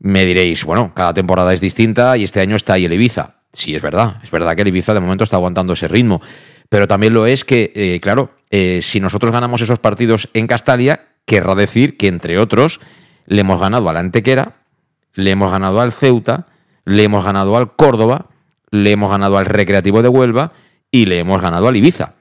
Me 0.00 0.24
diréis, 0.24 0.64
bueno, 0.64 0.92
cada 0.94 1.14
temporada 1.14 1.54
es 1.54 1.60
distinta 1.60 2.16
y 2.16 2.24
este 2.24 2.40
año 2.40 2.56
está 2.56 2.72
ahí 2.72 2.86
el 2.86 2.92
Ibiza. 2.92 3.36
Sí, 3.52 3.72
es 3.76 3.82
verdad, 3.82 4.18
es 4.24 4.32
verdad 4.32 4.56
que 4.56 4.62
el 4.62 4.68
Ibiza 4.68 4.94
de 4.94 5.00
momento 5.00 5.22
está 5.22 5.36
aguantando 5.36 5.74
ese 5.74 5.86
ritmo. 5.86 6.20
Pero 6.68 6.88
también 6.88 7.14
lo 7.14 7.26
es 7.26 7.44
que, 7.44 7.72
eh, 7.76 8.00
claro, 8.02 8.32
eh, 8.50 8.80
si 8.82 8.98
nosotros 8.98 9.30
ganamos 9.30 9.62
esos 9.62 9.78
partidos 9.78 10.28
en 10.34 10.48
Castalia, 10.48 11.06
querrá 11.24 11.54
decir 11.54 11.96
que, 11.96 12.08
entre 12.08 12.36
otros, 12.36 12.80
le 13.26 13.42
hemos 13.42 13.60
ganado 13.60 13.88
al 13.88 13.96
Antequera, 13.96 14.56
le 15.14 15.30
hemos 15.30 15.52
ganado 15.52 15.80
al 15.80 15.92
Ceuta, 15.92 16.48
le 16.84 17.04
hemos 17.04 17.24
ganado 17.24 17.56
al 17.56 17.76
Córdoba, 17.76 18.26
le 18.82 18.92
hemos 18.92 19.10
ganado 19.10 19.38
al 19.38 19.46
Recreativo 19.46 20.02
de 20.02 20.08
Huelva 20.08 20.52
y 20.90 21.06
le 21.06 21.18
hemos 21.18 21.40
ganado 21.42 21.68
al 21.68 21.76
Ibiza. 21.76 22.14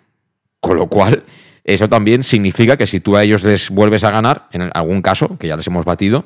Con 0.59 0.77
lo 0.77 0.87
cual, 0.87 1.23
eso 1.63 1.87
también 1.87 2.23
significa 2.23 2.77
que 2.77 2.87
si 2.87 2.99
tú 2.99 3.15
a 3.15 3.23
ellos 3.23 3.43
les 3.43 3.69
vuelves 3.69 4.03
a 4.03 4.11
ganar, 4.11 4.47
en 4.51 4.69
algún 4.73 5.01
caso, 5.01 5.37
que 5.37 5.47
ya 5.47 5.57
les 5.57 5.67
hemos 5.67 5.85
batido, 5.85 6.25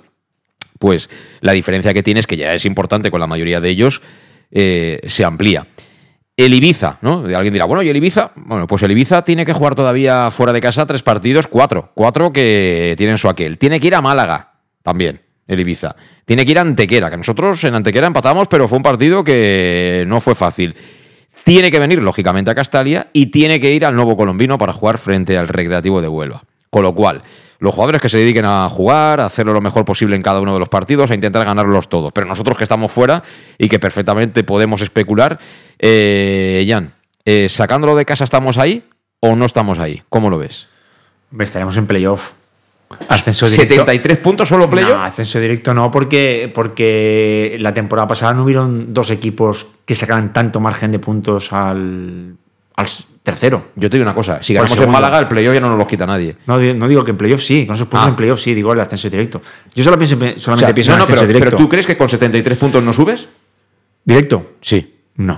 pues 0.80 1.10
la 1.42 1.52
diferencia 1.52 1.94
que 1.94 2.04
tienes, 2.04 2.28
que 2.28 2.38
ya 2.38 2.54
es 2.54 2.66
importante 2.66 3.12
con 3.12 3.20
la 3.20 3.28
mayoría 3.28 3.62
de 3.62 3.70
ellos, 3.70 4.02
eh, 4.52 5.00
se 5.06 5.24
amplía. 5.24 5.68
El 6.36 6.54
Ibiza, 6.54 7.00
¿no? 7.02 7.26
Alguien 7.26 7.52
dirá, 7.52 7.66
bueno, 7.66 7.84
¿y 7.84 7.90
el 7.90 7.98
Ibiza? 7.98 8.32
Bueno, 8.36 8.66
pues 8.66 8.82
el 8.84 8.92
Ibiza 8.92 9.24
tiene 9.24 9.46
que 9.46 9.52
jugar 9.52 9.76
todavía 9.76 10.32
fuera 10.32 10.54
de 10.54 10.62
casa 10.62 10.86
tres 10.86 11.04
partidos, 11.04 11.48
cuatro. 11.48 11.92
Cuatro 11.96 12.32
que 12.32 12.96
tienen 12.98 13.18
su 13.18 13.28
aquel. 13.28 13.58
Tiene 13.58 13.82
que 13.82 13.88
ir 13.88 13.96
a 13.96 14.02
Málaga 14.02 14.54
también, 14.82 15.22
el 15.50 15.60
Ibiza. 15.60 15.96
Tiene 16.24 16.46
que 16.46 16.52
ir 16.52 16.60
a 16.60 16.62
Antequera, 16.62 17.10
que 17.10 17.18
nosotros 17.18 17.62
en 17.64 17.76
Antequera 17.76 18.08
empatamos, 18.08 18.48
pero 18.48 18.68
fue 18.68 18.78
un 18.78 18.84
partido 18.84 19.24
que 19.24 20.06
no 20.08 20.22
fue 20.22 20.36
fácil. 20.36 20.76
Tiene 21.44 21.72
que 21.72 21.80
venir, 21.80 22.02
lógicamente, 22.02 22.52
a 22.52 22.56
Castalia 22.56 23.10
y 23.12 23.28
tiene 23.28 23.60
que 23.60 23.74
ir 23.74 23.84
al 23.84 23.96
Nuevo 23.96 24.16
Colombino 24.16 24.58
para 24.58 24.72
jugar 24.72 25.00
frente 25.00 25.38
al 25.38 25.48
Recreativo 25.48 26.02
de 26.02 26.08
Huelva. 26.08 26.44
Con 26.70 26.84
lo 26.84 26.94
cual, 26.94 27.24
los 27.58 27.74
jugadores 27.74 28.00
que 28.00 28.10
se 28.10 28.20
dediquen 28.20 28.46
a 28.46 28.70
jugar, 28.70 29.20
a 29.20 29.26
hacerlo 29.26 29.54
lo 29.54 29.62
mejor 29.62 29.84
posible 29.86 30.16
en 30.16 30.22
cada 30.22 30.40
uno 30.40 30.54
de 30.54 30.60
los 30.60 30.70
partidos, 30.70 31.10
a 31.10 31.16
intentar 31.16 31.44
ganarlos 31.46 31.90
todos. 31.90 32.14
Pero 32.14 32.28
nosotros 32.28 32.56
que 32.58 32.64
estamos 32.64 32.92
fuera 32.92 33.24
y 33.58 33.68
que 33.68 33.80
perfectamente 33.80 34.44
podemos 34.44 34.82
especular, 34.82 35.40
eh, 35.80 36.64
Jan, 36.70 36.94
eh, 37.26 37.50
¿sacándolo 37.50 37.96
de 37.96 38.06
casa 38.06 38.24
estamos 38.24 38.60
ahí 38.60 38.84
o 39.20 39.36
no 39.36 39.46
estamos 39.46 39.80
ahí? 39.80 40.04
¿Cómo 40.10 40.30
lo 40.30 40.38
ves? 40.38 40.68
Estaremos 41.40 41.76
en 41.78 41.88
playoff. 41.88 42.34
Ascenso 43.08 43.46
directo. 43.48 43.74
73 43.76 44.18
puntos 44.18 44.50
solo 44.50 44.70
playoff. 44.70 44.98
No, 44.98 45.04
ascenso 45.04 45.40
directo 45.40 45.74
no, 45.74 45.92
porque, 45.92 46.52
porque 46.54 47.56
la 47.60 47.74
temporada 47.74 48.08
pasada 48.08 48.34
no 48.34 48.44
hubieron 48.44 48.94
dos 48.94 49.12
equipos 49.12 49.68
que 49.86 49.94
sacaran 49.96 50.34
tanto 50.34 50.60
margen 50.60 50.92
de 50.92 50.98
puntos 51.00 51.54
al, 51.54 52.36
al 52.76 52.88
tercero. 53.22 53.68
Yo 53.76 53.90
te 53.90 53.98
digo 53.98 54.08
una 54.10 54.16
cosa, 54.16 54.42
si 54.42 54.54
ganamos 54.56 54.80
en. 54.80 54.90
Málaga, 54.90 55.20
el 55.20 55.28
playoff 55.28 55.54
ya 55.54 55.60
no 55.60 55.70
nos 55.70 55.78
lo 55.78 55.86
quita 55.86 56.08
nadie. 56.08 56.36
No, 56.48 56.58
no 56.60 56.88
digo 56.88 57.04
que 57.04 57.12
en 57.12 57.18
playoff 57.18 57.42
sí, 57.44 57.68
con 57.68 57.76
esos 57.76 57.88
puntos 57.88 58.08
Ah. 58.08 58.10
en 58.10 58.16
playoff 58.16 58.40
sí, 58.40 58.54
digo 58.56 58.74
el 58.74 58.80
ascenso 58.80 59.08
directo. 59.10 59.42
Yo 59.76 59.84
solo 59.84 59.98
pienso, 59.98 60.16
solamente 60.16 60.42
O 60.42 60.58
sea, 60.58 60.74
pienso 60.74 60.92
no, 60.92 60.96
en 60.96 61.00
el 61.00 61.04
ascenso 61.04 61.16
pero, 61.22 61.28
directo. 61.28 61.46
pero 61.52 61.58
¿tú 61.58 61.70
crees 61.70 61.86
que 61.86 61.96
con 61.98 62.10
73 62.10 62.58
puntos 62.58 62.84
no 62.84 62.92
subes? 62.92 63.28
¿Directo? 64.04 64.54
Sí. 64.62 64.96
No. 65.18 65.34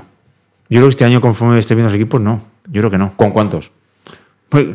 Yo 0.69 0.77
creo 0.77 0.83
que 0.83 0.89
este 0.91 1.03
año, 1.05 1.19
conforme 1.19 1.59
esté 1.59 1.75
viendo 1.75 1.89
los 1.89 1.95
equipos, 1.95 2.21
no. 2.21 2.41
Yo 2.67 2.79
creo 2.81 2.91
que 2.91 2.97
no. 2.97 3.13
¿Con 3.17 3.31
cuántos? 3.31 3.71
Pues, 4.47 4.67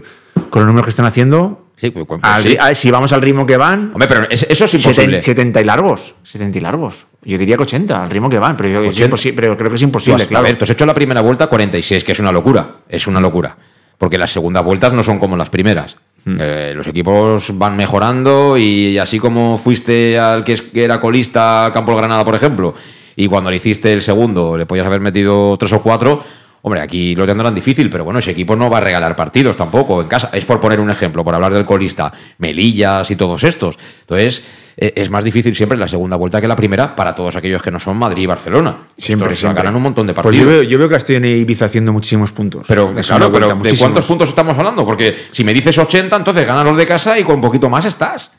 con 0.50 0.60
los 0.62 0.66
números 0.66 0.84
que 0.84 0.90
están 0.90 1.06
haciendo, 1.06 1.65
Sí, 1.76 1.90
pues, 1.90 2.06
pues, 2.06 2.20
al- 2.22 2.42
sí. 2.42 2.56
a- 2.58 2.74
si 2.74 2.90
vamos 2.90 3.12
al 3.12 3.20
ritmo 3.20 3.44
que 3.44 3.56
van, 3.58 3.90
Hombre, 3.92 4.08
pero 4.08 4.26
es- 4.30 4.46
eso 4.48 4.64
es 4.64 4.74
imposible. 4.74 5.20
70 5.20 5.60
y 5.60 5.64
largos. 5.64 6.14
70 6.22 6.56
y 6.58 6.60
largos. 6.62 7.04
Yo 7.22 7.36
diría 7.36 7.56
que 7.56 7.64
80, 7.64 8.02
al 8.02 8.08
ritmo 8.08 8.30
que 8.30 8.38
van, 8.38 8.56
pero, 8.56 8.68
yo- 8.70 8.82
es 8.84 8.94
80. 8.96 9.16
imposi- 9.16 9.32
pero 9.36 9.56
creo 9.56 9.68
que 9.70 9.76
es 9.76 9.82
imposible, 9.82 10.22
has, 10.22 10.28
claro. 10.28 10.44
A 10.46 10.48
ver, 10.48 10.56
tú 10.56 10.64
has 10.64 10.70
hecho 10.70 10.86
la 10.86 10.94
primera 10.94 11.20
vuelta 11.20 11.48
46, 11.48 12.02
que 12.02 12.12
es 12.12 12.18
una 12.20 12.32
locura. 12.32 12.76
Es 12.88 13.06
una 13.06 13.20
locura. 13.20 13.56
Porque 13.98 14.16
las 14.18 14.30
segundas 14.32 14.64
vueltas 14.64 14.92
no 14.94 15.02
son 15.02 15.18
como 15.18 15.36
las 15.36 15.50
primeras. 15.50 15.96
Hmm. 16.24 16.36
Eh, 16.40 16.72
los 16.74 16.86
equipos 16.86 17.56
van 17.58 17.76
mejorando 17.76 18.56
y 18.58 18.98
así 18.98 19.18
como 19.18 19.56
fuiste 19.56 20.18
al 20.18 20.44
que 20.44 20.58
era 20.74 20.98
colista 21.00 21.70
Campo 21.72 21.94
Granada, 21.94 22.24
por 22.24 22.34
ejemplo, 22.34 22.74
y 23.16 23.26
cuando 23.26 23.50
le 23.50 23.56
hiciste 23.56 23.92
el 23.92 24.02
segundo 24.02 24.56
le 24.56 24.66
podías 24.66 24.86
haber 24.86 25.00
metido 25.00 25.56
tres 25.58 25.72
o 25.74 25.82
cuatro, 25.82 26.22
hombre, 26.66 26.80
aquí 26.80 27.14
lo 27.14 27.24
tendrán 27.26 27.54
difícil, 27.54 27.88
pero 27.88 28.02
bueno, 28.02 28.18
ese 28.18 28.32
equipo 28.32 28.56
no 28.56 28.68
va 28.68 28.78
a 28.78 28.80
regalar 28.80 29.14
partidos 29.14 29.56
tampoco 29.56 30.02
en 30.02 30.08
casa. 30.08 30.30
Es 30.32 30.44
por 30.44 30.58
poner 30.58 30.80
un 30.80 30.90
ejemplo, 30.90 31.22
por 31.22 31.32
hablar 31.32 31.54
del 31.54 31.64
colista, 31.64 32.12
Melillas 32.38 33.08
y 33.08 33.14
todos 33.14 33.44
estos. 33.44 33.78
Entonces, 34.00 34.44
eh, 34.76 34.92
es 34.96 35.08
más 35.08 35.22
difícil 35.22 35.54
siempre 35.54 35.78
la 35.78 35.86
segunda 35.86 36.16
vuelta 36.16 36.40
que 36.40 36.48
la 36.48 36.56
primera 36.56 36.96
para 36.96 37.14
todos 37.14 37.36
aquellos 37.36 37.62
que 37.62 37.70
no 37.70 37.78
son 37.78 37.96
Madrid 37.96 38.24
y 38.24 38.26
Barcelona. 38.26 38.78
Siempre, 38.98 39.28
Estos 39.28 39.38
siempre. 39.38 39.62
ganan 39.62 39.76
un 39.76 39.82
montón 39.84 40.08
de 40.08 40.12
Pues 40.14 40.24
partidos. 40.24 40.44
yo 40.44 40.50
veo, 40.50 40.62
yo 40.64 40.76
veo 40.76 40.88
Castellón 40.88 41.26
y 41.26 41.28
Ibiza 41.34 41.66
haciendo 41.66 41.92
muchísimos 41.92 42.32
puntos. 42.32 42.64
Pero, 42.66 42.92
Es 42.98 43.06
claro, 43.06 43.28
una 43.28 43.32
pero 43.38 43.46
vuelta, 43.54 43.68
¿de 43.72 43.78
cuántos 43.78 44.04
puntos 44.04 44.28
estamos 44.28 44.58
hablando? 44.58 44.84
Porque 44.84 45.26
si 45.30 45.44
me 45.44 45.54
dices 45.54 45.78
80, 45.78 46.16
entonces 46.16 46.44
ganan 46.44 46.66
los 46.66 46.76
de 46.76 46.84
casa 46.84 47.16
y 47.16 47.22
con 47.22 47.36
un 47.36 47.42
poquito 47.42 47.70
más 47.70 47.84
estás. 47.84 48.32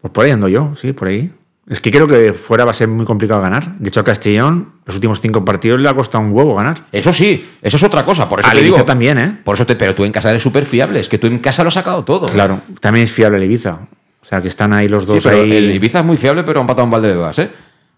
Pues 0.00 0.12
por 0.12 0.24
ahí 0.24 0.30
ando 0.30 0.46
yo, 0.46 0.74
sí, 0.80 0.92
por 0.92 1.08
ahí. 1.08 1.28
Es 1.66 1.80
que 1.80 1.90
creo 1.90 2.06
que 2.06 2.32
fuera 2.34 2.64
va 2.66 2.72
a 2.72 2.74
ser 2.74 2.88
muy 2.88 3.06
complicado 3.06 3.40
ganar. 3.40 3.78
De 3.78 3.88
hecho, 3.88 4.00
a 4.00 4.04
Castellón, 4.04 4.72
los 4.84 4.96
últimos 4.96 5.20
cinco 5.20 5.44
partidos 5.44 5.80
le 5.80 5.88
ha 5.88 5.94
costado 5.94 6.22
un 6.22 6.32
huevo 6.32 6.54
ganar. 6.54 6.84
Eso 6.92 7.10
sí, 7.12 7.52
eso 7.62 7.76
es 7.78 7.82
otra 7.82 8.04
cosa. 8.04 8.28
Por 8.28 8.40
eso 8.40 8.48
Al 8.50 8.56
te 8.56 8.60
Ibiza 8.60 8.74
digo. 8.76 8.84
también, 8.84 9.18
¿eh? 9.18 9.38
Por 9.42 9.54
eso 9.54 9.64
te, 9.64 9.74
pero 9.74 9.94
tú 9.94 10.04
en 10.04 10.12
casa 10.12 10.30
eres 10.30 10.42
súper 10.42 10.66
fiable. 10.66 11.00
Es 11.00 11.08
que 11.08 11.16
tú 11.18 11.26
en 11.26 11.38
casa 11.38 11.62
lo 11.64 11.68
has 11.68 11.74
sacado 11.74 12.04
todo. 12.04 12.28
Claro, 12.28 12.60
también 12.80 13.04
es 13.04 13.12
fiable 13.12 13.38
el 13.38 13.44
Ibiza. 13.44 13.78
O 14.20 14.26
sea, 14.26 14.42
que 14.42 14.48
están 14.48 14.72
ahí 14.74 14.88
los 14.88 15.04
Sí, 15.04 15.08
dos 15.08 15.24
pero 15.24 15.38
ahí. 15.42 15.52
el 15.56 15.70
Ibiza 15.72 16.00
es 16.00 16.04
muy 16.04 16.18
fiable, 16.18 16.44
pero 16.44 16.60
ha 16.60 16.62
empatado 16.62 16.84
un 16.84 16.90
balde 16.90 17.08
de 17.08 17.14
bebas, 17.14 17.38
¿eh? 17.38 17.50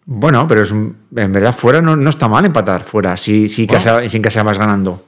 Bueno, 0.05 0.47
pero 0.47 0.62
es 0.62 0.71
en 0.71 0.97
verdad 1.33 1.53
fuera 1.53 1.83
no, 1.83 1.97
no 1.97 2.11
está 2.11 2.29
mal 2.29 2.45
empatar 2.45 2.85
fuera, 2.85 3.17
si, 3.17 3.49
si, 3.49 3.67
Bueno. 3.67 3.83
casa, 3.83 4.09
si 4.09 4.17
en 4.17 4.23
casa 4.23 4.45
vas 4.45 4.59
ganando. 4.59 5.05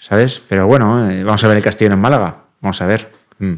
¿Sabes? 0.00 0.42
Pero 0.48 0.66
bueno, 0.66 1.08
eh, 1.10 1.22
vamos 1.22 1.44
a 1.44 1.48
ver 1.48 1.58
el 1.58 1.62
Castellón 1.62 1.92
en 1.92 2.00
Málaga. 2.00 2.36
Vamos 2.60 2.80
a 2.82 2.86
ver. 2.86 3.12
Mm. 3.38 3.52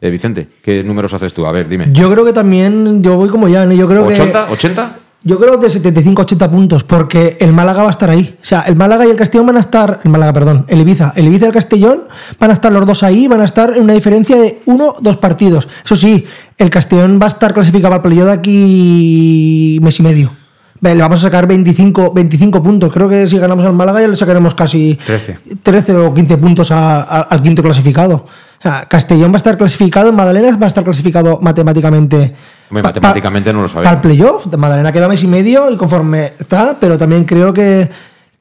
Eh, 0.00 0.10
Vicente, 0.10 0.48
¿qué 0.62 0.84
números 0.84 1.12
haces 1.14 1.34
tú? 1.34 1.44
A 1.46 1.52
ver, 1.52 1.68
dime. 1.68 1.88
Yo 1.92 2.10
creo 2.10 2.24
que 2.24 2.32
también, 2.32 3.02
yo 3.02 3.16
voy 3.16 3.28
como 3.28 3.48
ya, 3.48 3.66
¿no? 3.66 3.72
yo 3.72 3.88
creo 3.88 4.06
que... 4.06 4.14
¿80? 4.14 4.46
¿80? 4.48 4.88
Yo 5.24 5.40
creo 5.40 5.56
de 5.56 5.66
75-80 5.66 6.48
puntos, 6.48 6.84
porque 6.84 7.36
el 7.40 7.52
Málaga 7.52 7.82
va 7.82 7.88
a 7.88 7.90
estar 7.90 8.08
ahí. 8.08 8.36
O 8.40 8.44
sea, 8.44 8.60
el 8.62 8.76
Málaga 8.76 9.04
y 9.04 9.10
el 9.10 9.16
Castellón 9.16 9.48
van 9.48 9.56
a 9.56 9.60
estar. 9.60 9.98
El 10.04 10.10
Málaga, 10.12 10.32
perdón, 10.32 10.64
el 10.68 10.80
Ibiza. 10.80 11.12
El 11.16 11.26
Ibiza 11.26 11.46
y 11.46 11.48
el 11.48 11.52
Castellón 11.54 12.02
van 12.38 12.50
a 12.50 12.52
estar 12.52 12.70
los 12.70 12.86
dos 12.86 13.02
ahí, 13.02 13.26
van 13.26 13.40
a 13.40 13.44
estar 13.44 13.76
en 13.76 13.82
una 13.82 13.94
diferencia 13.94 14.36
de 14.36 14.60
uno, 14.66 14.94
dos 15.00 15.16
partidos. 15.16 15.66
Eso 15.84 15.96
sí, 15.96 16.24
el 16.56 16.70
Castellón 16.70 17.18
va 17.20 17.24
a 17.24 17.28
estar 17.28 17.52
clasificado 17.52 17.94
al 17.94 18.02
playoff 18.02 18.26
de 18.26 18.32
aquí 18.32 19.80
mes 19.82 19.98
y 19.98 20.02
medio. 20.04 20.32
Le 20.80 20.94
vamos 20.94 21.18
a 21.18 21.22
sacar 21.22 21.48
25, 21.48 22.12
25 22.14 22.62
puntos. 22.62 22.92
Creo 22.92 23.08
que 23.08 23.28
si 23.28 23.36
ganamos 23.38 23.64
al 23.66 23.72
Málaga 23.72 24.00
ya 24.00 24.06
le 24.08 24.14
sacaremos 24.16 24.54
casi 24.54 24.94
13. 25.04 25.38
13 25.64 25.96
o 25.96 26.14
15 26.14 26.36
puntos 26.38 26.70
a- 26.70 27.00
a- 27.02 27.22
al 27.22 27.42
quinto 27.42 27.60
clasificado. 27.64 28.24
Castellón 28.60 29.30
va 29.30 29.34
a 29.34 29.36
estar 29.38 29.56
clasificado, 29.56 30.08
en 30.10 30.16
Madalena 30.16 30.56
va 30.56 30.66
a 30.66 30.68
estar 30.68 30.82
clasificado 30.84 31.38
matemáticamente. 31.40 32.34
Hombre, 32.70 32.82
Pa- 32.82 32.88
matemáticamente 32.88 33.52
no 33.52 33.62
lo 33.62 33.68
Para 33.68 33.80
el 33.80 33.84
sabemos. 33.86 34.02
playoff, 34.02 34.46
de 34.46 34.56
Madalena 34.56 34.92
queda 34.92 35.08
mes 35.08 35.22
y 35.22 35.26
medio 35.28 35.70
y 35.70 35.76
conforme 35.76 36.26
está, 36.38 36.76
pero 36.80 36.98
también 36.98 37.24
creo 37.24 37.52
que. 37.52 37.88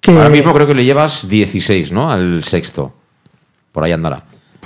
que 0.01 0.11
Ahora 0.17 0.29
mismo 0.29 0.53
creo 0.53 0.65
que 0.67 0.73
le 0.75 0.83
llevas 0.85 1.27
16, 1.29 1.91
¿no? 1.91 2.11
Al 2.11 2.43
sexto. 2.43 2.93
Por 3.71 3.83
ahí 3.83 3.91
andará. 3.91 4.23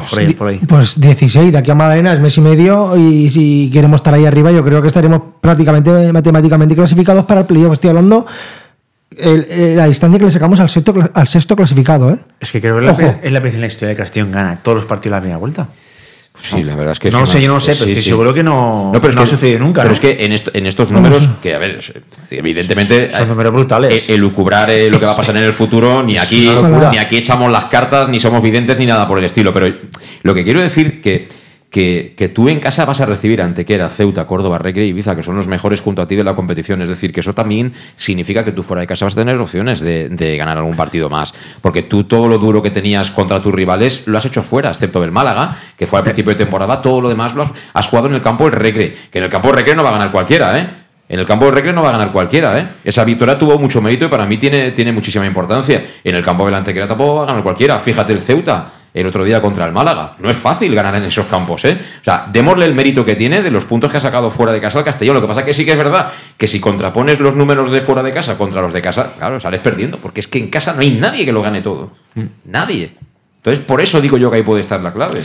Por 0.10 0.20
ahí, 0.20 0.34
por 0.34 0.48
ahí. 0.48 0.58
Pues 0.68 1.00
16, 1.00 1.52
de 1.52 1.58
aquí 1.58 1.70
a 1.70 1.76
Madalena 1.76 2.14
es 2.14 2.20
mes 2.22 2.36
y 2.38 2.42
medio 2.42 2.98
y 2.98 3.30
si 3.30 3.70
queremos 3.72 3.98
estar 3.98 4.14
ahí 4.14 4.26
arriba, 4.26 4.50
yo 4.52 4.64
creo 4.64 4.82
que 4.82 4.88
estaremos 4.88 5.22
prácticamente 5.42 6.12
matemáticamente 6.14 6.76
clasificados 6.76 7.26
para 7.26 7.42
el 7.42 7.46
playoff. 7.46 7.74
Estoy 7.74 7.90
hablando 7.90 8.26
el- 9.18 9.46
el- 9.50 9.78
la 9.78 9.88
distancia 9.88 10.20
que 10.20 10.26
le 10.26 10.32
sacamos 10.32 10.60
al 10.60 10.70
sexto, 10.70 10.94
al 11.14 11.28
sexto 11.28 11.56
clasificado, 11.56 12.12
¿eh? 12.14 12.18
Es 12.40 12.52
que 12.52 12.62
creo 12.62 12.76
que 12.80 12.82
es 12.82 12.86
la, 12.86 12.92
Ojo. 13.08 13.20
es 13.22 13.32
la 13.32 13.40
vez 13.40 13.54
en 13.56 13.62
la 13.62 13.68
historia 13.68 13.90
de 13.90 13.96
Castellón 13.96 14.32
gana 14.32 14.62
todos 14.64 14.78
los 14.78 14.86
partidos 14.86 15.12
de 15.12 15.18
la 15.18 15.20
primera 15.22 15.38
vuelta. 15.38 15.68
Sí, 16.42 16.64
la 16.64 16.76
verdad 16.76 16.94
es 16.94 17.00
que 17.00 17.12
No 17.12 17.20
lo 17.20 17.26
sé, 17.26 17.42
yo 17.42 17.50
no 17.50 17.56
lo 17.56 17.60
sé, 17.60 17.74
pero 17.74 17.86
sí, 17.86 17.92
estoy 17.92 18.04
sí. 18.04 18.10
seguro 18.10 18.34
que 18.34 18.42
no, 18.42 18.90
No, 18.94 19.02
pero 19.02 19.10
es 19.10 19.16
no 19.16 19.22
que- 19.22 19.28
ha 19.28 19.30
sucedido 19.32 19.60
nunca. 19.60 19.82
Pero 19.82 19.90
¿no? 19.90 19.94
es 19.94 20.00
que 20.00 20.26
en, 20.26 20.32
esto- 20.32 20.50
en 20.54 20.66
estos 20.66 20.92
números, 20.92 21.28
que 21.44 21.54
a 21.54 21.60
ver, 21.60 21.72
es- 21.80 21.94
evidentemente. 22.32 23.12
Son 23.12 23.24
eh, 23.24 23.26
números 23.28 23.54
brutales. 23.54 23.94
eh, 23.94 24.04
elucubrar 24.14 24.70
eh, 24.70 24.90
lo 24.90 25.00
que 25.00 25.06
va 25.06 25.12
a 25.12 25.16
pasar 25.18 25.36
en 25.38 25.44
el 25.44 25.54
futuro, 25.54 26.02
ni 26.02 26.18
aquí, 26.18 26.50
ni 26.92 26.98
aquí 26.98 27.18
echamos 27.18 27.52
las 27.52 27.66
cartas, 27.66 28.08
ni 28.10 28.20
somos 28.20 28.42
videntes, 28.42 28.80
ni 28.80 28.86
nada 28.86 29.08
por 29.08 29.20
el 29.20 29.26
estilo. 29.26 29.52
Pero 29.54 29.72
lo 30.24 30.34
que 30.34 30.44
quiero 30.44 30.62
decir 30.62 31.02
que, 31.02 31.28
que, 31.72 32.32
tú 32.36 32.50
en 32.50 32.60
casa 32.60 32.84
vas 32.84 33.00
a 33.00 33.06
recibir 33.06 33.42
ante 33.42 33.66
que 33.66 33.74
era 33.74 33.88
Ceuta, 33.88 34.28
Córdoba, 34.28 34.58
Recre 34.58 34.86
y 34.86 34.90
Ibiza, 34.90 35.16
que 35.16 35.24
son 35.24 35.38
los 35.38 35.48
mejores 35.48 35.80
junto 35.80 36.02
a 36.02 36.08
ti 36.08 36.18
de 36.18 36.24
la 36.24 36.36
competición. 36.36 36.82
Es 36.82 36.90
decir, 36.90 37.14
que 37.14 37.22
eso 37.22 37.34
también 37.34 37.72
significa 37.96 38.44
que 38.44 38.52
tú 38.52 38.62
fuera 38.62 38.82
de 38.82 38.88
casa 38.88 39.06
vas 39.06 39.14
a 39.14 39.22
tener 39.22 39.38
opciones 39.38 39.80
de, 39.80 40.10
de 40.10 40.36
ganar 40.36 40.58
algún 40.58 40.76
partido 40.76 41.10
más. 41.10 41.34
Porque 41.62 41.84
tú 41.84 42.04
todo 42.04 42.28
lo 42.28 42.38
duro 42.38 42.62
que 42.62 42.72
tenías 42.72 43.10
contra 43.10 43.42
tus 43.42 43.54
rivales 43.54 44.04
lo 44.06 44.18
has 44.18 44.26
hecho 44.26 44.44
fuera, 44.44 44.70
excepto 44.70 45.02
el 45.02 45.12
Málaga, 45.12 45.58
que 45.78 45.88
fue 45.88 46.00
al 46.00 46.04
principio 46.04 46.34
de 46.34 46.38
temporada. 46.38 46.82
Todo 46.82 47.00
lo 47.00 47.08
demás 47.08 47.34
lo 47.36 47.50
has, 47.74 47.88
jugado 47.88 48.10
en 48.10 48.16
el 48.16 48.22
campo 48.22 48.44
del 48.44 48.54
Recre. 48.54 48.94
Que 49.10 49.20
en 49.20 49.24
el 49.24 49.30
campo 49.30 49.48
del 49.48 49.58
Recre 49.60 49.74
no 49.74 49.84
va 49.84 49.90
a 49.90 49.94
ganar 49.94 50.12
cualquiera, 50.12 50.60
¿eh? 50.60 50.68
En 51.08 51.20
el 51.20 51.26
campo 51.26 51.46
del 51.46 51.56
Recre 51.56 51.72
no 51.72 51.84
va 51.84 51.90
a 51.90 51.94
ganar 51.94 52.12
cualquiera, 52.12 52.60
¿eh? 52.60 52.68
Esa 52.84 53.06
victoria 53.06 53.38
tuvo 53.38 53.58
mucho 53.58 53.82
mérito 53.82 54.06
y 54.06 54.08
para 54.10 54.26
mí 54.26 54.38
tiene, 54.38 54.72
tiene 54.72 54.92
muchísima 54.92 55.26
importancia. 55.26 55.86
En 56.04 56.16
el 56.16 56.24
campo 56.24 56.46
del 56.46 56.56
Antequera 56.56 56.86
tampoco 56.86 57.16
va 57.16 57.24
a 57.24 57.26
ganar 57.28 57.44
cualquiera. 57.44 57.80
Fíjate 57.80 58.12
el 58.12 58.22
Ceuta 58.22 58.81
el 58.94 59.08
otro 59.08 59.24
día 59.24 59.42
contra 59.42 59.66
el 59.66 59.72
Málaga. 59.72 60.16
No 60.20 60.30
es 60.30 60.38
fácil 60.38 60.74
ganar 60.76 60.96
en 60.96 61.04
esos 61.04 61.26
campos, 61.28 61.64
¿eh? 61.66 61.80
O 62.02 62.04
sea, 62.04 62.28
démosle 62.32 62.66
el 62.66 62.76
mérito 62.76 63.06
que 63.06 63.16
tiene 63.16 63.42
de 63.42 63.52
los 63.52 63.66
puntos 63.66 63.90
que 63.92 63.98
ha 63.98 64.02
sacado 64.02 64.30
fuera 64.30 64.52
de 64.52 64.60
casa 64.60 64.80
al 64.80 64.86
Castellón. 64.86 65.16
Lo 65.16 65.22
que 65.22 65.28
pasa 65.28 65.46
que 65.46 65.54
sí 65.54 65.64
que 65.64 65.72
es 65.72 65.78
verdad 65.78 66.12
que 66.38 66.48
si 66.48 66.60
contrapones 66.60 67.20
los 67.20 67.36
números 67.36 67.72
de 67.72 67.82
fuera 67.82 68.04
de 68.04 68.12
casa 68.12 68.38
contra 68.38 68.62
los 68.62 68.74
de 68.74 68.82
casa, 68.82 69.14
claro, 69.18 69.40
sales 69.40 69.62
perdiendo, 69.62 69.98
porque 69.98 70.20
es 70.20 70.28
que 70.28 70.40
en 70.40 70.50
casa 70.50 70.74
no 70.74 70.82
hay 70.82 70.92
nadie 70.92 71.26
que 71.26 71.32
lo 71.32 71.42
gane 71.42 71.62
todo. 71.62 71.92
Nadie. 72.46 72.96
Entonces, 73.38 73.64
por 73.64 73.82
eso 73.82 74.02
digo 74.02 74.18
yo 74.18 74.30
que 74.30 74.38
ahí 74.38 74.44
puede 74.44 74.62
estar 74.62 74.82
la 74.82 74.92
clave. 74.92 75.24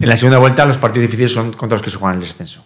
En 0.00 0.08
la 0.08 0.16
segunda 0.16 0.38
vuelta 0.38 0.64
los 0.64 0.78
partidos 0.78 1.08
difíciles 1.08 1.32
son 1.32 1.52
contra 1.52 1.76
los 1.76 1.84
que 1.84 1.90
se 1.90 1.98
juegan 1.98 2.16
el 2.16 2.22
descenso. 2.22 2.64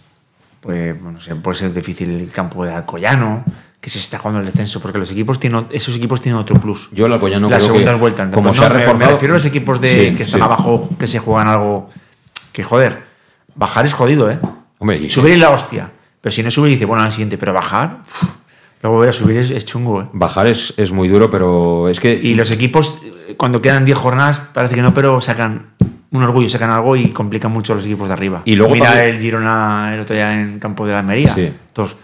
Pues, 0.61 0.99
bueno, 1.01 1.19
puede 1.43 1.59
ser 1.59 1.75
difícil 1.75 2.11
el 2.11 2.31
campo 2.31 2.65
de 2.65 2.73
Alcoyano, 2.73 3.45
que 3.85 3.91
se 3.91 3.99
está 3.99 4.17
jugando 4.17 4.41
el 4.41 4.47
descenso, 4.47 4.81
porque 4.81 4.97
los 4.97 5.11
equipos 5.13 5.39
tienen, 5.39 5.67
esos 5.71 5.95
equipos 5.95 6.19
tienen 6.23 6.41
otro 6.41 6.59
plus. 6.59 6.89
Yo 6.93 7.05
el 7.05 7.13
Alcoyano 7.13 7.51
Las 7.51 7.59
creo 7.59 7.73
que, 7.75 7.79
segundas 7.81 8.01
vueltas. 8.01 8.31
como 8.33 8.55
se 8.55 8.65
ha 8.65 8.71
reforzado- 8.71 8.97
Me 8.99 9.07
refiero 9.09 9.35
a 9.35 9.37
los 9.37 9.45
equipos 9.45 9.79
de, 9.79 9.89
Sí, 10.11 10.17
que 10.17 10.23
están 10.23 10.41
sí. 10.41 10.45
abajo, 10.45 10.89
que 10.99 11.07
se 11.07 11.19
juegan 11.19 11.49
algo. 11.49 11.91
Que 12.55 12.63
joder, 12.63 13.03
bajar 13.55 13.85
es 13.85 13.93
jodido, 13.93 14.31
¿eh? 14.31 14.39
Hombre, 14.79 15.11
subir 15.11 15.35
es 15.35 15.39
la 15.41 15.51
hostia. 15.51 15.91
Pero 16.23 16.33
si 16.33 16.43
no 16.43 16.51
subir, 16.51 16.71
dice, 16.73 16.87
bueno, 16.87 17.03
al 17.03 17.13
siguiente, 17.13 17.37
pero 17.37 17.53
bajar. 17.53 17.99
luego 18.81 18.97
volver 18.97 19.11
a 19.11 19.13
subir 19.13 19.37
es, 19.37 19.51
es 19.51 19.67
chungo, 19.67 20.01
¿eh? 20.01 20.07
Bajar 20.15 20.47
es, 20.47 20.73
es 20.79 20.91
muy 20.91 21.09
duro, 21.09 21.29
pero 21.29 21.91
es 21.91 22.01
que. 22.01 22.15
Y 22.15 22.35
los 22.37 22.51
equipos, 22.51 23.03
eh, 23.05 23.35
cuando 23.37 23.61
quedan 23.61 23.85
10 23.85 23.99
jornadas, 23.99 24.41
parece 24.55 24.77
que 24.77 24.81
no, 24.83 24.95
pero 24.95 25.21
sacan 25.21 25.67
un 26.11 26.23
orgullo, 26.23 26.49
sacan 26.49 26.71
algo 26.71 26.97
y 26.97 27.09
complican 27.11 27.53
mucho 27.53 27.75
a 27.75 27.77
los 27.77 27.85
equipos 27.85 28.09
de 28.09 28.15
arriba. 28.15 28.41
Y 28.47 28.55
luego 28.57 28.73
Mira 28.73 28.93
también- 28.93 29.15
el 29.17 29.21
Girona 29.21 29.91
el 29.93 30.01
otro 30.01 30.15
día 30.17 30.33
en 30.41 30.59
campo 30.59 30.87
de 30.87 30.93
la 30.95 31.01
Almería. 31.01 31.35
Sí. 31.35 31.43
Entonces, 31.69 31.99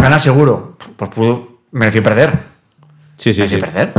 gana 0.00 0.18
seguro. 0.18 0.76
Pues 0.96 1.10
pudo, 1.10 1.60
mereció 1.72 2.02
perder. 2.02 2.32
Sí, 3.16 3.32
sí, 3.34 3.40
mereció 3.40 3.58
sí. 3.58 3.64
perder. 3.64 3.92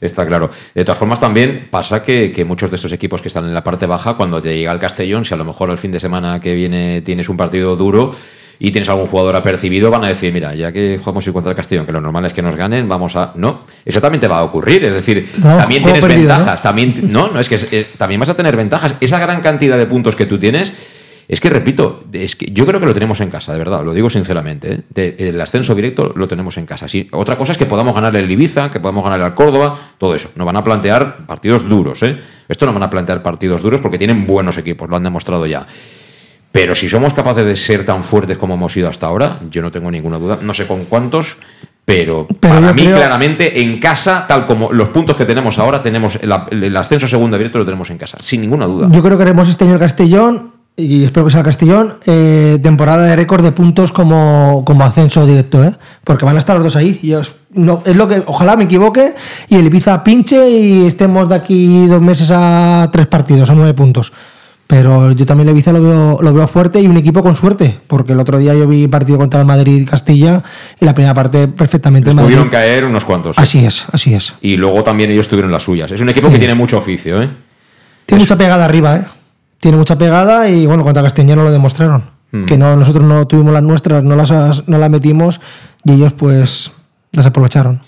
Está 0.00 0.26
claro. 0.26 0.50
De 0.74 0.84
todas 0.84 0.98
formas, 0.98 1.18
también 1.20 1.68
pasa 1.70 2.02
que, 2.02 2.30
que 2.30 2.44
muchos 2.44 2.70
de 2.70 2.76
estos 2.76 2.92
equipos 2.92 3.22
que 3.22 3.28
están 3.28 3.44
en 3.44 3.54
la 3.54 3.64
parte 3.64 3.86
baja, 3.86 4.14
cuando 4.14 4.42
te 4.42 4.56
llega 4.56 4.70
el 4.72 4.78
Castellón, 4.78 5.24
si 5.24 5.32
a 5.32 5.36
lo 5.38 5.44
mejor 5.44 5.70
el 5.70 5.78
fin 5.78 5.90
de 5.92 6.00
semana 6.00 6.38
que 6.40 6.54
viene 6.54 7.00
tienes 7.00 7.28
un 7.30 7.36
partido 7.36 7.76
duro 7.76 8.14
y 8.58 8.70
tienes 8.72 8.88
algún 8.90 9.06
jugador 9.06 9.36
apercibido, 9.36 9.90
van 9.90 10.04
a 10.04 10.08
decir, 10.08 10.32
mira, 10.32 10.54
ya 10.54 10.70
que 10.72 10.98
jugamos 10.98 11.26
contra 11.30 11.50
el 11.50 11.56
Castellón, 11.56 11.86
que 11.86 11.92
lo 11.92 12.00
normal 12.00 12.26
es 12.26 12.32
que 12.34 12.42
nos 12.42 12.56
ganen, 12.56 12.88
vamos 12.88 13.14
a... 13.16 13.32
No, 13.36 13.62
eso 13.84 14.00
también 14.00 14.20
te 14.20 14.28
va 14.28 14.38
a 14.38 14.44
ocurrir. 14.44 14.84
Es 14.84 14.94
decir, 14.94 15.28
No, 15.38 15.56
también 15.56 15.82
tienes 15.82 16.00
perdido, 16.02 16.28
ventajas. 16.28 16.62
También, 16.62 16.94
no, 17.10 17.28
no, 17.28 17.40
es 17.40 17.48
que 17.48 17.54
es- 17.56 17.72
eh, 17.72 17.86
también 17.96 18.18
vas 18.20 18.28
a 18.30 18.34
tener 18.34 18.56
ventajas. 18.56 18.94
Esa 19.00 19.18
gran 19.18 19.40
cantidad 19.40 19.78
de 19.78 19.86
puntos 19.86 20.14
que 20.16 20.26
tú 20.26 20.38
tienes... 20.38 20.72
Es 21.28 21.40
que 21.40 21.50
repito, 21.50 22.04
es 22.12 22.36
que 22.36 22.50
yo 22.52 22.64
creo 22.66 22.78
que 22.78 22.86
lo 22.86 22.94
tenemos 22.94 23.20
en 23.20 23.30
casa, 23.30 23.52
de 23.52 23.58
verdad, 23.58 23.84
lo 23.84 23.92
digo 23.92 24.08
sinceramente. 24.08 24.72
¿eh? 24.72 24.80
De- 24.90 25.16
el 25.18 25.40
ascenso 25.40 25.74
directo 25.74 26.12
lo 26.14 26.28
tenemos 26.28 26.56
en 26.56 26.66
casa. 26.66 26.88
Sí, 26.88 27.08
otra 27.12 27.36
cosa 27.36 27.52
es 27.52 27.58
que 27.58 27.66
podamos 27.66 27.94
ganar 27.94 28.14
el 28.14 28.30
Ibiza, 28.30 28.70
que 28.70 28.78
podamos 28.78 29.02
ganar 29.02 29.20
al 29.22 29.34
Córdoba, 29.34 29.76
todo 29.98 30.14
eso. 30.14 30.30
Nos 30.36 30.46
van 30.46 30.56
a 30.56 30.62
plantear 30.62 31.26
partidos 31.26 31.68
duros, 31.68 32.02
¿eh? 32.04 32.16
Esto 32.48 32.64
no 32.66 32.72
van 32.72 32.84
a 32.84 32.90
plantear 32.90 33.22
partidos 33.22 33.60
duros 33.62 33.80
porque 33.80 33.98
tienen 33.98 34.24
buenos 34.26 34.56
equipos, 34.56 34.88
lo 34.88 34.94
han 34.96 35.02
demostrado 35.02 35.46
ya. 35.46 35.66
Pero 36.52 36.74
si 36.74 36.88
somos 36.88 37.12
capaces 37.12 37.44
de 37.44 37.56
ser 37.56 37.84
tan 37.84 38.04
fuertes 38.04 38.38
como 38.38 38.54
hemos 38.54 38.72
sido 38.72 38.88
hasta 38.88 39.06
ahora, 39.06 39.40
yo 39.50 39.60
no 39.62 39.70
tengo 39.72 39.90
ninguna 39.90 40.18
duda. 40.18 40.38
No 40.40 40.54
sé 40.54 40.66
con 40.66 40.84
cuántos, 40.84 41.36
Pero, 41.84 42.26
Pero 42.40 42.54
para 42.54 42.72
mí, 42.72 42.82
creo- 42.82 42.96
claramente, 42.96 43.60
en 43.62 43.78
casa, 43.78 44.24
tal 44.26 44.44
como 44.46 44.72
los 44.72 44.88
puntos 44.88 45.16
que 45.16 45.24
tenemos 45.24 45.56
ahora, 45.60 45.80
tenemos 45.82 46.18
el, 46.20 46.32
el 46.64 46.76
ascenso 46.76 47.06
segundo 47.06 47.36
directo 47.36 47.58
lo 47.58 47.64
tenemos 47.64 47.90
en 47.90 47.98
casa, 47.98 48.16
sin 48.20 48.40
ninguna 48.40 48.66
duda. 48.66 48.88
Yo 48.90 49.02
creo 49.04 49.16
que 49.16 49.22
haremos 49.22 49.48
este 49.48 49.64
año 49.64 49.74
el 49.74 49.78
Castellón, 49.78 50.52
y 50.76 51.04
espero 51.04 51.24
que 51.26 51.30
sea 51.32 51.40
el 51.40 51.46
Castellón, 51.46 51.94
eh, 52.06 52.58
temporada 52.62 53.04
de 53.06 53.16
récord 53.16 53.42
de 53.42 53.52
puntos 53.52 53.92
como, 53.92 54.62
como 54.66 54.84
ascenso 54.84 55.24
directo, 55.26 55.64
¿eh? 55.64 55.72
Porque 56.04 56.24
van 56.26 56.36
a 56.36 56.38
estar 56.38 56.54
los 56.56 56.64
dos 56.64 56.76
ahí. 56.76 56.98
Y 57.02 57.14
os- 57.14 57.34
no, 57.54 57.82
es 57.86 57.96
lo 57.96 58.06
que, 58.08 58.22
ojalá 58.26 58.56
me 58.56 58.64
equivoque 58.64 59.14
y 59.48 59.56
el 59.56 59.66
Ibiza 59.66 60.04
pinche 60.04 60.50
y 60.50 60.86
estemos 60.86 61.28
de 61.28 61.34
aquí 61.34 61.86
dos 61.86 62.02
meses 62.02 62.30
a 62.32 62.90
tres 62.92 63.06
partidos, 63.06 63.48
a 63.48 63.54
nueve 63.54 63.72
puntos. 63.72 64.12
Pero 64.66 65.12
yo 65.12 65.24
también 65.24 65.48
el 65.48 65.54
Ibiza 65.54 65.72
lo 65.72 65.80
veo, 65.80 66.18
lo 66.20 66.34
veo 66.34 66.46
fuerte 66.48 66.80
y 66.80 66.88
un 66.88 66.96
equipo 66.96 67.22
con 67.22 67.36
suerte, 67.36 67.78
porque 67.86 68.12
el 68.14 68.20
otro 68.20 68.36
día 68.38 68.52
yo 68.52 68.66
vi 68.66 68.88
partido 68.88 69.16
contra 69.16 69.38
el 69.40 69.46
Madrid 69.46 69.82
y 69.82 69.84
Castilla 69.86 70.42
y 70.80 70.84
la 70.84 70.92
primera 70.94 71.14
parte 71.14 71.46
perfectamente 71.48 72.10
Tuvieron 72.10 72.32
Madrid. 72.34 72.50
caer 72.50 72.84
unos 72.84 73.04
cuantos. 73.04 73.36
sí. 73.36 73.42
Así 73.42 73.64
es, 73.64 73.84
así 73.92 74.12
es. 74.14 74.34
Y 74.42 74.56
luego 74.56 74.82
también 74.82 75.10
ellos 75.10 75.28
tuvieron 75.28 75.52
las 75.52 75.62
suyas. 75.62 75.90
Es 75.92 76.00
un 76.00 76.08
equipo 76.08 76.26
Sí. 76.26 76.32
que 76.34 76.38
tiene 76.40 76.54
mucho 76.54 76.76
oficio, 76.78 77.22
¿eh? 77.22 77.30
Tiene 78.06 78.22
mucha 78.24 78.36
pegada 78.36 78.64
arriba, 78.64 78.96
¿eh? 78.96 79.04
Tiene 79.66 79.78
mucha 79.78 79.98
pegada 79.98 80.48
y 80.48 80.64
bueno, 80.64 80.84
contra 80.84 81.02
Castellano 81.02 81.42
lo 81.42 81.50
demostraron. 81.50 82.04
Mm. 82.30 82.44
Que 82.44 82.56
no, 82.56 82.76
nosotros 82.76 83.02
no 83.02 83.26
tuvimos 83.26 83.52
las 83.52 83.64
nuestras, 83.64 84.04
no 84.04 84.14
las, 84.14 84.30
no 84.68 84.78
las 84.78 84.88
metimos 84.88 85.40
y 85.82 85.94
ellos 85.94 86.12
pues 86.12 86.70
las 87.10 87.26
aprovecharon. 87.26 87.80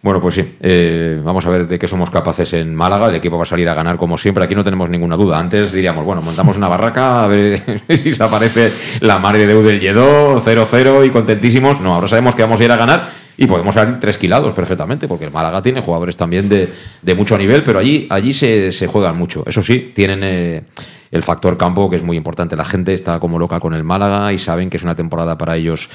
Bueno, 0.00 0.18
pues 0.22 0.36
sí. 0.36 0.56
eh, 0.62 1.20
vamos 1.22 1.44
a 1.44 1.50
ver 1.50 1.68
de 1.68 1.78
qué 1.78 1.86
somos 1.86 2.08
capaces 2.08 2.54
en 2.54 2.74
Málaga. 2.74 3.10
El 3.10 3.16
equipo 3.16 3.36
va 3.36 3.42
a 3.42 3.46
salir 3.46 3.68
a 3.68 3.74
ganar 3.74 3.98
como 3.98 4.16
siempre. 4.16 4.42
Aquí 4.44 4.54
no 4.54 4.64
tenemos 4.64 4.88
ninguna 4.88 5.14
duda. 5.14 5.38
Antes 5.38 5.72
diríamos, 5.72 6.06
bueno, 6.06 6.22
montamos 6.22 6.56
una 6.56 6.68
barraca 6.68 7.24
a 7.24 7.28
ver 7.28 7.82
si 7.90 8.14
se 8.14 8.24
aparece 8.24 8.72
la 9.00 9.18
madre 9.18 9.44
de 9.44 9.54
U 9.54 9.62
del 9.62 9.78
Lledó, 9.78 10.42
0-0 10.42 11.06
y 11.06 11.10
contentísimos. 11.10 11.82
No, 11.82 11.96
ahora 11.96 12.08
sabemos 12.08 12.34
que 12.34 12.40
vamos 12.40 12.58
a 12.62 12.64
ir 12.64 12.72
a 12.72 12.76
ganar 12.76 13.10
y 13.36 13.46
podemos 13.46 13.74
salir 13.74 14.00
tres 14.00 14.16
quilados 14.16 14.54
perfectamente, 14.54 15.06
porque 15.06 15.26
el 15.26 15.32
Málaga 15.32 15.62
tiene 15.62 15.82
jugadores 15.82 16.16
también 16.16 16.48
de, 16.48 16.66
de 17.02 17.14
mucho 17.14 17.36
nivel, 17.36 17.62
pero 17.62 17.78
allí, 17.78 18.06
allí 18.08 18.32
se, 18.32 18.72
se 18.72 18.86
juegan 18.86 19.18
mucho. 19.18 19.44
Eso 19.46 19.62
sí, 19.62 19.92
tienen 19.94 20.20
eh, 20.22 20.62
el 21.10 21.22
factor 21.22 21.56
campo 21.56 21.90
que 21.90 21.96
es 21.96 22.02
muy 22.02 22.16
importante. 22.16 22.56
La 22.56 22.64
gente 22.64 22.94
está 22.94 23.18
como 23.20 23.38
loca 23.38 23.60
con 23.60 23.74
el 23.74 23.84
Málaga 23.84 24.32
y 24.32 24.38
saben 24.38 24.70
que 24.70 24.76
es 24.76 24.82
una 24.82 24.94
temporada 24.94 25.36
para 25.38 25.56
ellos 25.56 25.88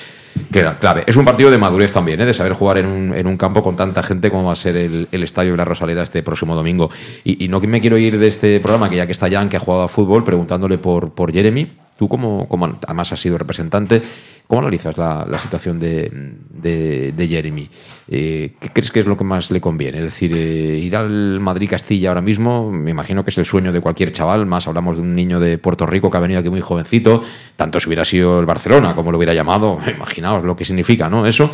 que 0.51 0.59
era 0.59 0.77
clave. 0.79 1.03
Es 1.07 1.15
un 1.15 1.25
partido 1.25 1.51
de 1.51 1.57
madurez 1.57 1.91
también, 1.91 2.21
¿eh? 2.21 2.25
de 2.25 2.33
saber 2.33 2.53
jugar 2.53 2.77
en 2.77 2.85
un, 2.85 3.13
en 3.13 3.27
un 3.27 3.37
campo 3.37 3.63
con 3.63 3.75
tanta 3.75 4.03
gente 4.03 4.29
como 4.29 4.45
va 4.45 4.53
a 4.53 4.55
ser 4.55 4.75
el, 4.77 5.07
Estadio 5.11 5.51
de 5.51 5.57
la 5.57 5.65
Rosaleda 5.65 6.03
este 6.03 6.23
próximo 6.23 6.55
domingo. 6.55 6.89
Y, 7.23 7.47
no 7.47 7.59
me 7.59 7.81
quiero 7.81 7.97
ir 7.97 8.19
de 8.19 8.27
este 8.27 8.59
programa, 8.59 8.89
que 8.89 8.95
ya 8.95 9.05
que 9.05 9.11
está 9.11 9.29
Jan, 9.29 9.49
que 9.49 9.57
ha 9.57 9.59
jugado 9.59 9.83
a 9.83 9.87
fútbol, 9.87 10.23
preguntándole 10.23 10.77
por, 10.77 11.31
Jeremy. 11.31 11.71
Tú, 11.97 12.09
como, 12.09 12.47
como 12.49 12.77
además 12.85 13.13
has 13.13 13.21
sido 13.21 13.37
representante, 13.37 14.01
¿cómo 14.47 14.61
analizas 14.61 14.97
la, 14.97 15.39
situación 15.39 15.79
de, 15.79 17.13
Jeremy? 17.17 17.69
Eh, 18.07 18.53
¿Qué 18.59 18.69
crees 18.69 18.91
que 18.91 18.99
es 18.99 19.05
lo 19.05 19.17
que 19.17 19.23
más 19.23 19.49
le 19.49 19.61
conviene? 19.61 19.99
Es 19.99 20.03
decir, 20.05 20.31
eh, 20.35 20.77
ir 20.77 20.95
al 20.95 21.39
Madrid-Castilla 21.39 22.09
ahora 22.09 22.21
mismo, 22.21 22.71
me 22.71 22.91
imagino 22.91 23.23
que 23.23 23.31
es 23.31 23.37
el 23.37 23.45
sueño 23.45 23.71
de 23.71 23.79
cualquier 23.79 24.11
chaval, 24.11 24.45
más 24.45 24.67
hablamos 24.67 24.97
de 24.97 25.03
un 25.03 25.15
niño 25.15 25.39
de 25.39 25.57
Puerto 25.57 25.85
Rico 25.85 26.11
que 26.11 26.17
ha 26.17 26.19
venido 26.19 26.39
aquí 26.41 26.49
muy 26.49 26.61
jovencito, 26.61 27.23
tanto 27.55 27.79
si 27.79 27.87
hubiera 27.87 28.05
sido 28.05 28.39
el 28.39 28.45
Barcelona 28.45 28.93
como 28.93 29.11
lo 29.11 29.17
hubiera 29.17 29.33
llamado, 29.33 29.79
lo 30.31 30.55
que 30.55 30.65
significa, 30.65 31.09
¿no? 31.09 31.25
Eso. 31.25 31.51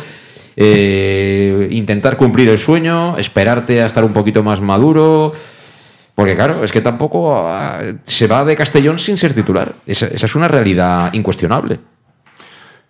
Eh, 0.54 1.68
intentar 1.70 2.16
cumplir 2.16 2.48
el 2.48 2.58
sueño, 2.58 3.16
esperarte 3.16 3.80
a 3.80 3.86
estar 3.86 4.04
un 4.04 4.12
poquito 4.12 4.42
más 4.42 4.60
maduro. 4.60 5.32
Porque 6.14 6.34
claro, 6.34 6.62
es 6.62 6.70
que 6.70 6.82
tampoco 6.82 7.46
ah, 7.46 7.80
se 8.04 8.26
va 8.26 8.44
de 8.44 8.54
Castellón 8.54 8.98
sin 8.98 9.16
ser 9.16 9.32
titular. 9.32 9.74
Esa, 9.86 10.06
esa 10.08 10.26
es 10.26 10.34
una 10.34 10.48
realidad 10.48 11.12
incuestionable. 11.14 11.78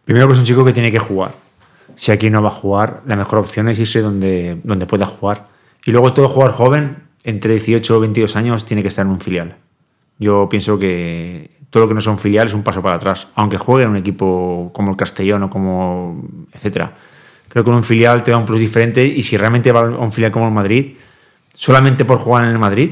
Primero 0.04 0.26
que 0.26 0.32
es 0.32 0.38
un 0.40 0.44
chico 0.44 0.64
que 0.64 0.72
tiene 0.72 0.90
que 0.90 0.98
jugar. 0.98 1.32
Si 1.94 2.10
aquí 2.10 2.30
no 2.30 2.42
va 2.42 2.48
a 2.48 2.52
jugar, 2.52 3.02
la 3.06 3.16
mejor 3.16 3.38
opción 3.38 3.68
es 3.68 3.78
irse 3.78 4.00
donde, 4.00 4.58
donde 4.64 4.86
pueda 4.86 5.06
jugar. 5.06 5.46
Y 5.84 5.90
luego 5.90 6.12
todo 6.12 6.28
jugador 6.28 6.54
joven, 6.54 6.96
entre 7.24 7.52
18 7.52 7.96
o 7.96 8.00
22 8.00 8.36
años, 8.36 8.64
tiene 8.64 8.82
que 8.82 8.88
estar 8.88 9.06
en 9.06 9.12
un 9.12 9.20
filial. 9.20 9.56
Yo 10.18 10.48
pienso 10.48 10.78
que 10.78 11.50
todo 11.72 11.84
lo 11.84 11.88
que 11.88 11.94
no 11.94 12.02
son 12.02 12.18
filial 12.18 12.48
es 12.48 12.52
un 12.54 12.62
paso 12.62 12.82
para 12.82 12.96
atrás. 12.96 13.28
Aunque 13.34 13.56
juegue 13.56 13.84
en 13.84 13.90
un 13.90 13.96
equipo 13.96 14.70
como 14.74 14.90
el 14.90 14.96
Castellón 14.98 15.42
o 15.44 15.48
como. 15.50 16.22
etcétera. 16.52 16.92
Creo 17.48 17.64
que 17.64 17.70
un 17.70 17.82
filial 17.82 18.22
te 18.22 18.30
da 18.30 18.36
un 18.36 18.44
plus 18.44 18.60
diferente 18.60 19.04
y 19.06 19.22
si 19.22 19.38
realmente 19.38 19.72
va 19.72 19.80
a 19.80 19.84
un 19.84 20.12
filial 20.12 20.30
como 20.32 20.46
el 20.48 20.52
Madrid, 20.52 20.96
solamente 21.54 22.04
por 22.04 22.18
jugar 22.18 22.44
en 22.44 22.50
el 22.50 22.58
Madrid, 22.58 22.90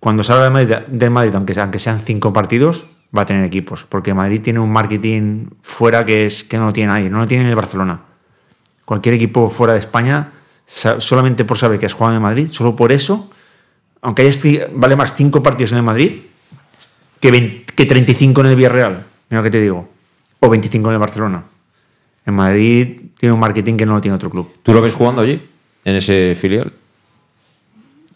cuando 0.00 0.22
salga 0.22 0.50
del 0.88 1.10
Madrid, 1.10 1.34
aunque, 1.34 1.54
sea- 1.54 1.62
aunque 1.62 1.78
sean 1.78 1.98
cinco 1.98 2.30
partidos, 2.32 2.86
va 3.16 3.22
a 3.22 3.26
tener 3.26 3.42
equipos. 3.42 3.86
Porque 3.88 4.12
Madrid 4.12 4.42
tiene 4.42 4.58
un 4.60 4.70
marketing 4.70 5.46
fuera 5.62 6.04
que, 6.04 6.26
es, 6.26 6.44
que 6.44 6.58
no 6.58 6.66
lo 6.66 6.72
tiene 6.74 6.92
nadie, 6.92 7.08
no 7.08 7.18
lo 7.20 7.26
tiene 7.26 7.48
el 7.48 7.56
Barcelona. 7.56 8.02
Cualquier 8.84 9.14
equipo 9.14 9.48
fuera 9.48 9.72
de 9.72 9.78
España, 9.78 10.32
solamente 10.66 11.46
por 11.46 11.56
saber 11.56 11.78
que 11.78 11.86
has 11.86 11.94
jugado 11.94 12.12
en 12.12 12.16
el 12.16 12.22
Madrid, 12.22 12.48
solo 12.52 12.76
por 12.76 12.92
eso, 12.92 13.30
aunque 14.02 14.22
hayas 14.22 14.40
vale 14.74 14.94
más 14.94 15.14
cinco 15.14 15.42
partidos 15.42 15.72
en 15.72 15.78
el 15.78 15.84
Madrid 15.84 16.20
que, 17.20 17.30
20 17.30 17.74
que 17.74 17.86
35 17.86 18.40
en 18.40 18.46
el 18.48 18.56
Villarreal, 18.56 19.04
mira 19.28 19.40
lo 19.40 19.42
que 19.42 19.50
te 19.50 19.60
digo, 19.60 19.88
o 20.40 20.48
25 20.48 20.88
en 20.88 20.92
el 20.94 20.98
Barcelona. 20.98 21.42
En 22.26 22.34
Madrid 22.34 23.00
tiene 23.18 23.32
un 23.32 23.40
marketing 23.40 23.76
que 23.76 23.86
no 23.86 23.94
lo 23.94 24.00
tiene 24.00 24.14
otro 24.14 24.30
club. 24.30 24.48
¿Tú 24.62 24.72
lo 24.72 24.80
ves 24.80 24.94
jugando 24.94 25.22
allí, 25.22 25.40
en 25.84 25.96
ese 25.96 26.36
filial? 26.38 26.72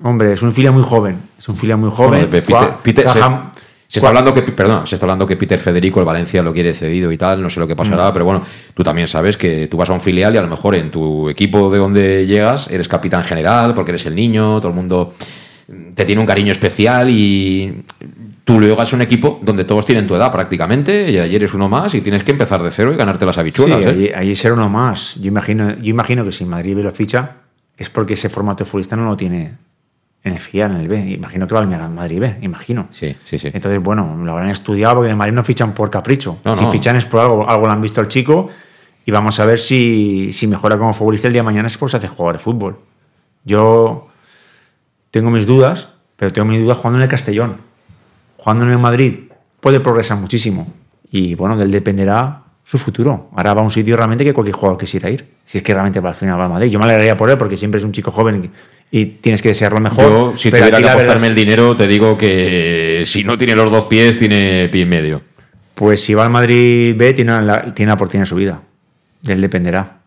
Hombre, 0.02 0.32
es 0.32 0.42
un 0.42 0.52
filial 0.52 0.74
muy 0.74 0.82
joven. 0.82 1.16
Es 1.38 1.48
un 1.48 1.56
filial 1.56 1.78
muy 1.78 1.90
joven. 1.90 2.10
Bueno, 2.10 2.26
de 2.26 2.40
Peter- 2.42 2.56
Juega- 2.56 2.78
Peter- 2.82 3.04
se, 3.08 3.12
trabaja- 3.18 3.52
se 3.88 3.98
está 4.00 4.08
hablando 4.08 4.34
que, 4.34 4.42
perdón, 4.42 4.86
se 4.86 4.96
está 4.96 5.06
hablando 5.06 5.26
que 5.26 5.36
Peter 5.36 5.58
Federico, 5.60 6.00
el 6.00 6.06
Valencia, 6.06 6.42
lo 6.42 6.52
quiere 6.52 6.74
cedido 6.74 7.10
y 7.12 7.16
tal, 7.16 7.40
no 7.42 7.48
sé 7.48 7.60
lo 7.60 7.66
que 7.66 7.76
pasará, 7.76 8.10
Mm. 8.10 8.12
pero 8.12 8.24
bueno, 8.24 8.42
tú 8.74 8.82
también 8.82 9.06
sabes 9.08 9.36
que 9.36 9.66
tú 9.68 9.76
vas 9.76 9.88
a 9.88 9.92
un 9.92 10.00
filial 10.00 10.34
y 10.34 10.38
a 10.38 10.42
lo 10.42 10.48
mejor 10.48 10.74
en 10.74 10.90
tu 10.90 11.28
equipo 11.28 11.70
de 11.70 11.78
donde 11.78 12.26
llegas 12.26 12.68
eres 12.70 12.88
capitán 12.88 13.24
general 13.24 13.74
porque 13.74 13.92
eres 13.92 14.04
el 14.06 14.14
niño, 14.14 14.58
todo 14.60 14.68
el 14.70 14.74
mundo 14.74 15.14
te 15.94 16.04
tiene 16.04 16.20
un 16.20 16.26
cariño 16.26 16.52
especial 16.52 17.08
y 17.08 17.84
tú 18.44 18.60
luego 18.60 18.80
a 18.80 18.86
un 18.92 19.02
equipo 19.02 19.40
donde 19.42 19.64
todos 19.64 19.86
tienen 19.86 20.06
tu 20.06 20.14
edad 20.14 20.30
prácticamente 20.30 21.10
y 21.10 21.18
ayer 21.18 21.36
eres 21.36 21.54
uno 21.54 21.68
más 21.68 21.94
y 21.94 22.00
tienes 22.00 22.22
que 22.22 22.32
empezar 22.32 22.62
de 22.62 22.70
cero 22.70 22.92
y 22.92 22.96
ganarte 22.96 23.24
las 23.24 23.38
habichuelas. 23.38 23.80
Sí, 23.80 24.10
¿eh? 24.12 24.52
uno 24.52 24.68
más. 24.68 25.14
Yo 25.16 25.28
imagino, 25.28 25.76
yo 25.78 25.90
imagino 25.90 26.24
que 26.24 26.32
si 26.32 26.44
Madrid 26.44 26.76
B 26.76 26.82
lo 26.82 26.90
ficha 26.90 27.36
es 27.76 27.88
porque 27.90 28.14
ese 28.14 28.28
formato 28.28 28.64
de 28.64 28.70
futbolista 28.70 28.96
no 28.96 29.06
lo 29.06 29.16
tiene 29.16 29.52
en 30.22 30.32
el 30.32 30.38
filial, 30.38 30.72
en 30.72 30.80
el 30.80 30.88
B. 30.88 31.10
Imagino 31.10 31.46
que 31.46 31.54
va 31.54 31.60
a 31.60 31.64
venir 31.64 31.80
a 31.80 31.88
Madrid 31.88 32.20
B, 32.20 32.38
imagino. 32.42 32.88
Sí, 32.90 33.14
sí, 33.24 33.38
sí. 33.38 33.48
Entonces, 33.52 33.82
bueno, 33.82 34.16
lo 34.22 34.32
habrán 34.32 34.50
estudiado 34.50 34.96
porque 34.96 35.10
en 35.10 35.18
Madrid 35.18 35.34
no 35.34 35.44
fichan 35.44 35.74
por 35.74 35.90
capricho. 35.90 36.38
No, 36.44 36.56
si 36.56 36.64
no. 36.64 36.70
fichan 36.70 36.96
es 36.96 37.06
por 37.06 37.20
algo, 37.20 37.48
algo 37.48 37.66
lo 37.66 37.72
han 37.72 37.80
visto 37.80 38.00
al 38.00 38.08
chico 38.08 38.50
y 39.06 39.10
vamos 39.10 39.38
a 39.40 39.46
ver 39.46 39.58
si, 39.58 40.30
si 40.32 40.46
mejora 40.46 40.78
como 40.78 40.92
futbolista 40.92 41.28
el 41.28 41.32
día 41.34 41.42
de 41.42 41.46
mañana 41.46 41.66
es 41.66 41.76
por 41.76 41.90
se 41.90 41.96
hace 41.96 42.08
jugador 42.08 42.36
de 42.36 42.42
fútbol. 42.42 42.78
Yo 43.44 44.08
tengo 45.10 45.30
mis 45.30 45.46
dudas, 45.46 45.88
pero 46.16 46.32
tengo 46.32 46.46
mis 46.46 46.62
dudas 46.62 46.78
jugando 46.78 46.98
en 46.98 47.02
el 47.02 47.08
Castellón. 47.08 47.56
Jugando 48.44 48.66
en 48.66 48.72
el 48.72 48.78
Madrid 48.78 49.14
puede 49.58 49.80
progresar 49.80 50.18
muchísimo. 50.18 50.70
Y 51.10 51.34
bueno, 51.34 51.56
del 51.56 51.70
dependerá 51.70 52.42
su 52.62 52.76
futuro. 52.76 53.30
Ahora 53.34 53.54
va 53.54 53.62
a 53.62 53.64
un 53.64 53.70
sitio 53.70 53.96
realmente 53.96 54.22
que 54.22 54.34
cualquier 54.34 54.54
jugador 54.54 54.78
quisiera 54.78 55.08
ir. 55.08 55.24
Si 55.46 55.56
es 55.56 55.64
que 55.64 55.72
realmente 55.72 55.98
va 55.98 56.10
al 56.10 56.14
final 56.14 56.38
va 56.38 56.44
al 56.44 56.50
Madrid. 56.50 56.70
Yo 56.70 56.78
me 56.78 56.84
alegraría 56.84 57.16
por 57.16 57.30
él 57.30 57.38
porque 57.38 57.56
siempre 57.56 57.78
es 57.78 57.84
un 57.84 57.92
chico 57.92 58.10
joven 58.10 58.50
y, 58.92 59.06
tienes 59.06 59.40
que 59.40 59.48
desearlo 59.48 59.80
mejor. 59.80 60.04
Yo, 60.04 60.34
si 60.36 60.50
tuviera 60.50 60.76
que 60.76 60.86
apostarme 60.86 61.28
el 61.28 61.34
dinero, 61.34 61.74
te 61.74 61.88
digo 61.88 62.18
que 62.18 63.04
si 63.06 63.24
no 63.24 63.38
tiene 63.38 63.54
los 63.56 63.70
dos 63.70 63.86
pies, 63.86 64.18
tiene 64.18 64.68
pie 64.70 64.82
y 64.82 64.84
medio. 64.84 65.22
Pues 65.74 66.02
si 66.02 66.12
va 66.12 66.24
al 66.24 66.30
Madrid 66.30 66.94
B, 66.98 67.14
tiene 67.14 67.40
la, 67.40 67.72
tiene 67.72 67.88
la 67.88 67.94
oportunidad 67.94 68.24
de 68.24 68.28
su 68.28 68.36
vida. 68.36 68.60
De 69.22 69.32
él 69.32 69.40
dependerá. 69.40 70.00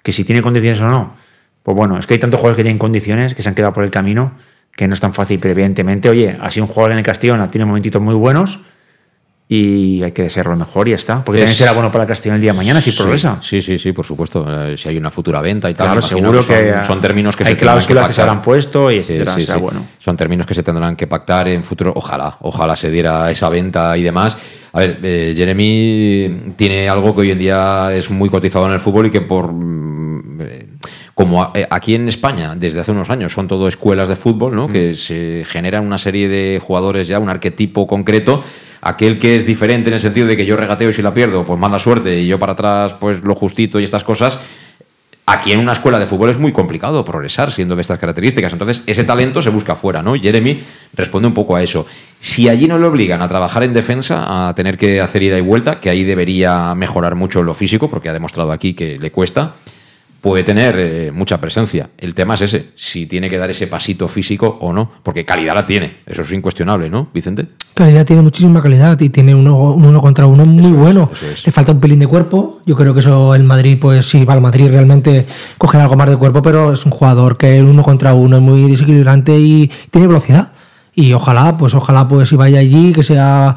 Que 0.00 0.12
si 0.12 0.22
tiene 0.22 0.42
condiciones 0.42 0.80
o 0.80 0.88
no. 0.88 1.16
Pues 1.64 1.76
bueno, 1.76 1.98
es 1.98 2.06
que 2.06 2.14
hay 2.14 2.20
tantos 2.20 2.38
jugadores 2.38 2.56
que 2.56 2.62
tienen 2.62 2.78
condiciones 2.78 3.34
que 3.34 3.42
se 3.42 3.48
han 3.48 3.56
quedado 3.56 3.72
por 3.72 3.82
el 3.82 3.90
camino 3.90 4.32
que 4.80 4.88
no 4.88 4.94
es 4.94 5.00
tan 5.00 5.12
fácil. 5.12 5.38
Pero 5.38 5.52
evidentemente, 5.52 6.08
oye, 6.08 6.36
ha 6.40 6.50
sido 6.50 6.64
un 6.64 6.72
jugador 6.72 6.92
en 6.92 6.98
el 6.98 7.04
Castellón, 7.04 7.46
tiene 7.50 7.66
momentitos 7.66 8.00
muy 8.00 8.14
buenos 8.14 8.60
y 9.46 10.00
hay 10.04 10.12
que 10.12 10.22
desearlo 10.22 10.54
mejor 10.56 10.86
y 10.88 10.92
ya 10.92 10.96
está. 10.96 11.22
Porque 11.24 11.40
Es- 11.40 11.44
también 11.44 11.56
será 11.56 11.72
bueno 11.72 11.90
para 11.92 12.04
el 12.04 12.08
Castellón 12.08 12.36
el 12.36 12.40
día 12.40 12.52
de 12.52 12.56
mañana 12.56 12.80
si 12.80 12.92
Sí, 12.92 12.96
progresa. 12.96 13.36
Sí, 13.42 13.60
sí, 13.60 13.78
sí, 13.78 13.92
por 13.92 14.06
supuesto. 14.06 14.46
Eh, 14.48 14.76
si 14.78 14.88
hay 14.88 14.96
una 14.96 15.10
futura 15.10 15.42
venta 15.42 15.68
y 15.68 15.74
tal, 15.74 15.88
Claro, 15.88 16.00
seguro 16.00 16.40
son, 16.42 16.54
que 16.56 16.74
son 16.84 17.00
términos 17.00 17.36
que 17.36 17.42
hay 17.44 17.50
se 17.50 17.56
tendrán 17.56 17.74
cláusulas 17.76 18.06
que 18.06 18.12
se 18.14 18.20
habrán 18.22 18.40
puesto 18.42 18.90
y 18.90 18.98
etcétera, 18.98 19.34
sí, 19.34 19.42
será 19.42 19.54
sí. 19.56 19.60
bueno. 19.60 19.84
Son 19.98 20.16
términos 20.16 20.46
que 20.46 20.54
se 20.54 20.62
tendrán 20.62 20.96
que 20.96 21.06
pactar 21.06 21.46
en 21.48 21.62
futuro. 21.62 21.92
Ojalá, 21.94 22.38
ojalá 22.40 22.74
se 22.76 22.90
diera 22.90 23.30
esa 23.30 23.48
venta 23.50 23.98
y 23.98 24.02
demás. 24.02 24.38
A 24.72 24.78
ver, 24.78 24.98
eh, 25.02 25.34
Jeremy 25.36 26.52
tiene 26.56 26.88
algo 26.88 27.12
que 27.14 27.22
hoy 27.22 27.30
en 27.32 27.38
día 27.38 27.90
es 27.92 28.08
muy 28.10 28.30
cotizado 28.30 28.64
en 28.66 28.72
el 28.72 28.80
fútbol 28.80 29.06
y 29.06 29.10
que 29.10 29.20
por 29.20 29.52
como 31.20 31.52
eh, 31.54 31.66
aquí 31.68 31.94
en 31.94 32.08
España 32.08 32.54
desde 32.56 32.80
hace 32.80 32.92
unos 32.92 33.10
años 33.10 33.34
son 33.34 33.46
todo 33.46 33.68
escuelas 33.68 34.08
de 34.08 34.16
fútbol, 34.16 34.56
¿no? 34.56 34.68
Que 34.68 34.94
se 34.94 35.44
generan 35.46 35.86
una 35.86 35.98
serie 35.98 36.30
de 36.30 36.58
jugadores 36.62 37.08
ya, 37.08 37.18
un 37.18 37.28
arquetipo 37.28 37.86
concreto. 37.86 38.42
Aquel 38.80 39.18
que 39.18 39.36
es 39.36 39.44
diferente 39.44 39.90
en 39.90 39.94
el 39.94 40.00
sentido 40.00 40.26
de 40.26 40.34
que 40.34 40.46
yo 40.46 40.56
regateo 40.56 40.88
y 40.88 40.94
si 40.94 41.02
la 41.02 41.12
pierdo, 41.12 41.44
pues 41.44 41.60
mala 41.60 41.78
suerte 41.78 42.20
y 42.20 42.26
yo 42.26 42.38
para 42.38 42.52
atrás, 42.52 42.94
pues 42.98 43.22
lo 43.22 43.34
justito 43.34 43.78
y 43.78 43.84
estas 43.84 44.02
cosas. 44.02 44.40
Aquí 45.26 45.52
en 45.52 45.60
una 45.60 45.74
escuela 45.74 45.98
de 45.98 46.06
fútbol 46.06 46.30
es 46.30 46.38
muy 46.38 46.52
complicado 46.52 47.04
progresar 47.04 47.52
siendo 47.52 47.76
de 47.76 47.82
estas 47.82 47.98
características. 47.98 48.54
Entonces, 48.54 48.82
ese 48.86 49.04
talento 49.04 49.42
se 49.42 49.50
busca 49.50 49.74
fuera, 49.74 50.02
¿no? 50.02 50.14
Jeremy 50.14 50.58
responde 50.94 51.28
un 51.28 51.34
poco 51.34 51.54
a 51.54 51.62
eso. 51.62 51.86
Si 52.18 52.48
allí 52.48 52.66
no 52.66 52.78
le 52.78 52.86
obligan 52.86 53.20
a 53.20 53.28
trabajar 53.28 53.62
en 53.62 53.74
defensa, 53.74 54.48
a 54.48 54.54
tener 54.54 54.78
que 54.78 55.02
hacer 55.02 55.22
ida 55.22 55.36
y 55.36 55.42
vuelta, 55.42 55.80
que 55.80 55.90
ahí 55.90 56.02
debería 56.02 56.74
mejorar 56.74 57.14
mucho 57.14 57.42
lo 57.42 57.52
físico, 57.52 57.90
porque 57.90 58.08
ha 58.08 58.14
demostrado 58.14 58.52
aquí 58.52 58.72
que 58.72 58.98
le 58.98 59.12
cuesta, 59.12 59.56
puede 60.20 60.44
tener 60.44 60.74
eh, 60.78 61.12
mucha 61.12 61.40
presencia. 61.40 61.90
El 61.98 62.14
tema 62.14 62.34
es 62.34 62.42
ese, 62.42 62.70
si 62.74 63.06
tiene 63.06 63.30
que 63.30 63.38
dar 63.38 63.50
ese 63.50 63.66
pasito 63.66 64.08
físico 64.08 64.58
o 64.60 64.72
no, 64.72 64.90
porque 65.02 65.24
calidad 65.24 65.54
la 65.54 65.66
tiene, 65.66 65.98
eso 66.06 66.22
es 66.22 66.32
incuestionable, 66.32 66.90
¿no, 66.90 67.08
Vicente? 67.12 67.46
Calidad 67.74 68.04
tiene 68.04 68.22
muchísima 68.22 68.60
calidad 68.60 69.00
y 69.00 69.08
tiene 69.08 69.34
uno, 69.34 69.56
un 69.72 69.84
uno 69.84 70.00
contra 70.00 70.26
uno 70.26 70.44
muy 70.44 70.72
bueno. 70.72 71.10
Le 71.44 71.52
falta 71.52 71.72
un 71.72 71.80
pelín 71.80 72.00
de 72.00 72.06
cuerpo. 72.06 72.60
Yo 72.66 72.76
creo 72.76 72.92
que 72.92 73.00
eso 73.00 73.34
el 73.34 73.44
Madrid, 73.44 73.78
pues 73.80 74.06
si 74.06 74.24
va 74.24 74.34
al 74.34 74.40
Madrid 74.40 74.68
realmente 74.70 75.26
coger 75.56 75.80
algo 75.80 75.96
más 75.96 76.10
de 76.10 76.16
cuerpo, 76.16 76.42
pero 76.42 76.72
es 76.72 76.84
un 76.84 76.92
jugador 76.92 77.38
que 77.38 77.58
el 77.58 77.64
uno 77.64 77.82
contra 77.82 78.12
uno 78.12 78.36
es 78.36 78.42
muy 78.42 78.70
desequilibrante 78.70 79.38
y 79.38 79.70
tiene 79.90 80.08
velocidad. 80.08 80.52
Y 80.94 81.12
ojalá, 81.12 81.56
pues 81.56 81.74
ojalá 81.74 82.08
pues 82.08 82.28
si 82.28 82.36
vaya 82.36 82.58
allí, 82.58 82.92
que 82.92 83.02
sea 83.02 83.56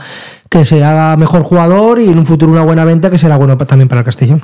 que 0.49 0.65
sea 0.65 1.15
mejor 1.17 1.41
jugador 1.41 1.99
y 1.99 2.09
en 2.09 2.19
un 2.19 2.27
futuro 2.27 2.51
una 2.51 2.61
buena 2.61 2.85
venta 2.85 3.09
que 3.09 3.17
será 3.17 3.37
bueno 3.37 3.57
también 3.57 3.89
para 3.89 4.01
el 4.01 4.05
Castellón. 4.05 4.43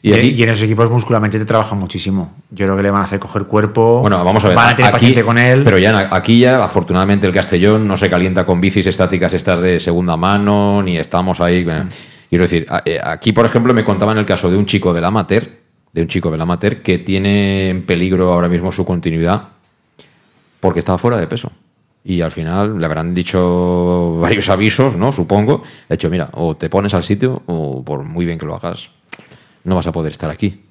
Y, 0.00 0.14
y 0.14 0.42
en 0.42 0.48
esos 0.50 0.62
equipos 0.62 0.88
muscularmente 0.90 1.38
te 1.38 1.44
trabajan 1.44 1.78
muchísimo. 1.78 2.32
Yo 2.50 2.66
creo 2.66 2.76
que 2.76 2.82
le 2.84 2.90
van 2.90 3.00
a 3.02 3.04
hacer 3.04 3.18
coger 3.18 3.44
cuerpo. 3.46 4.00
Bueno, 4.00 4.22
vamos 4.24 4.44
a 4.44 4.48
ver. 4.48 4.56
Van 4.56 4.68
a 4.70 4.76
tener 4.76 4.88
aquí- 4.88 4.92
paciencia 4.92 5.24
con 5.24 5.38
él. 5.38 5.62
Pero 5.64 5.78
ya 5.78 6.08
aquí 6.14 6.38
ya, 6.38 6.62
afortunadamente, 6.62 7.26
el 7.26 7.32
Castellón 7.32 7.88
no 7.88 7.96
se 7.96 8.08
calienta 8.08 8.46
con 8.46 8.60
bicis 8.60 8.86
estáticas 8.86 9.34
estas 9.34 9.60
de 9.60 9.80
segunda 9.80 10.16
mano, 10.16 10.82
ni 10.82 10.96
estamos 10.98 11.40
ahí. 11.40 11.66
eh. 11.68 11.82
Quiero 12.28 12.42
decir, 12.44 12.66
eh, 12.84 13.00
aquí, 13.02 13.32
por 13.32 13.46
ejemplo, 13.46 13.74
me 13.74 13.82
contaban 13.82 14.18
el 14.18 14.26
caso 14.26 14.50
de 14.50 14.56
un 14.56 14.66
chico 14.66 14.92
del 14.94 15.04
amateur, 15.04 15.48
de 15.92 16.02
un 16.02 16.08
chico 16.08 16.30
del 16.30 16.40
amateur 16.42 16.82
que 16.82 16.98
tiene 16.98 17.70
en 17.70 17.82
peligro 17.86 18.32
ahora 18.32 18.48
mismo 18.48 18.70
su 18.70 18.84
continuidad 18.84 19.48
porque 20.60 20.80
estaba 20.80 20.98
fuera 20.98 21.18
de 21.18 21.26
peso. 21.26 21.50
Y 22.04 22.20
al 22.20 22.30
final 22.30 22.78
le 22.78 22.86
habrán 22.86 23.14
dicho 23.14 24.18
varios 24.20 24.48
avisos, 24.48 24.96
¿no? 24.96 25.10
Supongo. 25.12 25.62
De 25.88 25.94
hecho, 25.94 26.10
mira, 26.10 26.28
o 26.34 26.56
te 26.56 26.68
pones 26.68 26.94
al 26.94 27.02
sitio, 27.04 27.42
o 27.46 27.82
por 27.84 28.04
muy 28.04 28.24
bien 28.26 28.38
que 28.38 28.46
lo 28.46 28.54
hagas, 28.54 28.90
no 29.68 29.76
vas 29.76 29.86
a 29.86 29.92
poder 29.92 30.12
estar 30.12 30.30
aquí. 30.30 30.62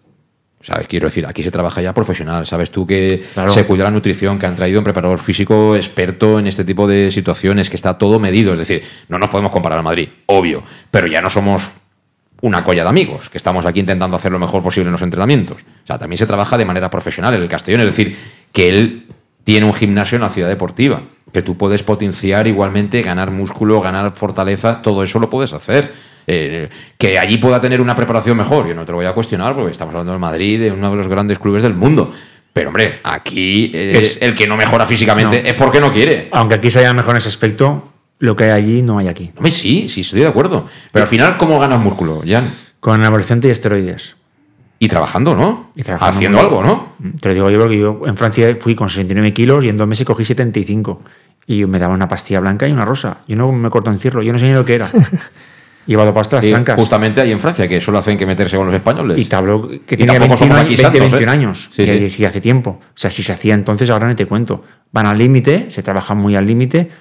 ¿Sabes? 0.60 0.88
Quiero 0.88 1.08
decir, 1.08 1.26
aquí 1.28 1.44
se 1.44 1.52
trabaja 1.52 1.82
ya 1.82 1.94
profesional. 1.94 2.48
Sabes 2.48 2.72
tú 2.72 2.86
que 2.88 3.24
Claro. 3.34 3.52
se 3.52 3.64
cuida 3.66 3.84
la 3.84 3.92
nutrición, 3.92 4.40
que 4.40 4.48
han 4.48 4.56
traído 4.56 4.80
un 4.80 4.84
preparador 4.84 5.20
físico 5.20 5.76
experto 5.76 6.40
en 6.40 6.48
este 6.48 6.66
tipo 6.66 6.88
de 6.88 7.12
situaciones, 7.12 7.70
que 7.70 7.76
está 7.76 7.98
todo 7.98 8.20
medido. 8.20 8.54
Es 8.54 8.60
decir, 8.60 8.82
no 9.08 9.20
nos 9.20 9.30
podemos 9.30 9.52
comparar 9.52 9.80
a 9.80 9.82
Madrid, 9.84 10.10
obvio, 10.26 10.64
pero 10.90 11.06
ya 11.08 11.22
no 11.22 11.30
somos 11.30 11.72
una 12.42 12.64
colla 12.64 12.84
de 12.84 12.90
amigos, 12.90 13.30
que 13.30 13.38
estamos 13.38 13.66
aquí 13.66 13.80
intentando 13.80 14.18
hacer 14.18 14.32
lo 14.32 14.40
mejor 14.40 14.62
posible 14.64 14.88
en 14.88 14.92
los 14.94 15.02
entrenamientos. 15.02 15.58
O 15.62 15.88
sea, 15.88 15.98
también 16.00 16.18
se 16.18 16.26
trabaja 16.26 16.58
de 16.58 16.66
manera 16.66 16.90
profesional 16.90 17.34
en 17.36 17.42
el 17.44 17.48
Castellón, 17.50 17.82
es 17.82 17.88
decir, 17.88 18.18
que 18.52 18.68
él 18.70 19.06
tiene 19.44 19.66
un 19.66 19.74
gimnasio 19.74 20.16
en 20.18 20.22
la 20.24 20.30
ciudad 20.30 20.50
deportiva, 20.50 21.02
que 21.32 21.42
tú 21.42 21.58
puedes 21.58 21.84
potenciar 21.84 22.48
igualmente, 22.48 23.02
ganar 23.02 23.32
músculo, 23.32 23.82
ganar 23.82 24.12
fortaleza, 24.16 24.82
todo 24.82 25.04
eso 25.04 25.20
lo 25.20 25.30
puedes 25.30 25.54
hacer. 25.54 25.94
Eh, 26.30 26.68
que 26.98 27.18
allí 27.18 27.38
pueda 27.38 27.62
tener 27.62 27.80
una 27.80 27.96
preparación 27.96 28.36
mejor, 28.36 28.68
yo 28.68 28.76
no 28.76 28.84
te 28.84 28.92
lo 28.92 28.98
voy 28.98 29.06
a 29.06 29.14
cuestionar, 29.14 29.56
porque 29.56 29.72
estamos 29.72 29.94
hablando 29.94 30.12
del 30.12 30.20
Madrid, 30.20 30.60
de 30.60 30.72
uno 30.72 30.90
de 30.92 30.98
los 30.98 31.08
grandes 31.08 31.40
clubes 31.40 31.64
del 31.64 31.74
mundo. 31.74 32.14
Pero 32.52 32.68
hombre, 32.70 33.00
aquí 33.04 33.72
es, 33.74 34.18
Es- 34.18 34.22
el 34.22 34.36
que 34.36 34.46
no 34.48 34.58
mejora 34.58 34.86
físicamente 34.86 35.42
No. 35.42 35.48
es 35.50 35.54
porque 35.54 35.80
no 35.80 35.92
quiere. 35.94 36.28
Aunque 36.32 36.56
aquí 36.56 36.70
se 36.70 36.80
haya 36.80 36.92
mejor 36.94 37.12
en 37.12 37.18
ese 37.20 37.30
aspecto, 37.30 37.94
lo 38.20 38.36
que 38.36 38.44
hay 38.46 38.50
allí 38.52 38.82
no 38.82 38.98
hay 38.98 39.08
aquí. 39.08 39.32
Hombre, 39.38 39.52
sí, 39.54 39.88
sí, 39.88 40.02
estoy 40.02 40.22
de 40.22 40.28
acuerdo. 40.28 40.66
Pero 40.92 41.04
al 41.04 41.10
final, 41.10 41.38
¿cómo 41.38 41.60
ganas 41.60 41.80
músculo, 41.80 42.24
Jan? 42.28 42.50
Con 42.82 42.96
anabolizante 42.96 43.48
y 43.48 43.52
esteroides. 43.52 44.17
Y 44.80 44.88
trabajando, 44.88 45.36
¿no? 45.36 45.72
Y 45.76 45.84
trabajando 45.84 46.18
Haciendo 46.18 46.40
algo. 46.40 46.64
¿no? 46.64 46.94
Te 47.20 47.30
lo 47.30 47.34
digo 47.34 47.50
yo 47.50 47.60
porque 47.60 47.78
yo 47.78 48.02
en 48.06 48.16
Francia 48.16 48.56
fui 48.60 48.76
con 48.76 48.90
69 48.90 49.34
kilos 49.34 49.64
y 49.64 49.70
en 49.70 49.78
dos 49.78 49.88
meses 49.88 50.06
cogí 50.06 50.24
75. 50.24 51.02
Y 51.48 51.66
me 51.66 51.80
daban 51.80 51.96
una 51.96 52.08
pastilla 52.08 52.42
blanca 52.42 52.68
y 52.68 52.72
una 52.72 52.86
rosa. 52.86 53.20
Yo 53.28 53.36
no 53.36 53.52
me 53.52 53.70
corto 53.70 53.90
en 53.90 53.98
cierro, 53.98 54.22
yo 54.22 54.34
no 54.34 54.40
sé 54.40 54.46
ni 54.46 54.54
lo 54.54 54.66
que 54.66 54.76
era. 54.76 54.88
Llevado 55.88 56.14
pasta 56.14 56.36
las 56.36 56.46
trancas. 56.46 56.76
justamente 56.76 57.22
ahí 57.22 57.32
en 57.32 57.40
Francia, 57.40 57.66
que 57.66 57.80
solo 57.80 58.00
hacen 58.00 58.18
que 58.18 58.26
meterse 58.26 58.58
con 58.58 58.66
los 58.66 58.76
españoles. 58.76 59.18
Y 59.18 59.24
te 59.24 59.36
hablo 59.38 59.70
que 59.70 59.96
Y 59.96 59.98
tenía 59.98 60.20
tampoco 60.20 60.42
21, 60.42 60.48
somos 60.48 60.58
años, 60.58 60.66
aquí 60.66 60.76
20, 60.76 60.82
santos, 60.82 61.12
21 61.12 61.32
¿eh? 61.32 61.34
años. 61.34 61.70
Sí, 61.74 61.82
y, 61.84 62.10
sí. 62.10 62.26
hace 62.26 62.42
tiempo. 62.42 62.72
O 62.82 62.92
sea, 62.94 63.10
si 63.10 63.24
se 63.24 63.32
hacía 63.32 63.54
entonces, 63.54 63.90
ahora 63.90 64.10
ni 64.10 64.16
te 64.16 64.26
cuento. 64.26 64.66
Van 64.92 65.06
al 65.06 65.18
límite, 65.18 65.68
se 65.70 65.82
trabaja 65.84 66.14
muy 66.14 66.36
al 66.36 66.46
límite. 66.46 66.92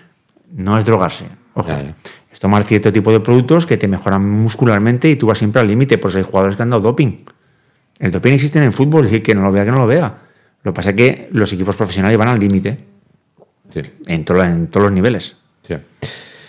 No 0.53 0.79
es 0.79 0.85
drogarse. 0.85 1.25
Ojo. 1.55 1.69
Ya, 1.69 1.83
ya. 1.83 1.95
Es 2.33 2.39
tomar 2.39 2.63
cierto 2.63 2.93
tipo 2.93 3.11
de 3.11 3.19
productos 3.19 3.67
que 3.67 3.77
te 3.77 3.89
mejoran 3.89 4.29
muscularmente 4.29 5.11
y 5.11 5.17
tú 5.17 5.27
vas 5.27 5.39
siempre 5.39 5.61
al 5.61 5.67
límite. 5.67 5.99
Pues 5.99 6.15
hay 6.15 6.23
jugadores 6.23 6.57
que 6.57 6.63
han 6.63 6.71
dado 6.71 6.83
doping. 6.83 7.25
El 7.99 8.11
doping 8.11 8.33
existe 8.33 8.59
en 8.59 8.65
el 8.65 8.73
fútbol, 8.73 9.05
es 9.05 9.11
decir, 9.11 9.23
que 9.23 9.35
no 9.35 9.43
lo 9.43 9.53
vea, 9.53 9.65
que 9.65 9.71
no 9.71 9.79
lo 9.79 9.87
vea. 9.87 10.15
Lo 10.63 10.73
que 10.73 10.77
pasa 10.77 10.91
es 10.91 10.97
que 10.97 11.29
los 11.33 11.53
equipos 11.53 11.77
profesionales 11.77 12.19
van 12.19 12.29
al 12.29 12.39
límite 12.39 12.77
Sí, 13.73 13.81
en, 14.07 14.25
to- 14.25 14.43
en 14.43 14.69
todos 14.69 14.85
los 14.85 14.93
niveles. 14.93 15.37
sí. 15.63 15.75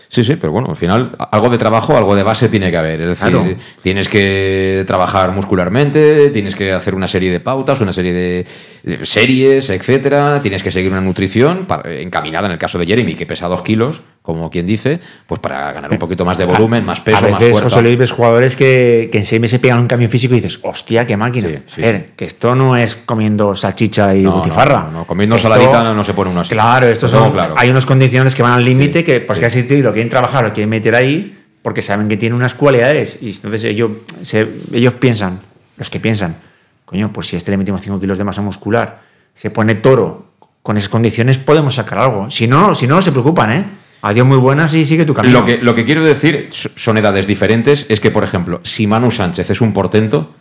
Sí, 0.10 0.24
sí, 0.24 0.38
pero 0.38 0.54
bueno, 0.54 0.70
al 0.70 0.78
final 0.78 1.12
algo 1.32 1.50
de 1.50 1.58
trabajo, 1.58 1.98
algo 1.98 2.16
de 2.16 2.24
base 2.24 2.48
tiene 2.48 2.72
que 2.72 2.78
haber. 2.78 3.02
Es 3.02 3.10
decir, 3.10 3.30
Claro. 3.30 3.56
tienes 3.84 4.08
que 4.08 4.86
trabajar 4.88 5.34
muscularmente, 5.34 6.30
tienes 6.30 6.56
que 6.56 6.72
hacer 6.72 6.95
una 6.95 7.10
serie 7.10 7.30
de 7.30 7.41
pautas, 7.41 7.82
una 7.82 7.91
serie 7.91 8.14
de, 8.14 8.45
de 8.84 9.06
series, 9.06 9.70
etcétera. 9.70 10.41
Tienes 10.41 10.64
que 10.64 10.72
seguir 10.72 10.91
una 10.93 11.02
nutrición 11.02 11.66
para- 11.66 11.91
encaminada 12.00 12.45
en 12.48 12.54
el 12.54 12.58
caso 12.58 12.80
de 12.80 12.86
Jeremy, 12.86 13.16
que 13.16 13.26
pesa 13.26 13.50
dos 13.50 13.64
kilos, 13.64 14.02
como 14.28 14.50
quien 14.50 14.68
dice, 14.68 15.00
pues 15.26 15.40
para 15.40 15.72
ganar 15.72 15.90
un 15.90 15.98
poquito 15.98 16.26
más 16.26 16.38
de 16.38 16.44
volumen, 16.44 16.84
más 16.84 17.00
peso, 17.00 17.18
a 17.20 17.22
veces. 17.22 17.62
José 17.62 17.82
Luis, 17.82 17.98
ves 17.98 18.12
jugadores 18.12 18.58
que, 18.58 19.08
que 19.10 19.20
en 19.20 19.26
seis 19.26 19.40
meses 19.40 19.58
pegan 19.62 19.80
un 19.80 19.88
cambio 19.88 20.10
físico 20.10 20.34
y 20.36 20.42
dices, 20.42 20.60
hostia, 20.64 21.08
qué 21.08 21.16
máquina. 21.16 21.48
Sí, 21.48 21.60
sí, 21.68 21.82
ver, 21.82 22.08
que 22.08 22.26
esto 22.26 22.54
no 22.54 22.76
es 22.76 22.98
comiendo 22.98 23.56
salchicha 23.56 24.14
y 24.14 24.24
No, 24.24 24.34
butifarra. 24.34 24.84
no, 24.84 24.92
no, 24.92 25.06
comiendo 25.06 25.38
Esto- 25.38 25.48
saladita 25.48 25.82
no, 25.82 25.94
no 25.94 26.04
se 26.04 26.14
pone 26.14 26.30
uno 26.32 26.42
así. 26.42 26.50
Claro, 26.50 26.88
esto 26.88 27.08
son, 27.08 27.32
claro. 27.32 27.56
hay 27.58 27.70
unos 27.70 27.86
condicionantes 27.86 28.36
que 28.36 28.44
van 28.44 28.52
al 28.52 28.66
límite 28.66 29.02
que, 29.02 29.22
pues 29.22 29.40
que 29.40 29.46
así 29.46 29.64
te- 29.64 29.78
lo 29.82 29.94
quieren 29.94 30.10
trabajar, 30.10 30.44
lo 30.44 30.52
quieren 30.52 30.70
meter 30.72 30.94
ahí 30.94 31.38
porque 31.62 31.82
saben 31.82 32.10
que 32.10 32.18
tiene 32.18 32.36
unas 32.36 32.54
cualidades. 32.54 33.20
Y 33.22 33.30
entonces 33.32 33.64
ellos, 33.64 33.92
se- 34.24 34.46
ellos 34.74 34.94
piensan, 34.96 35.40
los 35.78 35.90
que 35.90 36.02
piensan, 36.02 36.36
coño, 36.84 37.14
pues 37.14 37.28
si 37.28 37.36
a 37.36 37.38
este 37.38 37.52
le 37.52 37.58
metimos 37.58 37.82
5 37.82 37.98
kilos 37.98 38.18
de 38.18 38.26
masa 38.26 38.42
muscular, 38.42 39.00
se 39.34 39.52
pone 39.52 39.76
toro 39.76 40.26
con 40.64 40.76
esas 40.76 40.90
condiciones, 40.90 41.38
podemos 41.38 41.76
sacar 41.76 41.98
algo. 42.00 42.30
Si 42.30 42.46
no, 42.46 42.76
si 42.76 42.88
no, 42.88 42.96
no 42.96 43.02
se 43.02 43.14
preocupan, 43.14 43.52
¿eh? 43.54 43.64
Adiós 44.02 44.26
muy 44.28 44.38
buenas 44.38 44.74
y 44.74 44.86
sigue 44.86 45.06
tu 45.06 45.14
camino. 45.14 45.39
Lo 45.39 45.45
que, 45.45 45.58
lo 45.58 45.74
que 45.76 45.86
quiero 45.86 46.04
decir, 46.04 46.50
so- 46.52 46.70
son 46.76 46.98
edades 46.98 47.26
diferentes, 47.28 47.86
es 47.89 48.00
que, 48.00 48.12
por 48.12 48.24
ejemplo, 48.24 48.60
si 48.64 48.88
Manu 48.88 49.10
Sánchez 49.12 49.50
es 49.50 49.62
un 49.62 49.74
portento, 49.74 50.34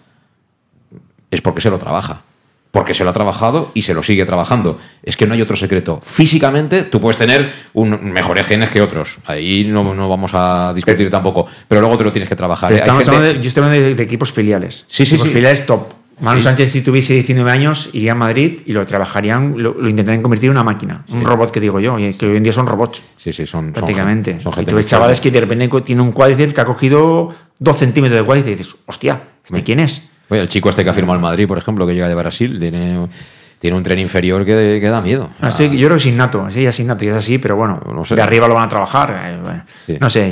es 1.30 1.40
porque 1.40 1.60
se 1.60 1.70
lo 1.70 1.78
trabaja. 1.78 2.22
Porque 2.72 2.92
se 2.92 3.04
lo 3.04 3.10
ha 3.10 3.12
trabajado 3.14 3.70
y 3.72 3.82
se 3.82 3.94
lo 3.94 4.02
sigue 4.02 4.26
trabajando. 4.26 4.78
Es 5.02 5.16
que 5.16 5.26
no 5.26 5.32
hay 5.32 5.40
otro 5.40 5.56
secreto. 5.56 6.00
Físicamente, 6.04 6.82
tú 6.82 7.00
puedes 7.00 7.16
tener 7.16 7.50
un, 7.72 8.12
mejores 8.12 8.46
genes 8.46 8.68
que 8.68 8.82
otros. 8.82 9.16
Ahí 9.24 9.64
no, 9.64 9.94
no 9.94 10.08
vamos 10.10 10.32
a 10.34 10.74
discutir 10.74 11.10
tampoco. 11.10 11.46
Pero 11.68 11.80
luego 11.80 11.96
te 11.96 12.04
lo 12.04 12.12
tienes 12.12 12.28
que 12.28 12.36
trabajar. 12.36 12.70
Hay 12.70 12.76
estamos 12.76 13.02
gente- 13.04 13.16
hablando 13.16 13.38
de- 13.38 13.42
yo 13.42 13.48
estoy 13.48 13.62
hablando 13.64 13.86
de, 13.88 13.94
de 13.94 14.02
equipos 14.02 14.30
filiales. 14.30 14.84
Sí, 14.88 15.06
sí, 15.06 15.14
Equipos 15.14 15.28
sí. 15.28 15.34
filiales 15.34 15.64
top. 15.64 15.90
Manu 16.20 16.38
Sí. 16.40 16.44
Sánchez, 16.44 16.72
si 16.72 16.80
tuviese 16.82 17.12
19 17.12 17.50
años, 17.50 17.90
iría 17.92 18.12
a 18.12 18.14
Madrid 18.14 18.60
y 18.64 18.72
lo 18.72 18.84
trabajarían, 18.86 19.54
lo, 19.58 19.74
lo 19.74 19.88
intentarían 19.88 20.22
convertir 20.22 20.46
en 20.46 20.52
una 20.52 20.64
máquina. 20.64 21.04
Un 21.08 21.24
robot 21.24 21.50
que 21.50 21.60
digo 21.60 21.78
yo, 21.78 21.98
y 21.98 22.14
que 22.14 22.26
hoy 22.26 22.36
en 22.38 22.42
día 22.42 22.52
son 22.52 22.66
robots. 22.66 23.02
Sí, 23.16 23.32
sí, 23.32 23.46
son. 23.46 23.72
prácticamente. 23.72 24.40
son 24.40 24.52
y 24.52 24.56
gente 24.56 24.70
tú 24.70 24.76
ves 24.76 24.86
chavales 24.86 25.20
que 25.20 25.30
de 25.30 25.40
repente 25.40 25.68
tiene 25.82 26.00
un 26.00 26.12
cuádriceps 26.12 26.54
que 26.54 26.60
ha 26.60 26.64
cogido 26.64 27.34
dos 27.58 27.76
centímetros 27.76 28.18
de 28.18 28.24
cuádriceps 28.24 28.60
y 28.60 28.62
dices, 28.62 28.76
hostia, 28.86 29.22
¿este 29.44 29.62
quién 29.62 29.80
es? 29.80 30.08
Oye, 30.28 30.40
el 30.40 30.48
chico 30.48 30.70
este 30.70 30.82
que 30.84 30.90
ha 30.90 30.94
firmado 30.94 31.16
el 31.16 31.22
Madrid, 31.22 31.46
por 31.46 31.58
ejemplo, 31.58 31.86
que 31.86 31.94
llega 31.94 32.08
de 32.08 32.14
Brasil, 32.14 32.58
tiene, 32.58 33.06
tiene 33.58 33.76
un 33.76 33.82
tren 33.82 33.98
inferior 33.98 34.44
que, 34.44 34.78
que 34.80 34.88
da 34.88 35.00
miedo. 35.00 35.30
Así 35.40 35.68
que 35.70 35.76
yo 35.78 35.88
creo 35.88 35.96
que 35.96 36.02
es 36.02 36.06
innato, 36.06 36.44
así 36.44 36.64
es 36.66 36.78
innato 36.78 37.04
y 37.04 37.08
es 37.08 37.14
así, 37.16 37.38
pero 37.38 37.56
bueno, 37.56 37.80
No 37.92 38.04
sé. 38.04 38.14
de 38.14 38.22
arriba 38.22 38.46
lo 38.46 38.54
van 38.54 38.64
a 38.64 38.68
trabajar. 38.68 39.10
eh, 39.26 39.38
bueno. 39.42 39.64
Sí. 39.86 39.96
No 40.00 40.10
sé, 40.10 40.22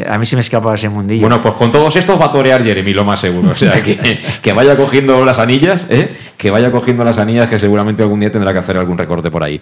eh, 0.00 0.06
a 0.08 0.18
mí 0.18 0.26
se 0.26 0.36
me 0.36 0.40
escapa 0.40 0.74
ese 0.74 0.88
mundillo. 0.88 1.20
Bueno, 1.22 1.40
pues 1.40 1.54
con 1.54 1.70
todos 1.70 1.94
estos 1.96 2.20
va 2.20 2.26
a 2.26 2.30
torear 2.32 2.62
Jeremy, 2.64 2.92
lo 2.92 3.04
más 3.04 3.20
seguro. 3.20 3.50
O 3.50 3.54
sea, 3.54 3.80
que, 3.82 4.20
que 4.42 4.52
vaya 4.52 4.76
cogiendo 4.76 5.24
las 5.24 5.38
anillas, 5.38 5.86
¿eh? 5.90 6.08
Que 6.36 6.50
vaya 6.50 6.72
cogiendo 6.72 7.04
las 7.04 7.18
anillas, 7.18 7.48
que 7.48 7.58
seguramente 7.60 8.02
algún 8.02 8.18
día 8.18 8.32
tendrá 8.32 8.52
que 8.52 8.58
hacer 8.58 8.76
algún 8.76 8.98
recorte 8.98 9.30
por 9.30 9.44
ahí. 9.44 9.60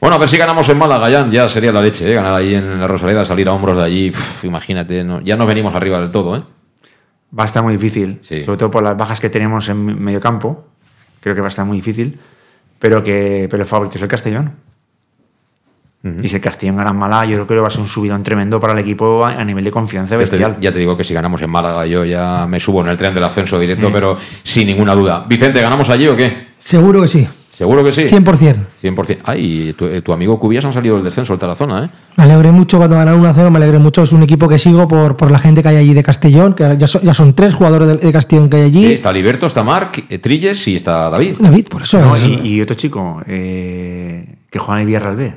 Bueno, 0.00 0.16
a 0.16 0.18
ver 0.18 0.28
si 0.28 0.36
ganamos 0.36 0.68
en 0.68 0.76
Málaga, 0.76 1.08
ya, 1.08 1.28
ya 1.30 1.48
sería 1.48 1.70
la 1.72 1.80
leche, 1.80 2.10
¿eh? 2.10 2.14
Ganar 2.14 2.34
ahí 2.34 2.54
en 2.54 2.80
la 2.80 2.88
Rosaleda, 2.88 3.24
salir 3.24 3.48
a 3.48 3.52
hombros 3.52 3.76
de 3.78 3.84
allí, 3.84 4.10
uf, 4.10 4.44
imagínate, 4.44 5.04
no- 5.04 5.20
ya 5.20 5.36
nos 5.36 5.46
venimos 5.46 5.74
arriba 5.74 6.00
del 6.00 6.10
todo, 6.10 6.36
¿eh? 6.36 6.42
va 7.38 7.42
a 7.44 7.46
estar 7.46 7.62
muy 7.62 7.72
difícil, 7.74 8.18
Sí. 8.22 8.42
sobre 8.42 8.58
todo 8.58 8.70
por 8.70 8.82
las 8.82 8.96
bajas 8.96 9.20
que 9.20 9.28
tenemos 9.30 9.68
en 9.68 10.02
medio 10.02 10.20
campo. 10.20 10.66
Creo 11.20 11.34
que 11.34 11.40
va 11.40 11.46
a 11.46 11.50
estar 11.50 11.64
muy 11.64 11.76
difícil, 11.78 12.18
pero 12.78 13.02
que 13.02 13.46
pero 13.50 13.62
el 13.62 13.68
favorito 13.68 13.96
es 13.96 14.02
el 14.02 14.08
Castellón. 14.08 14.52
Y 16.22 16.28
si 16.28 16.36
el 16.36 16.40
Castellón 16.40 16.76
gana 16.76 16.90
en 16.90 16.96
Málaga, 16.98 17.24
yo 17.24 17.34
creo 17.34 17.46
que 17.48 17.56
va 17.62 17.66
a 17.66 17.70
ser 17.70 17.80
un 17.80 17.88
subidón 17.88 18.22
tremendo 18.22 18.60
para 18.60 18.74
el 18.74 18.78
equipo 18.78 19.24
a, 19.26 19.32
a 19.32 19.44
nivel 19.44 19.64
de 19.64 19.72
confianza 19.72 20.10
Ya 20.14 20.18
te, 20.18 20.20
bestial. 20.20 20.56
ya 20.60 20.70
te 20.70 20.78
digo 20.78 20.96
que 20.96 21.02
si 21.02 21.12
ganamos 21.12 21.42
en 21.42 21.50
Málaga, 21.50 21.84
yo 21.84 22.04
ya 22.04 22.46
me 22.48 22.60
subo 22.60 22.80
en 22.82 22.88
el 22.90 22.96
tren 22.96 23.12
del 23.12 23.24
ascenso 23.24 23.58
directo, 23.58 23.90
pero 23.92 24.16
sin 24.44 24.68
ninguna 24.68 24.94
duda. 24.94 25.24
Vicente, 25.28 25.60
¿ganamos 25.60 25.90
allí 25.90 26.06
o 26.06 26.14
qué? 26.16 26.46
Seguro 26.60 27.02
que 27.02 27.08
sí. 27.08 27.26
¿Seguro 27.56 27.82
que 27.82 27.90
sí? 27.92 28.02
100%. 28.02 28.54
100%. 28.82 29.18
Ay, 29.24 29.74
tu, 29.78 29.86
eh, 29.86 30.02
tu 30.02 30.12
amigo 30.12 30.38
Cubillas 30.38 30.64
han 30.66 30.74
salido 30.74 30.96
del 30.96 31.04
descenso 31.04 31.32
del 31.32 31.40
Tarazona, 31.40 31.84
¿eh? 31.86 31.88
Me 32.16 32.24
alegré 32.24 32.52
mucho 32.52 32.76
cuando 32.76 32.96
ganaron 32.96 33.22
1-0, 33.22 33.50
me 33.50 33.56
alegré 33.56 33.78
mucho. 33.78 34.02
Es 34.02 34.12
un 34.12 34.22
equipo 34.22 34.46
que 34.46 34.58
sigo 34.58 34.86
por, 34.86 35.16
por 35.16 35.30
la 35.30 35.38
gente 35.38 35.62
que 35.62 35.68
hay 35.70 35.76
allí 35.76 35.94
de 35.94 36.02
Castellón, 36.02 36.52
que 36.52 36.76
ya 36.76 36.86
son, 36.86 37.00
ya 37.00 37.14
son 37.14 37.32
tres 37.34 37.54
jugadores 37.54 37.88
de, 37.88 37.96
de 37.96 38.12
Castellón 38.12 38.50
que 38.50 38.58
hay 38.58 38.62
allí. 38.64 38.84
Está 38.92 39.10
Liberto, 39.10 39.46
está 39.46 39.62
Marc, 39.62 40.04
eh, 40.10 40.18
Trilles 40.18 40.68
y 40.68 40.76
está 40.76 41.08
David. 41.08 41.36
David, 41.40 41.66
por 41.68 41.82
eso. 41.82 41.98
No, 41.98 42.14
es- 42.14 42.24
y, 42.24 42.56
y 42.56 42.60
otro 42.60 42.76
chico 42.76 43.22
eh, 43.26 44.36
que 44.50 44.58
juega 44.58 44.74
en 44.74 44.80
el 44.80 44.86
Villarreal 44.88 45.16
B, 45.16 45.34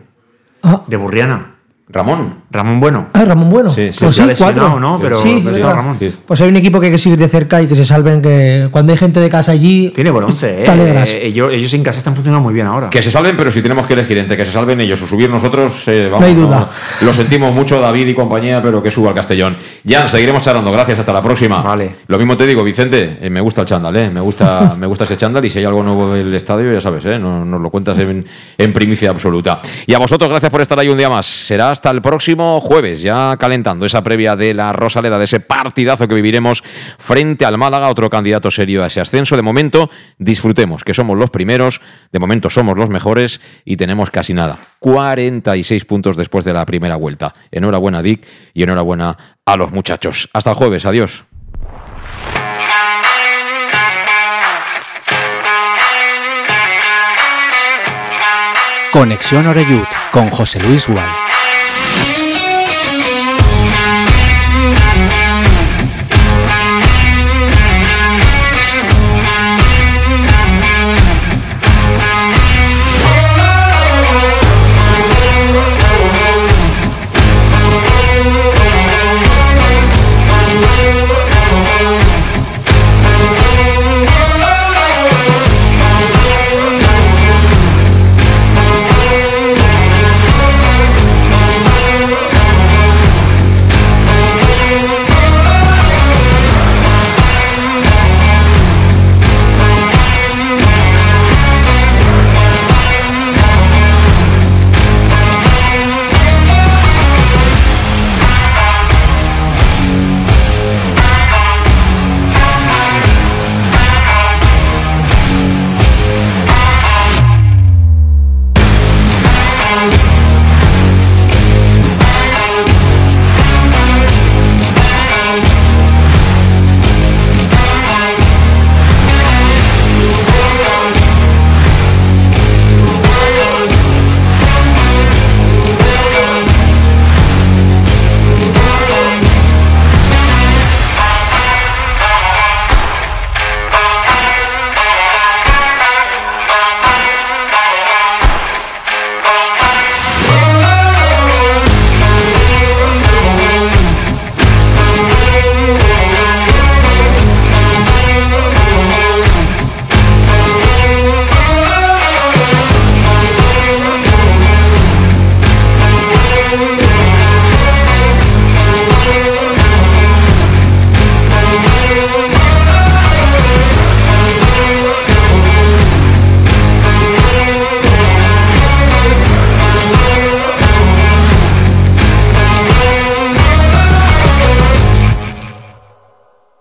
Ah, 0.64 0.84
de 0.88 0.98
Burriana. 0.98 1.56
Ramón. 1.92 2.36
Ramón 2.52 2.80
Bueno. 2.80 3.08
Ah, 3.14 3.26
Ramón 3.26 3.50
Bueno. 3.50 3.70
Sí, 3.72 3.90
sí, 3.92 3.98
pues 4.02 4.16
sí, 4.16 4.24
cuatro. 4.38 4.80
¿no? 4.80 5.00
Pero- 5.02 5.18
sí, 5.20 5.40
pero 5.44 5.50
es 5.50 5.56
está 5.58 5.68
verdad. 5.70 5.76
Ramón. 5.76 5.98
Sí. 6.00 6.14
Pues 6.26 6.40
hay 6.42 6.50
un 6.50 6.56
equipo 6.58 6.80
que 6.80 6.86
hay 6.88 6.92
que 6.92 6.98
seguir 7.00 7.18
de 7.18 7.28
cerca 7.28 7.62
y 7.64 7.68
que 7.68 7.76
se 7.76 7.84
salven, 7.86 8.22
que 8.22 8.68
cuando 8.72 8.92
hay 8.92 8.98
gente 9.00 9.20
de 9.20 9.28
casa 9.30 9.52
allí... 9.54 9.92
Tiene 9.96 10.12
buen 10.12 10.26
once, 10.26 10.62
¿eh? 10.62 10.64
Te 10.66 10.72
alegras. 10.72 11.10
Eh, 11.10 11.26
ellos, 11.28 11.52
ellos 11.52 11.74
en 11.74 11.84
casa 11.84 11.98
están 11.98 12.14
funcionando 12.14 12.44
muy 12.44 12.54
bien 12.54 12.68
ahora. 12.68 12.92
Que 12.92 13.02
se 13.02 13.10
salven, 13.10 13.36
pero 13.36 13.50
si 13.50 13.62
tenemos 13.64 13.88
que 13.88 13.94
elegir 13.94 14.20
entre 14.20 14.38
que 14.38 14.46
se 14.46 14.52
salven 14.52 14.80
ellos 14.82 15.02
o 15.02 15.08
subir 15.08 15.30
nosotros, 15.32 15.88
eh, 15.88 16.06
vamos, 16.12 16.22
No 16.22 16.26
hay 16.28 16.36
duda. 16.36 16.70
Lo 17.02 17.12
sentimos 17.12 17.54
mucho, 17.56 17.82
David 17.82 18.08
y 18.08 18.14
compañía, 18.14 18.62
pero 18.62 18.84
que 18.84 18.92
suba 18.92 19.10
al 19.10 19.16
Castellón. 19.16 19.58
Jan, 19.88 20.08
seguiremos 20.08 20.44
charlando. 20.44 20.72
Gracias, 20.72 21.00
hasta 21.00 21.12
la 21.14 21.24
próxima. 21.24 21.62
Vale. 21.64 21.96
Lo 22.08 22.18
mismo 22.20 22.38
te 22.38 22.46
digo, 22.46 22.64
Vicente, 22.64 23.18
eh, 23.20 23.30
me 23.32 23.42
gusta 23.42 23.62
el 23.62 23.68
chándal, 23.68 23.96
¿eh? 23.96 24.12
Me 24.12 24.22
gusta, 24.22 24.76
me 24.80 24.86
gusta 24.86 25.06
ese 25.06 25.18
chándal 25.18 25.44
y 25.46 25.50
si 25.50 25.58
hay 25.58 25.66
algo 25.66 25.82
nuevo 25.82 26.14
del 26.14 26.34
estadio, 26.36 26.72
ya 26.72 26.82
sabes, 26.82 27.04
¿eh? 27.06 27.18
No- 27.18 27.44
Nos 27.46 27.60
lo 27.62 27.70
cuentas 27.72 27.98
en, 27.98 28.26
en 28.60 28.74
primicia 28.74 29.10
absoluta. 29.10 29.60
Y 29.88 29.94
a 29.96 29.98
vosotros, 29.98 30.30
gracias 30.30 30.52
por 30.52 30.62
estar 30.62 30.80
ahí 30.80 30.90
un 30.90 30.98
día 30.98 31.10
más. 31.10 31.26
Será 31.26 31.72
hasta 31.80 31.92
el 31.92 32.02
próximo 32.02 32.60
jueves, 32.60 33.02
ya 33.02 33.38
calentando 33.40 33.86
esa 33.86 34.04
previa 34.04 34.36
de 34.36 34.54
la 34.54 34.74
Rosaleda, 34.74 35.18
de 35.18 35.24
ese 35.24 35.40
partidazo 35.40 36.10
que 36.10 36.16
viviremos 36.16 36.62
frente 36.98 37.46
al 37.46 37.58
Málaga, 37.58 37.88
otro 37.88 38.10
candidato 38.10 38.52
serio 38.52 38.84
a 38.84 38.88
ese 38.88 39.00
ascenso. 39.00 39.38
De 39.38 39.42
momento, 39.42 39.90
disfrutemos, 40.18 40.84
que 40.84 40.94
somos 40.94 41.18
los 41.18 41.30
primeros, 41.30 41.80
de 42.12 42.20
momento 42.20 42.50
somos 42.50 42.76
los 42.76 42.90
mejores 42.90 43.40
y 43.64 43.78
tenemos 43.78 44.10
casi 44.10 44.34
nada. 44.34 44.60
46 44.80 45.86
puntos 45.86 46.18
después 46.18 46.44
de 46.44 46.52
la 46.52 46.66
primera 46.66 46.98
vuelta. 46.98 47.34
Enhorabuena, 47.50 48.02
Dick, 48.02 48.28
y 48.54 48.64
enhorabuena 48.64 49.18
a 49.46 49.56
los 49.56 49.72
muchachos. 49.72 50.30
Hasta 50.34 50.50
el 50.50 50.58
jueves, 50.58 50.86
adiós. 50.86 51.24
Conexión 58.92 59.48
Oreyud 59.48 59.86
con 60.12 60.30
José 60.30 60.60
Luis 60.60 60.86
Gual. 60.90 61.29